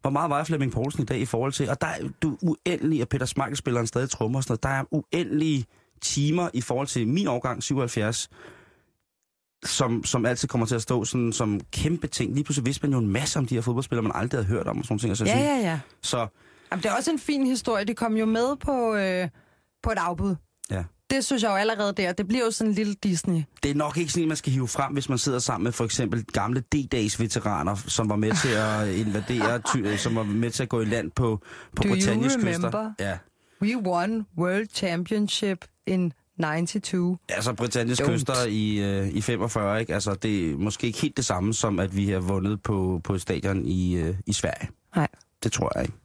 Hvor 0.05 0.11
meget 0.11 0.29
vejer 0.29 0.43
Flemming 0.43 0.71
Poulsen 0.71 1.01
i 1.01 1.05
dag 1.05 1.19
i 1.19 1.25
forhold 1.25 1.51
til? 1.51 1.69
Og 1.69 1.81
der 1.81 1.87
er 1.87 1.99
du 2.21 2.37
uendelig, 2.41 3.01
og 3.01 3.07
Peter 3.09 3.25
Smeichel 3.25 3.57
spiller 3.57 3.81
en 3.81 3.87
stadig 3.87 4.09
trommer 4.09 4.39
og 4.39 4.43
sådan 4.43 4.51
noget. 4.51 4.63
Der 4.63 4.69
er 4.69 4.83
uendelige 4.91 5.65
timer 6.01 6.49
i 6.53 6.61
forhold 6.61 6.87
til 6.87 7.07
min 7.07 7.27
årgang, 7.27 7.63
77, 7.63 8.29
som, 9.63 10.03
som 10.03 10.25
altid 10.25 10.47
kommer 10.47 10.67
til 10.67 10.75
at 10.75 10.81
stå 10.81 11.05
sådan, 11.05 11.33
som 11.33 11.61
kæmpe 11.71 12.07
ting. 12.07 12.33
Lige 12.33 12.43
pludselig 12.43 12.65
vidste 12.65 12.83
man 12.83 12.93
jo 12.93 12.99
en 12.99 13.07
masse 13.07 13.39
om 13.39 13.45
de 13.45 13.55
her 13.55 13.61
fodboldspillere, 13.61 14.03
man 14.03 14.11
aldrig 14.15 14.37
havde 14.37 14.47
hørt 14.47 14.67
om 14.67 14.77
og 14.77 14.85
sådan 14.85 14.99
ting. 14.99 15.11
Og 15.11 15.17
så, 15.17 15.25
Ja, 15.25 15.39
ja, 15.39 15.57
ja. 15.59 15.79
så 16.01 16.27
Jamen, 16.71 16.83
det 16.83 16.89
er 16.91 16.95
også 16.95 17.11
en 17.11 17.19
fin 17.19 17.47
historie. 17.47 17.85
Det 17.85 17.97
kom 17.97 18.17
jo 18.17 18.25
med 18.25 18.55
på, 18.55 18.95
øh, 18.95 19.29
på 19.83 19.91
et 19.91 19.97
afbud. 19.97 20.35
ja. 20.71 20.83
Det 21.09 21.25
synes 21.25 21.43
jeg 21.43 21.49
jo 21.49 21.55
allerede 21.55 21.93
der. 21.93 22.13
Det 22.13 22.27
bliver 22.27 22.45
jo 22.45 22.51
sådan 22.51 22.71
en 22.71 22.75
lille 22.75 22.93
Disney. 23.03 23.43
Det 23.63 23.71
er 23.71 23.75
nok 23.75 23.97
ikke 23.97 24.11
sådan 24.11 24.27
man 24.27 24.37
skal 24.37 24.53
hive 24.53 24.67
frem, 24.67 24.93
hvis 24.93 25.09
man 25.09 25.17
sidder 25.17 25.39
sammen 25.39 25.63
med 25.63 25.71
for 25.71 25.85
eksempel 25.85 26.25
gamle 26.25 26.59
D-Days-veteraner, 26.75 27.75
som 27.87 28.09
var 28.09 28.15
med 28.15 28.31
til 28.41 28.49
at 28.49 28.95
invadere, 29.07 29.61
ty, 29.73 29.95
som 30.01 30.15
var 30.15 30.23
med 30.23 30.51
til 30.51 30.63
at 30.63 30.69
gå 30.69 30.81
i 30.81 30.85
land 30.85 31.11
på, 31.11 31.41
på 31.75 31.83
Do 31.83 31.87
you 31.89 31.95
Britannias 31.95 32.35
remember? 32.35 32.69
kyster. 32.69 32.93
Ja, 32.99 33.17
We 33.61 33.77
won 33.77 34.25
World 34.37 34.67
Championship 34.73 35.65
in 35.87 36.13
92. 36.39 37.17
altså 37.29 37.53
Britannias 37.53 38.01
Don't. 38.01 38.11
kyster 38.11 38.45
i, 38.47 38.77
øh, 38.77 39.07
i 39.07 39.21
45, 39.21 39.79
ikke? 39.79 39.93
Altså, 39.93 40.13
det 40.15 40.51
er 40.51 40.57
måske 40.57 40.87
ikke 40.87 40.99
helt 41.01 41.17
det 41.17 41.25
samme, 41.25 41.53
som 41.53 41.79
at 41.79 41.95
vi 41.95 42.09
har 42.09 42.19
vundet 42.19 42.63
på, 42.63 43.01
på 43.03 43.17
stadion 43.17 43.65
i, 43.65 43.95
øh, 43.95 44.15
i 44.25 44.33
Sverige. 44.33 44.69
Nej. 44.95 45.07
Det 45.43 45.51
tror 45.51 45.71
jeg 45.75 45.85
ikke. 45.85 45.97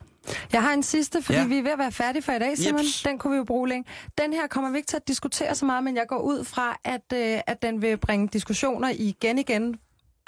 Jeg 0.53 0.63
har 0.63 0.73
en 0.73 0.83
sidste, 0.83 1.23
fordi 1.23 1.39
ja. 1.39 1.47
Vi 1.47 1.59
er 1.59 1.63
ved 1.63 1.71
at 1.71 1.79
være 1.79 1.93
færdige 1.93 2.23
for 2.23 2.33
i 2.33 2.39
dag, 2.39 2.59
Simon. 2.59 2.81
Jeps. 2.81 3.03
Den 3.03 3.19
kunne 3.19 3.31
vi 3.31 3.37
jo 3.37 3.45
bruge 3.45 3.69
længe. 3.69 3.85
Den 4.19 4.33
her 4.33 4.47
kommer 4.47 4.71
vi 4.71 4.77
ikke 4.77 4.87
til 4.87 4.97
at 4.97 5.09
diskutere 5.09 5.55
så 5.55 5.65
meget, 5.65 5.85
men 5.85 5.97
jeg 5.97 6.07
går 6.09 6.19
ud 6.19 6.45
fra, 6.45 6.77
at, 6.85 7.13
øh, 7.15 7.41
at 7.47 7.63
den 7.63 7.83
vil 7.83 7.97
bringe 7.97 8.29
diskussioner 8.29 8.89
igen 8.95 9.39
igen 9.39 9.79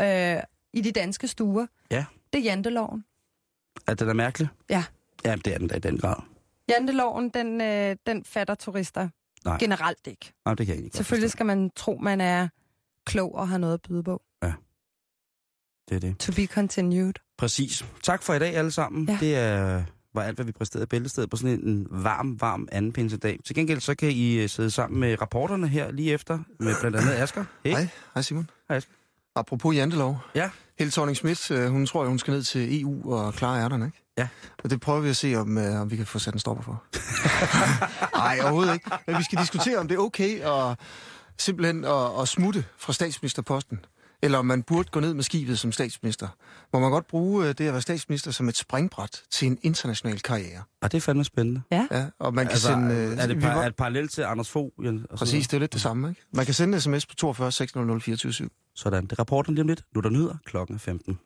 øh, 0.00 0.36
i 0.72 0.80
de 0.80 0.92
danske 0.92 1.28
stuer. 1.28 1.66
Ja. 1.90 2.04
Det 2.32 2.38
er 2.38 2.42
janteloven. 2.42 3.04
Er 3.86 3.94
det 3.94 4.06
da 4.06 4.12
mærkeligt? 4.12 4.50
Ja. 4.70 4.84
Ja, 5.24 5.36
det 5.44 5.54
er 5.54 5.58
den 5.58 5.68
da 5.68 5.76
i 5.76 5.78
den 5.78 5.98
grad. 5.98 6.16
Janteloven, 6.68 7.28
den, 7.28 7.60
øh, 7.60 7.96
den 8.06 8.24
fatter 8.24 8.54
turister 8.54 9.08
Nej. 9.44 9.58
generelt 9.58 10.06
ikke. 10.06 10.32
Nej, 10.44 10.54
det 10.54 10.66
kan 10.66 10.76
jeg 10.76 10.84
ikke. 10.84 10.96
Selvfølgelig 10.96 11.30
skal 11.30 11.46
man 11.46 11.70
tro, 11.76 11.98
man 12.02 12.20
er 12.20 12.48
klog 13.06 13.34
og 13.34 13.48
har 13.48 13.58
noget 13.58 13.74
at 13.74 13.82
byde 13.82 14.02
på. 14.02 14.22
Det 15.88 15.96
er 15.96 16.00
det. 16.00 16.18
To 16.18 16.32
be 16.32 16.46
continued. 16.46 17.12
Præcis. 17.38 17.84
Tak 18.02 18.22
for 18.22 18.34
i 18.34 18.38
dag 18.38 18.56
alle 18.56 18.70
sammen. 18.70 19.08
Ja. 19.08 19.16
Det 19.20 19.36
er, 19.36 19.82
var 20.14 20.22
alt, 20.22 20.36
hvad 20.36 20.44
vi 20.46 20.52
præsterede 20.52 20.82
i 20.82 20.86
bæltestedet 20.86 21.30
på 21.30 21.36
sådan 21.36 21.50
en 21.50 21.86
varm, 21.90 22.40
varm 22.40 22.68
anden 22.72 22.92
pinsedag. 22.92 23.38
Til 23.46 23.54
gengæld 23.54 23.80
så 23.80 23.94
kan 23.94 24.10
I 24.10 24.34
øh, 24.34 24.48
sidde 24.48 24.70
sammen 24.70 25.00
med 25.00 25.20
rapporterne 25.20 25.68
her 25.68 25.90
lige 25.90 26.12
efter, 26.12 26.38
med 26.60 26.74
blandt 26.80 26.96
andet 26.96 27.12
Asger. 27.12 27.44
Hey. 27.64 27.70
Hej, 27.70 27.88
hej 28.14 28.22
Simon. 28.22 28.50
Hej, 28.68 28.76
Asger. 28.76 28.92
Apropos 29.36 29.76
jantelov. 29.76 30.18
Ja. 30.34 30.50
Helle 30.78 30.90
thorning 30.90 31.16
Schmidt, 31.16 31.50
øh, 31.50 31.70
hun 31.70 31.86
tror, 31.86 32.02
at 32.02 32.08
hun 32.08 32.18
skal 32.18 32.32
ned 32.34 32.42
til 32.42 32.82
EU 32.82 33.14
og 33.14 33.34
klare 33.34 33.64
ærterne, 33.64 33.86
ikke? 33.86 33.98
Ja. 34.18 34.28
Og 34.64 34.70
det 34.70 34.80
prøver 34.80 35.00
vi 35.00 35.08
at 35.08 35.16
se, 35.16 35.34
om, 35.34 35.58
øh, 35.58 35.80
om 35.80 35.90
vi 35.90 35.96
kan 35.96 36.06
få 36.06 36.18
sat 36.18 36.34
en 36.34 36.40
stopper 36.40 36.62
for. 36.64 36.84
Nej, 38.18 38.38
overhovedet 38.42 38.74
ikke. 38.74 38.90
Men 39.06 39.18
vi 39.18 39.22
skal 39.22 39.38
diskutere, 39.38 39.78
om 39.78 39.88
det 39.88 39.94
er 39.94 39.98
okay 39.98 40.40
at 40.40 40.78
simpelthen 41.38 41.84
at, 41.84 42.20
at 42.20 42.28
smutte 42.28 42.64
fra 42.78 42.92
statsministerposten. 42.92 43.84
Eller 44.22 44.38
om 44.38 44.46
man 44.46 44.62
burde 44.62 44.88
gå 44.92 45.00
ned 45.00 45.14
med 45.14 45.22
skibet 45.22 45.58
som 45.58 45.72
statsminister. 45.72 46.28
Må 46.72 46.78
man 46.80 46.90
godt 46.90 47.06
bruge 47.06 47.42
øh, 47.48 47.48
det 47.48 47.60
at 47.66 47.72
være 47.72 47.82
statsminister 47.82 48.30
som 48.30 48.48
et 48.48 48.56
springbræt 48.56 49.22
til 49.30 49.46
en 49.48 49.58
international 49.62 50.20
karriere. 50.20 50.62
Og 50.82 50.92
det 50.92 50.96
er 50.96 51.00
fandme 51.00 51.24
spændende. 51.24 51.62
Ja, 51.70 51.86
og 52.18 52.34
man 52.34 52.44
kan 52.44 52.52
Altså, 52.52 52.68
sende... 52.68 52.94
øh, 52.94 53.18
er, 53.18 53.26
det 53.26 53.36
vi 53.36 53.40
par, 53.42 53.54
var- 53.54 53.60
er 53.62 53.68
det 53.68 53.76
parallelt 53.76 54.10
til 54.12 54.22
Anders 54.22 54.50
Fogh? 54.50 54.70
Jens, 54.84 55.02
og 55.10 55.18
så 55.18 55.24
Præcis, 55.24 55.48
det 55.48 55.56
er 55.56 55.60
lidt 55.60 55.72
det 55.72 55.80
samme, 55.80 56.08
ikke? 56.08 56.20
Man 56.34 56.44
kan 56.44 56.54
sende 56.54 56.74
en 56.74 56.80
sms 56.80 57.06
på 57.06 57.14
42 57.14 57.52
600 57.52 58.00
24 58.00 58.32
7. 58.32 58.48
Sådan, 58.74 59.04
det 59.04 59.12
er 59.12 59.18
rapporten 59.18 59.54
lige 59.54 59.62
om 59.62 59.68
lidt. 59.68 59.84
Nu 59.94 59.98
er 59.98 60.02
der 60.02 60.10
nyheder 60.10 60.34
klokken 60.44 60.74
er 60.74 60.78
15. 60.78 61.18